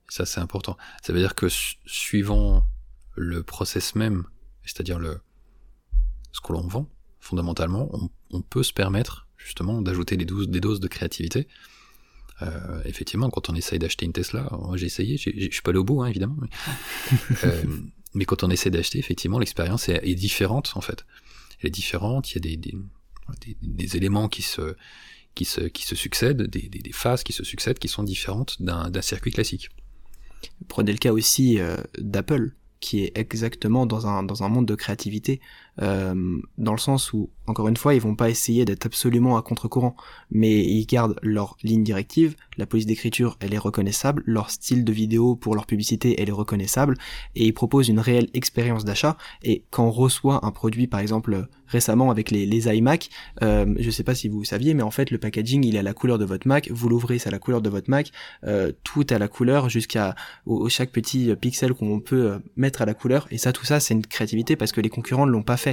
Ça 0.08 0.26
c'est 0.26 0.40
important. 0.40 0.76
Ça 1.02 1.12
veut 1.12 1.20
dire 1.20 1.34
que 1.36 1.46
suivant 1.86 2.66
le 3.14 3.42
process 3.44 3.94
même, 3.94 4.24
c'est-à-dire 4.64 4.98
le 4.98 5.20
ce 6.32 6.40
que 6.40 6.52
l'on 6.52 6.66
vend, 6.66 6.88
fondamentalement, 7.20 7.88
on, 7.92 8.10
on, 8.30 8.42
peut 8.42 8.62
se 8.62 8.72
permettre 8.72 9.28
justement 9.36 9.80
d'ajouter 9.80 10.16
des, 10.16 10.26
des 10.26 10.60
doses 10.60 10.80
de 10.80 10.88
créativité 10.88 11.48
euh, 12.42 12.82
effectivement, 12.84 13.30
quand 13.30 13.50
on 13.50 13.54
essaye 13.54 13.78
d'acheter 13.78 14.06
une 14.06 14.12
Tesla, 14.12 14.48
moi 14.52 14.76
j'ai 14.76 14.86
essayé, 14.86 15.16
je 15.16 15.30
suis 15.30 15.62
pas 15.62 15.70
allé 15.70 15.78
au 15.78 15.84
bout, 15.84 16.02
hein, 16.02 16.06
évidemment, 16.06 16.36
mais, 16.40 16.48
euh, 17.44 17.62
mais, 18.14 18.24
quand 18.24 18.44
on 18.44 18.50
essaie 18.50 18.70
d'acheter, 18.70 18.98
effectivement, 18.98 19.38
l'expérience 19.38 19.88
est, 19.88 20.00
est, 20.02 20.14
différente 20.14 20.72
en 20.74 20.80
fait. 20.80 21.04
Elle 21.60 21.68
est 21.68 21.70
différente. 21.70 22.30
Il 22.30 22.34
y 22.34 22.38
a 22.38 22.40
des, 22.40 22.56
des, 22.56 22.78
des, 23.40 23.56
des 23.60 23.96
éléments 23.96 24.28
qui 24.28 24.42
se 24.42 24.76
qui 25.34 25.44
se 25.44 25.62
qui 25.62 25.84
se 25.84 25.96
succèdent, 25.96 26.42
des, 26.42 26.68
des, 26.68 26.92
phases 26.92 27.22
qui 27.24 27.32
se 27.32 27.44
succèdent, 27.44 27.78
qui 27.78 27.88
sont 27.88 28.04
différentes 28.04 28.60
d'un 28.62 29.02
circuit 29.02 29.32
classique. 29.32 29.70
Prenez 30.68 30.92
le 30.92 30.98
cas 30.98 31.12
aussi 31.12 31.58
euh, 31.58 31.76
d'Apple, 31.98 32.54
qui 32.80 33.02
est 33.02 33.18
exactement 33.18 33.86
dans 33.86 34.06
un 34.06 34.22
dans 34.22 34.44
un 34.44 34.48
monde 34.48 34.66
de 34.66 34.76
créativité, 34.76 35.40
euh, 35.80 36.38
dans 36.56 36.72
le 36.72 36.78
sens 36.78 37.12
où 37.12 37.30
encore 37.48 37.68
une 37.68 37.76
fois, 37.76 37.94
ils 37.94 38.00
vont 38.00 38.14
pas 38.14 38.28
essayer 38.28 38.64
d'être 38.64 38.86
absolument 38.86 39.36
à 39.36 39.42
contre-courant, 39.42 39.96
mais 40.30 40.62
ils 40.64 40.86
gardent 40.86 41.18
leur 41.22 41.56
ligne 41.62 41.82
directive, 41.82 42.36
la 42.58 42.66
police 42.66 42.86
d'écriture, 42.86 43.36
elle 43.40 43.54
est 43.54 43.58
reconnaissable, 43.58 44.22
leur 44.26 44.50
style 44.50 44.84
de 44.84 44.92
vidéo 44.92 45.34
pour 45.34 45.54
leur 45.54 45.66
publicité, 45.66 46.20
elle 46.20 46.28
est 46.28 46.32
reconnaissable, 46.32 46.96
et 47.34 47.46
ils 47.46 47.54
proposent 47.54 47.88
une 47.88 48.00
réelle 48.00 48.28
expérience 48.34 48.84
d'achat, 48.84 49.16
et 49.42 49.64
quand 49.70 49.86
on 49.86 49.90
reçoit 49.90 50.44
un 50.44 50.50
produit, 50.50 50.86
par 50.86 51.00
exemple, 51.00 51.48
récemment 51.66 52.10
avec 52.10 52.30
les, 52.30 52.46
les 52.46 52.66
iMac, 52.74 53.08
euh, 53.42 53.74
je 53.78 53.90
sais 53.90 54.04
pas 54.04 54.14
si 54.14 54.28
vous 54.28 54.44
saviez, 54.44 54.74
mais 54.74 54.82
en 54.82 54.90
fait, 54.90 55.10
le 55.10 55.18
packaging, 55.18 55.64
il 55.64 55.76
est 55.76 55.80
à 55.80 55.82
la 55.82 55.94
couleur 55.94 56.18
de 56.18 56.24
votre 56.24 56.46
Mac, 56.46 56.70
vous 56.70 56.88
l'ouvrez, 56.88 57.18
c'est 57.18 57.28
à 57.28 57.32
la 57.32 57.38
couleur 57.38 57.62
de 57.62 57.70
votre 57.70 57.90
Mac, 57.90 58.10
euh, 58.44 58.72
tout 58.84 59.06
à 59.10 59.18
la 59.18 59.28
couleur, 59.28 59.68
jusqu'à 59.68 60.14
chaque 60.68 60.90
petit 60.90 61.34
pixel 61.36 61.74
qu'on 61.74 62.00
peut 62.00 62.32
euh, 62.32 62.38
mettre 62.56 62.82
à 62.82 62.86
la 62.86 62.94
couleur, 62.94 63.26
et 63.30 63.38
ça, 63.38 63.52
tout 63.52 63.64
ça, 63.64 63.80
c'est 63.80 63.94
une 63.94 64.06
créativité 64.06 64.56
parce 64.56 64.72
que 64.72 64.80
les 64.80 64.90
concurrents 64.90 65.26
ne 65.26 65.32
l'ont 65.32 65.42
pas 65.42 65.56
fait, 65.56 65.67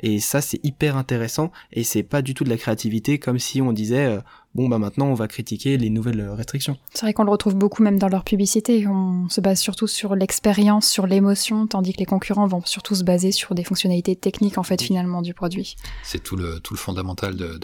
et 0.00 0.20
ça, 0.20 0.40
c'est 0.40 0.60
hyper 0.64 0.96
intéressant 0.96 1.50
et 1.72 1.84
c'est 1.84 2.02
pas 2.02 2.22
du 2.22 2.34
tout 2.34 2.44
de 2.44 2.50
la 2.50 2.56
créativité 2.56 3.18
comme 3.18 3.38
si 3.38 3.60
on 3.60 3.72
disait 3.72 4.06
euh, 4.06 4.20
bon 4.54 4.68
bah 4.68 4.78
maintenant 4.78 5.06
on 5.06 5.14
va 5.14 5.28
critiquer 5.28 5.76
les 5.76 5.90
nouvelles 5.90 6.28
restrictions. 6.30 6.76
C'est 6.92 7.02
vrai 7.06 7.12
qu'on 7.12 7.24
le 7.24 7.30
retrouve 7.30 7.54
beaucoup 7.54 7.82
même 7.82 7.98
dans 7.98 8.08
leur 8.08 8.24
publicité, 8.24 8.86
on 8.86 9.28
se 9.28 9.40
base 9.40 9.60
surtout 9.60 9.86
sur 9.86 10.14
l'expérience, 10.14 10.88
sur 10.88 11.06
l'émotion, 11.06 11.66
tandis 11.66 11.92
que 11.92 11.98
les 11.98 12.06
concurrents 12.06 12.46
vont 12.46 12.62
surtout 12.64 12.94
se 12.94 13.04
baser 13.04 13.32
sur 13.32 13.54
des 13.54 13.64
fonctionnalités 13.64 14.16
techniques 14.16 14.58
en 14.58 14.62
fait 14.62 14.82
finalement 14.82 15.22
du 15.22 15.34
produit. 15.34 15.76
C'est 16.02 16.22
tout 16.22 16.36
le 16.36 16.60
tout 16.60 16.74
le 16.74 16.78
fondamental 16.78 17.36
de 17.36 17.58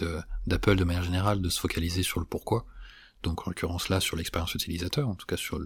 d'Apple 0.47 0.75
de, 0.75 0.83
manière 0.83 1.03
générale 1.03 1.41
de 1.41 1.49
se 1.49 1.59
focaliser 1.59 2.03
sur 2.03 2.19
le 2.19 2.25
pourquoi. 2.25 2.65
Donc 3.23 3.47
en 3.47 3.49
l'occurrence 3.49 3.89
là 3.89 3.99
sur 3.99 4.15
l'expérience 4.15 4.53
utilisateur, 4.53 5.09
en 5.09 5.15
tout 5.15 5.25
cas 5.25 5.37
sur 5.37 5.59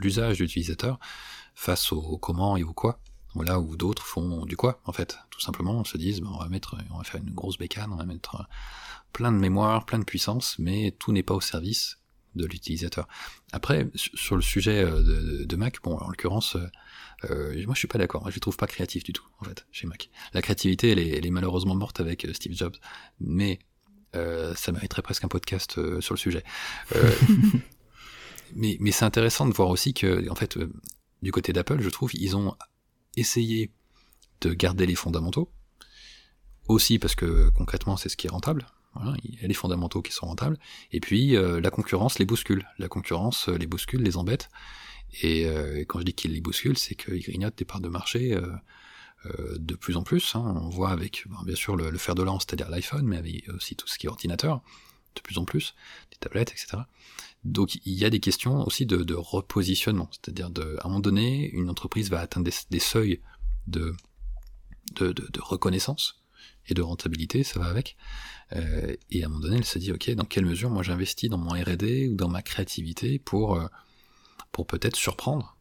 l'usage 0.00 0.36
d'utilisateur 0.36 0.98
face 1.54 1.92
au 1.92 2.18
comment 2.18 2.56
et 2.56 2.62
au 2.62 2.72
quoi 2.72 3.00
là 3.36 3.60
où 3.60 3.76
d'autres 3.76 4.04
font 4.04 4.46
du 4.46 4.56
quoi, 4.56 4.80
en 4.84 4.92
fait. 4.92 5.18
Tout 5.30 5.40
simplement, 5.40 5.78
on 5.78 5.84
se 5.84 5.98
disent, 5.98 6.20
on 6.24 6.38
va 6.38 6.48
mettre, 6.48 6.76
on 6.90 6.98
va 6.98 7.04
faire 7.04 7.20
une 7.20 7.30
grosse 7.30 7.58
bécane, 7.58 7.92
on 7.92 7.96
va 7.96 8.04
mettre 8.04 8.36
euh, 8.36 8.44
plein 9.12 9.32
de 9.32 9.38
mémoire, 9.38 9.86
plein 9.86 9.98
de 9.98 10.04
puissance, 10.04 10.56
mais 10.58 10.94
tout 10.98 11.12
n'est 11.12 11.22
pas 11.22 11.34
au 11.34 11.40
service 11.40 11.98
de 12.34 12.46
l'utilisateur. 12.46 13.08
Après, 13.52 13.88
sur 13.94 14.36
le 14.36 14.42
sujet 14.42 14.84
euh, 14.84 15.44
de, 15.44 15.56
Mac, 15.56 15.78
bon, 15.82 15.96
en 15.96 16.08
l'occurrence, 16.08 16.56
euh, 17.24 17.64
moi 17.64 17.74
je 17.74 17.78
suis 17.78 17.88
pas 17.88 17.98
d'accord, 17.98 18.30
je 18.30 18.36
ne 18.36 18.40
trouve 18.40 18.56
pas 18.56 18.66
créatif 18.66 19.02
du 19.02 19.12
tout, 19.12 19.26
en 19.40 19.44
fait, 19.44 19.66
chez 19.72 19.86
Mac. 19.86 20.10
La 20.32 20.42
créativité, 20.42 20.90
elle 20.90 20.98
est, 20.98 21.10
elle 21.10 21.26
est 21.26 21.30
malheureusement 21.30 21.74
morte 21.74 22.00
avec 22.00 22.26
Steve 22.32 22.54
Jobs, 22.54 22.76
mais 23.20 23.60
ça 24.12 24.72
mériterait 24.72 25.02
presque 25.02 25.24
un 25.24 25.28
podcast 25.28 25.78
sur 26.00 26.14
le 26.14 26.18
sujet. 26.18 26.42
mais 28.56 28.76
mais 28.80 28.90
c'est 28.90 29.04
intéressant 29.04 29.46
de 29.46 29.54
voir 29.54 29.68
aussi 29.68 29.94
que, 29.94 30.28
en 30.28 30.34
fait, 30.34 30.58
du 31.22 31.30
côté 31.30 31.52
d'Apple, 31.52 31.80
je 31.80 31.90
trouve, 31.90 32.10
ils 32.14 32.36
ont 32.36 32.56
essayer 33.20 33.70
de 34.40 34.52
garder 34.52 34.86
les 34.86 34.94
fondamentaux, 34.94 35.50
aussi 36.68 36.98
parce 36.98 37.14
que 37.14 37.50
concrètement 37.50 37.96
c'est 37.96 38.08
ce 38.08 38.16
qui 38.16 38.26
est 38.26 38.30
rentable, 38.30 38.66
il 39.24 39.40
y 39.40 39.44
a 39.44 39.48
les 39.48 39.54
fondamentaux 39.54 40.02
qui 40.02 40.12
sont 40.12 40.26
rentables, 40.26 40.58
et 40.92 41.00
puis 41.00 41.36
euh, 41.36 41.60
la 41.60 41.70
concurrence 41.70 42.18
les 42.18 42.24
bouscule, 42.24 42.66
la 42.78 42.88
concurrence 42.88 43.48
euh, 43.48 43.56
les 43.56 43.66
bouscule, 43.66 44.02
les 44.02 44.16
embête, 44.16 44.48
euh, 45.24 45.76
et, 45.76 45.84
quand 45.86 46.00
je 46.00 46.04
dis 46.04 46.14
qu'il 46.14 46.32
les 46.32 46.40
bouscule, 46.40 46.76
c'est 46.76 46.94
qu'ils 46.94 47.22
grignotent 47.22 47.56
des 47.56 47.64
parts 47.64 47.80
de 47.80 47.88
marché 47.88 48.38
de 49.24 49.74
plus 49.74 49.96
en 49.96 50.04
plus, 50.04 50.36
hein. 50.36 50.60
on 50.62 50.68
voit 50.68 50.90
avec 50.90 51.24
bien 51.44 51.56
sûr 51.56 51.76
le, 51.76 51.96
fer 51.98 52.14
de 52.14 52.22
lance, 52.22 52.44
c'est-à-dire 52.46 52.70
l'iPhone, 52.70 53.06
mais 53.06 53.22
aussi 53.54 53.74
tout 53.74 53.88
ce 53.88 53.98
qui 53.98 54.06
est 54.06 54.10
ordinateur, 54.10 54.62
de 55.18 55.22
plus 55.22 55.38
en 55.38 55.44
plus, 55.44 55.74
des 56.10 56.16
tablettes, 56.18 56.52
etc. 56.52 56.78
Donc 57.44 57.76
il 57.84 57.92
y 57.92 58.04
a 58.04 58.10
des 58.10 58.20
questions 58.20 58.66
aussi 58.66 58.86
de, 58.86 59.14
repositionnement, 59.14 60.10
c'est-à-dire 60.12 60.50
à 60.80 60.86
un 60.86 60.88
moment 60.88 61.00
donné, 61.00 61.50
une 61.50 61.70
entreprise 61.70 62.10
va 62.10 62.20
atteindre 62.20 62.50
des, 62.70 62.78
seuils 62.80 63.20
de, 63.66 63.94
de, 64.96 65.40
reconnaissance 65.40 66.22
et 66.66 66.74
de 66.74 66.82
rentabilité, 66.82 67.44
ça 67.44 67.60
va 67.60 67.66
avec. 67.66 67.96
Euh, 68.52 68.94
et 69.10 69.22
à 69.22 69.26
un 69.26 69.28
moment 69.28 69.40
donné, 69.40 69.58
elle 69.58 69.64
se 69.64 69.78
dit, 69.78 69.92
ok, 69.92 70.10
dans 70.10 70.24
quelle 70.24 70.46
mesure 70.46 70.70
moi 70.70 70.82
j'investis 70.82 71.30
dans 71.30 71.38
mon 71.38 71.50
R&D 71.50 72.08
ou 72.08 72.14
dans 72.14 72.28
ma 72.28 72.42
créativité 72.42 73.18
pour, 73.18 73.56
euh, 73.56 73.66
pour 74.52 74.66
peut-être 74.66 74.96
surprendre 74.96 75.57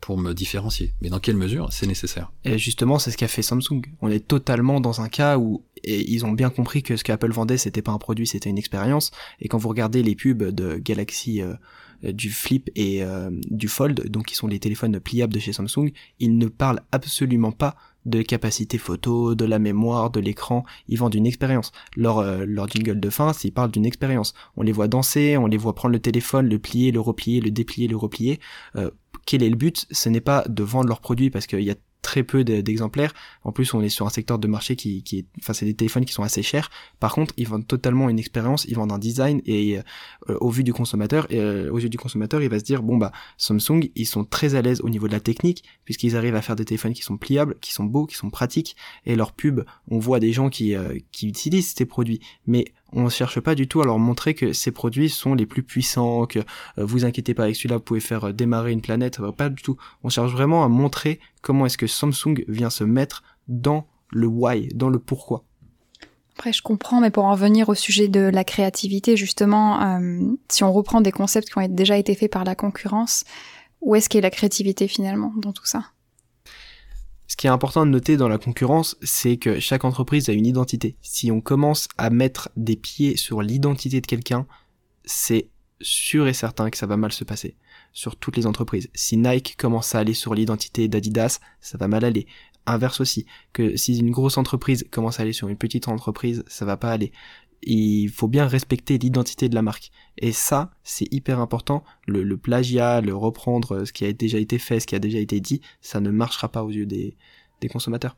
pour 0.00 0.18
me 0.18 0.32
différencier. 0.32 0.94
Mais 1.00 1.08
dans 1.08 1.18
quelle 1.18 1.36
mesure 1.36 1.72
c'est 1.72 1.86
nécessaire 1.86 2.32
Et 2.44 2.58
justement, 2.58 2.98
c'est 2.98 3.10
ce 3.10 3.16
qu'a 3.16 3.28
fait 3.28 3.42
Samsung. 3.42 3.82
On 4.00 4.08
est 4.08 4.26
totalement 4.26 4.80
dans 4.80 5.00
un 5.00 5.08
cas 5.08 5.38
où 5.38 5.64
ils 5.84 6.24
ont 6.24 6.32
bien 6.32 6.50
compris 6.50 6.82
que 6.82 6.96
ce 6.96 7.04
qu'Apple 7.04 7.32
vendait, 7.32 7.58
c'était 7.58 7.82
pas 7.82 7.92
un 7.92 7.98
produit, 7.98 8.26
c'était 8.26 8.50
une 8.50 8.58
expérience. 8.58 9.10
Et 9.40 9.48
quand 9.48 9.58
vous 9.58 9.68
regardez 9.68 10.02
les 10.02 10.14
pubs 10.14 10.42
de 10.42 10.76
Galaxy, 10.76 11.42
euh, 12.04 12.12
du 12.12 12.30
Flip 12.30 12.70
et 12.74 13.02
euh, 13.02 13.30
du 13.50 13.68
Fold, 13.68 14.08
donc 14.10 14.26
qui 14.26 14.34
sont 14.34 14.46
les 14.46 14.58
téléphones 14.58 15.00
pliables 15.00 15.32
de 15.32 15.38
chez 15.38 15.52
Samsung, 15.52 15.90
ils 16.18 16.36
ne 16.36 16.46
parlent 16.46 16.82
absolument 16.92 17.52
pas 17.52 17.76
de 18.06 18.22
capacité 18.22 18.78
photo, 18.78 19.34
de 19.34 19.44
la 19.44 19.58
mémoire, 19.58 20.10
de 20.10 20.20
l'écran, 20.20 20.64
ils 20.88 20.98
vendent 20.98 21.14
une 21.14 21.26
expérience. 21.26 21.72
Leur, 21.96 22.22
leur 22.46 22.68
jingle 22.68 22.98
de 22.98 23.10
fin, 23.10 23.32
ils 23.44 23.52
parlent 23.52 23.70
d'une 23.70 23.86
expérience. 23.86 24.32
On 24.56 24.62
les 24.62 24.72
voit 24.72 24.88
danser, 24.88 25.36
on 25.36 25.46
les 25.46 25.58
voit 25.58 25.74
prendre 25.74 25.92
le 25.92 26.00
téléphone, 26.00 26.48
le 26.48 26.58
plier, 26.58 26.92
le 26.92 27.00
replier, 27.00 27.40
le 27.40 27.50
déplier, 27.50 27.88
le 27.88 27.96
replier 27.96 28.40
quel 29.26 29.42
est 29.42 29.50
le 29.50 29.56
but? 29.56 29.86
Ce 29.90 30.08
n'est 30.08 30.20
pas 30.20 30.44
de 30.48 30.62
vendre 30.62 30.88
leurs 30.88 31.00
produits 31.00 31.30
parce 31.30 31.46
qu'il 31.46 31.60
y 31.60 31.70
a 31.70 31.74
très 32.06 32.22
peu 32.22 32.44
d'exemplaires. 32.44 33.12
En 33.42 33.50
plus, 33.50 33.74
on 33.74 33.82
est 33.82 33.88
sur 33.88 34.06
un 34.06 34.10
secteur 34.10 34.38
de 34.38 34.46
marché 34.46 34.76
qui, 34.76 35.02
est, 35.12 35.26
enfin, 35.40 35.52
c'est 35.52 35.66
des 35.66 35.74
téléphones 35.74 36.04
qui 36.04 36.12
sont 36.12 36.22
assez 36.22 36.40
chers. 36.40 36.70
Par 37.00 37.12
contre, 37.12 37.34
ils 37.36 37.48
vendent 37.48 37.66
totalement 37.66 38.08
une 38.08 38.20
expérience, 38.20 38.64
ils 38.66 38.76
vendent 38.76 38.92
un 38.92 39.00
design 39.00 39.42
et 39.44 39.78
euh, 39.78 40.38
au 40.40 40.50
vu 40.50 40.62
du 40.62 40.72
consommateur, 40.72 41.26
euh, 41.32 41.68
aux 41.72 41.80
yeux 41.80 41.88
du 41.88 41.98
consommateur, 41.98 42.40
il 42.42 42.48
va 42.48 42.60
se 42.60 42.64
dire 42.64 42.84
bon 42.84 42.96
bah 42.96 43.10
Samsung, 43.38 43.90
ils 43.96 44.06
sont 44.06 44.24
très 44.24 44.54
à 44.54 44.62
l'aise 44.62 44.80
au 44.82 44.88
niveau 44.88 45.08
de 45.08 45.12
la 45.12 45.18
technique 45.18 45.64
puisqu'ils 45.84 46.16
arrivent 46.16 46.36
à 46.36 46.42
faire 46.42 46.54
des 46.54 46.64
téléphones 46.64 46.94
qui 46.94 47.02
sont 47.02 47.16
pliables, 47.16 47.56
qui 47.60 47.72
sont 47.72 47.84
beaux, 47.84 48.06
qui 48.06 48.14
sont 48.14 48.30
pratiques 48.30 48.76
et 49.04 49.16
leur 49.16 49.32
pub, 49.32 49.62
on 49.88 49.98
voit 49.98 50.20
des 50.20 50.32
gens 50.32 50.48
qui 50.48 50.76
euh, 50.76 50.96
qui 51.10 51.26
utilisent 51.26 51.74
ces 51.74 51.86
produits, 51.86 52.20
mais 52.46 52.66
on 52.92 53.08
cherche 53.08 53.40
pas 53.40 53.54
du 53.54 53.68
tout 53.68 53.80
à 53.80 53.84
leur 53.84 53.98
montrer 53.98 54.34
que 54.34 54.52
ces 54.52 54.70
produits 54.70 55.10
sont 55.10 55.34
les 55.34 55.46
plus 55.46 55.62
puissants, 55.62 56.26
que 56.26 56.38
euh, 56.38 56.44
vous 56.78 57.04
inquiétez 57.04 57.34
pas 57.34 57.44
avec 57.44 57.56
celui-là, 57.56 57.76
vous 57.76 57.82
pouvez 57.82 58.00
faire 58.00 58.24
euh, 58.24 58.32
démarrer 58.32 58.72
une 58.72 58.80
planète, 58.80 59.20
euh, 59.20 59.32
pas 59.32 59.48
du 59.48 59.62
tout. 59.62 59.76
On 60.02 60.08
cherche 60.08 60.32
vraiment 60.32 60.64
à 60.64 60.68
montrer 60.68 61.20
comment 61.42 61.66
est-ce 61.66 61.78
que 61.78 61.86
Samsung 61.86 62.44
vient 62.48 62.70
se 62.70 62.84
mettre 62.84 63.22
dans 63.48 63.86
le 64.10 64.26
why, 64.26 64.68
dans 64.74 64.88
le 64.88 64.98
pourquoi. 64.98 65.44
Après, 66.36 66.52
je 66.52 66.62
comprends, 66.62 67.00
mais 67.00 67.10
pour 67.10 67.24
en 67.24 67.32
revenir 67.32 67.68
au 67.68 67.74
sujet 67.74 68.08
de 68.08 68.20
la 68.20 68.44
créativité, 68.44 69.16
justement, 69.16 69.98
si 70.50 70.64
on 70.64 70.72
reprend 70.72 71.00
des 71.00 71.10
concepts 71.10 71.48
qui 71.48 71.56
ont 71.56 71.66
déjà 71.66 71.96
été 71.96 72.14
faits 72.14 72.30
par 72.30 72.44
la 72.44 72.54
concurrence, 72.54 73.24
où 73.80 73.94
est-ce 73.94 74.10
qu'est 74.10 74.20
la 74.20 74.30
créativité 74.30 74.86
finalement 74.86 75.32
dans 75.38 75.54
tout 75.54 75.64
ça? 75.64 75.84
Ce 77.28 77.36
qui 77.36 77.46
est 77.46 77.50
important 77.50 77.84
de 77.84 77.90
noter 77.90 78.16
dans 78.16 78.28
la 78.28 78.38
concurrence, 78.38 78.96
c'est 79.02 79.36
que 79.36 79.58
chaque 79.58 79.84
entreprise 79.84 80.28
a 80.28 80.32
une 80.32 80.46
identité. 80.46 80.96
Si 81.02 81.30
on 81.30 81.40
commence 81.40 81.88
à 81.98 82.10
mettre 82.10 82.50
des 82.56 82.76
pieds 82.76 83.16
sur 83.16 83.42
l'identité 83.42 84.00
de 84.00 84.06
quelqu'un, 84.06 84.46
c'est 85.04 85.48
sûr 85.80 86.26
et 86.28 86.32
certain 86.32 86.70
que 86.70 86.78
ça 86.78 86.86
va 86.86 86.96
mal 86.96 87.12
se 87.12 87.24
passer 87.24 87.56
sur 87.92 88.16
toutes 88.16 88.36
les 88.36 88.46
entreprises. 88.46 88.88
Si 88.94 89.16
Nike 89.16 89.56
commence 89.56 89.94
à 89.94 89.98
aller 89.98 90.14
sur 90.14 90.34
l'identité 90.34 90.88
d'Adidas, 90.88 91.40
ça 91.60 91.78
va 91.78 91.88
mal 91.88 92.04
aller. 92.04 92.26
Inverse 92.66 93.00
aussi, 93.00 93.26
que 93.52 93.76
si 93.76 93.98
une 93.98 94.10
grosse 94.10 94.38
entreprise 94.38 94.86
commence 94.90 95.20
à 95.20 95.22
aller 95.22 95.32
sur 95.32 95.48
une 95.48 95.56
petite 95.56 95.88
entreprise, 95.88 96.44
ça 96.48 96.64
va 96.64 96.76
pas 96.76 96.90
aller 96.90 97.12
il 97.62 98.08
faut 98.08 98.28
bien 98.28 98.46
respecter 98.46 98.98
l'identité 98.98 99.48
de 99.48 99.54
la 99.54 99.62
marque. 99.62 99.90
Et 100.18 100.32
ça, 100.32 100.70
c'est 100.82 101.12
hyper 101.12 101.40
important. 101.40 101.84
Le, 102.06 102.36
plagiat, 102.36 103.00
le 103.00 103.14
reprendre 103.14 103.84
ce 103.84 103.92
qui 103.92 104.04
a 104.04 104.12
déjà 104.12 104.38
été 104.38 104.58
fait, 104.58 104.80
ce 104.80 104.86
qui 104.86 104.94
a 104.94 104.98
déjà 104.98 105.18
été 105.18 105.40
dit, 105.40 105.60
ça 105.80 106.00
ne 106.00 106.10
marchera 106.10 106.48
pas 106.48 106.64
aux 106.64 106.70
yeux 106.70 106.86
des, 106.86 107.16
consommateurs. 107.70 108.16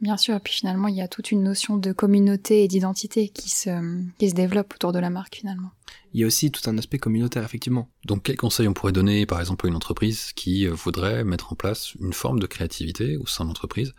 Bien 0.00 0.16
sûr, 0.16 0.34
et 0.34 0.40
puis 0.40 0.54
finalement, 0.54 0.88
il 0.88 0.96
y 0.96 1.00
a 1.00 1.06
toute 1.06 1.30
une 1.30 1.44
notion 1.44 1.76
de 1.76 1.92
communauté 1.92 2.64
et 2.64 2.68
d'identité 2.68 3.28
qui 3.28 3.50
se, 3.50 3.70
qui 4.18 4.30
se 4.30 4.34
développe 4.34 4.74
autour 4.74 4.92
de 4.92 4.98
la 4.98 5.10
marque 5.10 5.36
finalement. 5.36 5.70
Il 6.12 6.20
y 6.20 6.24
a 6.24 6.26
aussi 6.26 6.50
tout 6.50 6.68
un 6.68 6.76
aspect 6.78 6.98
communautaire, 6.98 7.44
effectivement. 7.44 7.88
Donc, 8.06 8.24
quels 8.24 8.36
conseils 8.36 8.66
on 8.66 8.72
pourrait 8.72 8.92
donner, 8.92 9.26
par 9.26 9.38
exemple, 9.38 9.66
à 9.66 9.68
une 9.68 9.76
entreprise 9.76 10.32
qui 10.32 10.66
euh, 10.66 10.72
voudrait 10.72 11.22
mettre 11.22 11.52
en 11.52 11.56
place 11.56 11.94
une 12.00 12.14
forme 12.14 12.40
de 12.40 12.46
créativité 12.46 13.16
au 13.18 13.26
sein 13.26 13.44
de 13.44 13.50
l'entreprise, 13.50 13.92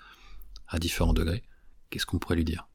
à 0.67 0.79
différents 0.79 1.13
degrés? 1.13 1.43
Qu'est-ce 1.89 2.05
qu'on 2.05 2.19
pourrait 2.19 2.35
lui 2.35 2.45
dire? 2.45 2.67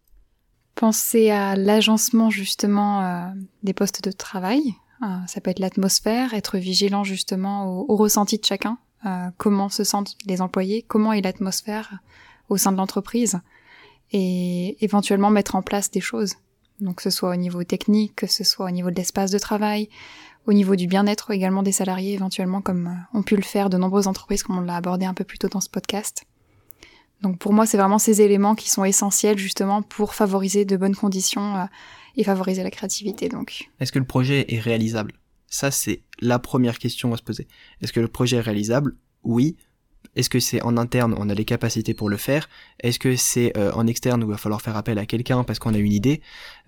Penser 0.77 1.31
à 1.31 1.57
l'agencement 1.57 2.29
justement 2.29 3.03
euh, 3.03 3.27
des 3.63 3.73
postes 3.73 4.05
de 4.05 4.13
travail. 4.13 4.75
Euh, 5.03 5.07
ça 5.27 5.41
peut 5.41 5.51
être 5.51 5.59
l'atmosphère, 5.59 6.35
être 6.35 6.59
vigilant 6.59 7.03
justement 7.03 7.67
au, 7.89 7.97
ressenti 7.97 8.37
de 8.37 8.45
chacun. 8.45 8.77
Euh, 9.07 9.29
comment 9.39 9.71
se 9.71 9.85
sentent 9.85 10.17
les 10.27 10.43
employés, 10.43 10.83
comment 10.83 11.15
est 11.15 11.23
l'atmosphère 11.23 11.95
au 12.51 12.59
sein 12.59 12.73
de 12.73 12.77
l'entreprise, 12.77 13.41
et 14.13 14.77
éventuellement 14.85 15.31
mettre 15.31 15.57
en 15.57 15.63
place 15.63 15.91
des 15.91 16.03
choses. 16.03 16.35
Donc 16.81 16.97
que 16.97 17.03
ce 17.03 17.11
soit 17.11 17.31
au 17.31 17.37
niveau 17.37 17.65
technique, 17.65 18.15
que 18.15 18.27
ce 18.27 18.45
soit 18.45 18.67
au 18.67 18.71
niveau 18.71 18.91
de 18.91 18.97
l'espace 18.97 19.31
de 19.31 19.39
travail, 19.39 19.89
au 20.47 20.53
niveau 20.53 20.77
du 20.77 20.87
bien-être 20.87 21.31
également 21.31 21.63
des 21.63 21.73
salariés 21.73 22.13
éventuellement, 22.13 22.61
comme 22.61 23.03
ont 23.15 23.23
pu 23.23 23.37
le 23.37 23.43
faire 23.43 23.71
de 23.71 23.79
nombreuses 23.79 24.09
entreprises, 24.09 24.43
comme 24.43 24.59
on 24.59 24.63
l'a 24.63 24.77
abordé 24.77 25.07
un 25.07 25.15
peu 25.15 25.25
plus 25.25 25.39
tôt 25.39 25.49
dans 25.49 25.63
ce 25.63 25.71
podcast. 25.71 26.27
Donc 27.27 27.39
pour 27.39 27.53
moi, 27.53 27.67
c'est 27.67 27.77
vraiment 27.77 27.99
ces 27.99 28.23
éléments 28.23 28.55
qui 28.55 28.71
sont 28.71 28.85
essentiels 28.85 29.37
justement 29.37 29.83
pour 29.83 30.15
favoriser 30.15 30.65
de 30.65 30.77
bonnes 30.77 30.95
conditions 30.95 31.57
euh, 31.57 31.65
et 32.17 32.23
favoriser 32.23 32.63
la 32.63 32.71
créativité. 32.71 33.29
Donc, 33.29 33.69
est-ce 33.81 33.91
que 33.91 33.99
le 33.99 34.05
projet 34.05 34.55
est 34.55 34.61
réalisable? 34.61 35.13
Ça, 35.49 35.73
c'est 35.73 36.03
la 36.21 36.39
première 36.39 36.79
question 36.79 37.13
à 37.13 37.17
se 37.17 37.25
poser. 37.25 37.49
Est-ce 37.81 37.93
que 37.93 37.99
le 37.99 38.07
projet 38.07 38.37
est 38.37 38.41
réalisable? 38.41 38.95
Oui. 39.25 39.57
Est-ce 40.15 40.31
que 40.31 40.39
c'est 40.39 40.63
en 40.63 40.77
interne, 40.77 41.17
on 41.19 41.29
a 41.29 41.35
les 41.35 41.45
capacités 41.45 41.95
pour 41.95 42.09
le 42.09 42.17
faire? 42.17 42.49
Est-ce 42.81 43.01
que 43.01 43.17
c'est 43.17 43.57
euh, 43.57 43.73
en 43.73 43.89
externe 43.89 44.23
où 44.23 44.29
il 44.29 44.31
va 44.31 44.39
falloir 44.39 44.63
faire 44.63 44.77
appel 44.77 44.99
à 44.99 45.05
quelqu'un 45.05 45.43
parce 45.43 45.59
qu'on 45.59 45.75
a 45.75 45.79
une 45.79 45.93
idée? 45.93 46.23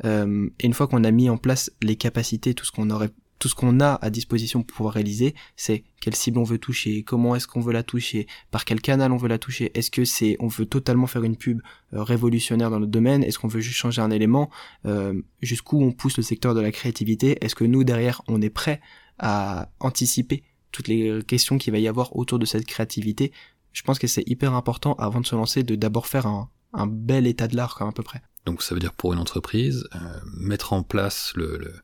Euh, 0.04 0.50
Et 0.58 0.66
une 0.66 0.74
fois 0.74 0.88
qu'on 0.88 1.04
a 1.04 1.10
mis 1.12 1.30
en 1.30 1.36
place 1.36 1.70
les 1.82 1.94
capacités, 1.94 2.52
tout 2.54 2.64
ce 2.64 2.72
qu'on 2.72 2.90
aurait 2.90 3.10
tout 3.38 3.48
ce 3.48 3.54
qu'on 3.54 3.80
a 3.80 3.94
à 3.94 4.10
disposition 4.10 4.62
pour 4.62 4.76
pouvoir 4.76 4.94
réaliser, 4.94 5.34
c'est 5.56 5.84
quelle 6.00 6.14
cible 6.14 6.38
on 6.38 6.44
veut 6.44 6.58
toucher, 6.58 7.02
comment 7.02 7.34
est-ce 7.34 7.46
qu'on 7.46 7.60
veut 7.60 7.72
la 7.72 7.82
toucher, 7.82 8.26
par 8.50 8.64
quel 8.64 8.80
canal 8.80 9.12
on 9.12 9.16
veut 9.16 9.28
la 9.28 9.38
toucher, 9.38 9.70
est-ce 9.74 9.90
que 9.90 10.04
c'est 10.04 10.36
on 10.40 10.48
veut 10.48 10.66
totalement 10.66 11.06
faire 11.06 11.24
une 11.24 11.36
pub 11.36 11.60
euh, 11.92 12.02
révolutionnaire 12.02 12.70
dans 12.70 12.80
notre 12.80 12.92
domaine, 12.92 13.22
est-ce 13.22 13.38
qu'on 13.38 13.48
veut 13.48 13.60
juste 13.60 13.76
changer 13.76 14.02
un 14.02 14.10
élément, 14.10 14.50
euh, 14.86 15.20
jusqu'où 15.42 15.82
on 15.82 15.92
pousse 15.92 16.16
le 16.16 16.22
secteur 16.22 16.54
de 16.54 16.60
la 16.60 16.72
créativité, 16.72 17.38
est-ce 17.44 17.54
que 17.54 17.64
nous 17.64 17.84
derrière 17.84 18.22
on 18.28 18.40
est 18.42 18.50
prêt 18.50 18.80
à 19.18 19.70
anticiper 19.80 20.44
toutes 20.70 20.88
les 20.88 21.22
questions 21.24 21.58
qu'il 21.58 21.72
va 21.72 21.78
y 21.78 21.88
avoir 21.88 22.14
autour 22.16 22.38
de 22.38 22.44
cette 22.44 22.66
créativité. 22.66 23.32
Je 23.72 23.82
pense 23.82 23.98
que 23.98 24.06
c'est 24.06 24.22
hyper 24.28 24.54
important 24.54 24.94
avant 24.94 25.20
de 25.20 25.26
se 25.26 25.34
lancer 25.34 25.62
de 25.62 25.74
d'abord 25.74 26.06
faire 26.06 26.26
un, 26.26 26.50
un 26.72 26.86
bel 26.86 27.26
état 27.26 27.48
de 27.48 27.56
l'art 27.56 27.80
à 27.80 27.92
peu 27.92 28.02
près. 28.02 28.22
Donc 28.46 28.62
ça 28.62 28.74
veut 28.74 28.80
dire 28.80 28.92
pour 28.92 29.12
une 29.12 29.18
entreprise, 29.18 29.86
euh, 29.94 29.98
mettre 30.36 30.72
en 30.72 30.82
place 30.82 31.32
le, 31.34 31.74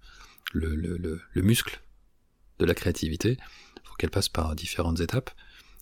le, 0.54 1.20
le, 1.32 1.42
muscle 1.42 1.82
de 2.58 2.64
la 2.64 2.74
créativité. 2.74 3.36
Il 3.76 3.88
faut 3.88 3.94
qu'elle 3.94 4.10
passe 4.10 4.28
par 4.28 4.54
différentes 4.54 5.00
étapes, 5.00 5.30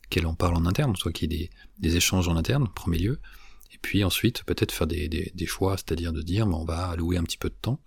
qu'elle 0.09 0.25
en 0.25 0.33
parle 0.33 0.55
en 0.55 0.65
interne, 0.65 0.95
soit 0.95 1.11
qu'il 1.11 1.33
y 1.33 1.43
ait 1.43 1.49
des, 1.79 1.95
échanges 1.95 2.27
en 2.27 2.35
interne, 2.35 2.67
premier 2.73 2.97
lieu, 2.97 3.19
et 3.73 3.77
puis 3.81 4.03
ensuite 4.03 4.43
peut-être 4.43 4.71
faire 4.71 4.87
des, 4.87 5.07
des, 5.07 5.31
des 5.33 5.45
choix, 5.45 5.77
c'est-à-dire 5.77 6.13
de 6.13 6.21
dire 6.21 6.47
on 6.47 6.65
va 6.65 6.87
allouer 6.89 7.17
un 7.17 7.23
petit 7.23 7.37
peu 7.37 7.49
de 7.49 7.55
temps 7.61 7.79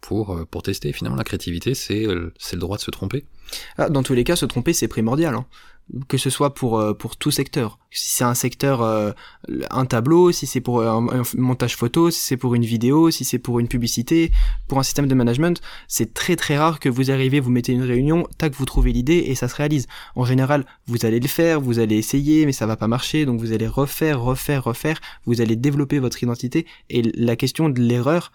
pour, 0.00 0.34
euh, 0.34 0.44
pour 0.44 0.62
tester. 0.62 0.92
Finalement, 0.92 1.16
la 1.16 1.24
créativité, 1.24 1.74
c'est 1.74 2.04
le 2.06 2.32
droit 2.54 2.76
de 2.76 2.82
se 2.82 2.90
tromper. 2.90 3.24
Ah, 3.76 3.88
dans 3.88 4.02
tous 4.02 4.14
les 4.14 4.24
cas, 4.24 4.36
se 4.36 4.46
tromper, 4.46 4.72
c'est 4.72 4.88
primordial. 4.88 5.34
Hein. 5.34 5.46
Que 6.08 6.18
ce 6.18 6.30
soit 6.30 6.54
pour, 6.54 6.78
euh, 6.78 6.94
pour 6.94 7.16
tout 7.16 7.30
secteur. 7.30 7.78
Si 7.90 8.10
c'est 8.10 8.24
un 8.24 8.34
secteur, 8.34 8.82
euh, 8.82 9.10
un 9.70 9.84
tableau, 9.84 10.30
si 10.30 10.46
c'est 10.46 10.60
pour 10.60 10.82
un, 10.82 11.22
montage 11.36 11.76
photo, 11.76 12.10
si 12.10 12.20
c'est 12.20 12.36
pour 12.36 12.54
une 12.54 12.64
vidéo, 12.64 13.10
si 13.10 13.24
c'est 13.24 13.40
pour 13.40 13.58
une 13.58 13.66
publicité, 13.66 14.30
pour 14.68 14.78
un 14.78 14.84
système 14.84 15.08
de 15.08 15.14
management, 15.14 15.60
c'est 15.88 16.14
très 16.14 16.36
très 16.36 16.56
rare 16.56 16.78
que 16.78 16.88
vous 16.88 17.10
arrivez, 17.10 17.40
vous 17.40 17.50
mettez 17.50 17.72
une 17.72 17.82
réunion, 17.82 18.28
tac, 18.38 18.54
vous 18.54 18.64
trouvez 18.64 18.92
l'idée 18.92 19.24
et 19.26 19.34
ça 19.34 19.48
se 19.48 19.56
réalise. 19.56 19.88
En 20.14 20.24
général, 20.24 20.64
vous 20.86 21.04
allez 21.04 21.18
le 21.18 21.28
faire, 21.28 21.60
vous 21.60 21.80
allez 21.80 21.96
essayer, 21.96 22.46
mais 22.46 22.52
ça 22.52 22.66
va 22.66 22.76
pas 22.76 22.86
marcher, 22.86 23.26
donc 23.26 23.40
vous 23.40 23.52
allez 23.52 23.66
refaire, 23.66 24.20
refaire, 24.20 24.62
refaire, 24.64 25.00
vous 25.26 25.40
allez 25.40 25.56
développer 25.56 25.98
votre 25.98 26.22
identité 26.22 26.66
et 26.88 27.02
la 27.02 27.34
question 27.34 27.68
de 27.68 27.80
l'erreur, 27.80 28.30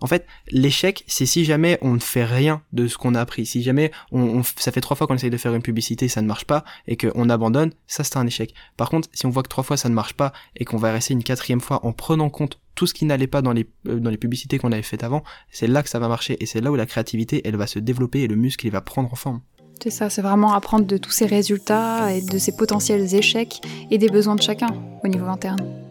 en 0.00 0.06
fait, 0.06 0.26
l'échec, 0.50 1.04
c'est 1.06 1.26
si 1.26 1.44
jamais 1.44 1.78
on 1.80 1.94
ne 1.94 2.00
fait 2.00 2.24
rien 2.24 2.62
de 2.72 2.86
ce 2.86 2.98
qu'on 2.98 3.14
a 3.14 3.20
appris. 3.20 3.46
Si 3.46 3.62
jamais 3.62 3.90
on, 4.12 4.42
ça 4.42 4.72
fait 4.72 4.80
trois 4.80 4.96
fois 4.96 5.06
qu'on 5.06 5.14
essaye 5.14 5.30
de 5.30 5.36
faire 5.36 5.54
une 5.54 5.62
publicité, 5.62 6.08
ça 6.08 6.22
ne 6.22 6.26
marche 6.26 6.44
pas, 6.44 6.64
et 6.86 6.96
qu'on 6.96 7.28
abandonne, 7.30 7.72
ça 7.86 8.04
c'est 8.04 8.16
un 8.16 8.26
échec. 8.26 8.54
Par 8.76 8.90
contre, 8.90 9.08
si 9.12 9.26
on 9.26 9.30
voit 9.30 9.42
que 9.42 9.48
trois 9.48 9.64
fois 9.64 9.76
ça 9.76 9.88
ne 9.88 9.94
marche 9.94 10.14
pas, 10.14 10.32
et 10.56 10.64
qu'on 10.64 10.76
va 10.76 10.92
rester 10.92 11.14
une 11.14 11.24
quatrième 11.24 11.60
fois 11.60 11.84
en 11.84 11.92
prenant 11.92 12.28
compte 12.28 12.60
tout 12.74 12.86
ce 12.86 12.94
qui 12.94 13.06
n'allait 13.06 13.26
pas 13.26 13.40
dans 13.40 13.52
les, 13.52 13.66
euh, 13.88 13.98
dans 13.98 14.10
les 14.10 14.18
publicités 14.18 14.58
qu'on 14.58 14.70
avait 14.70 14.82
faites 14.82 15.02
avant, 15.02 15.24
c'est 15.50 15.66
là 15.66 15.82
que 15.82 15.88
ça 15.88 15.98
va 15.98 16.08
marcher, 16.08 16.36
et 16.40 16.46
c'est 16.46 16.60
là 16.60 16.70
où 16.70 16.76
la 16.76 16.86
créativité, 16.86 17.40
elle 17.44 17.56
va 17.56 17.66
se 17.66 17.78
développer, 17.78 18.20
et 18.20 18.28
le 18.28 18.36
muscle, 18.36 18.66
il 18.66 18.70
va 18.70 18.82
prendre 18.82 19.10
en 19.10 19.16
forme. 19.16 19.40
C'est 19.82 19.90
ça, 19.90 20.10
c'est 20.10 20.22
vraiment 20.22 20.52
apprendre 20.52 20.86
de 20.86 20.96
tous 20.98 21.10
ces 21.10 21.26
résultats, 21.26 22.12
et 22.12 22.20
de 22.20 22.38
ces 22.38 22.54
potentiels 22.54 23.14
échecs, 23.14 23.62
et 23.90 23.96
des 23.96 24.08
besoins 24.08 24.36
de 24.36 24.42
chacun 24.42 24.74
au 25.02 25.08
niveau 25.08 25.26
interne. 25.26 25.85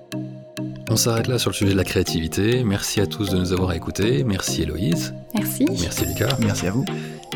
On 0.89 0.95
s'arrête 0.95 1.27
là 1.27 1.39
sur 1.39 1.49
le 1.49 1.55
sujet 1.55 1.71
de 1.71 1.77
la 1.77 1.83
créativité. 1.83 2.63
Merci 2.63 3.01
à 3.01 3.07
tous 3.07 3.29
de 3.29 3.37
nous 3.37 3.53
avoir 3.53 3.73
écoutés. 3.73 4.23
Merci 4.23 4.61
Héloïse. 4.61 5.13
Merci. 5.33 5.65
Merci 5.81 6.05
Lucas. 6.05 6.37
Merci 6.39 6.67
à 6.67 6.71
vous. 6.71 6.85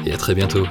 Et 0.05 0.13
à 0.13 0.17
très 0.17 0.35
bientôt. 0.35 0.65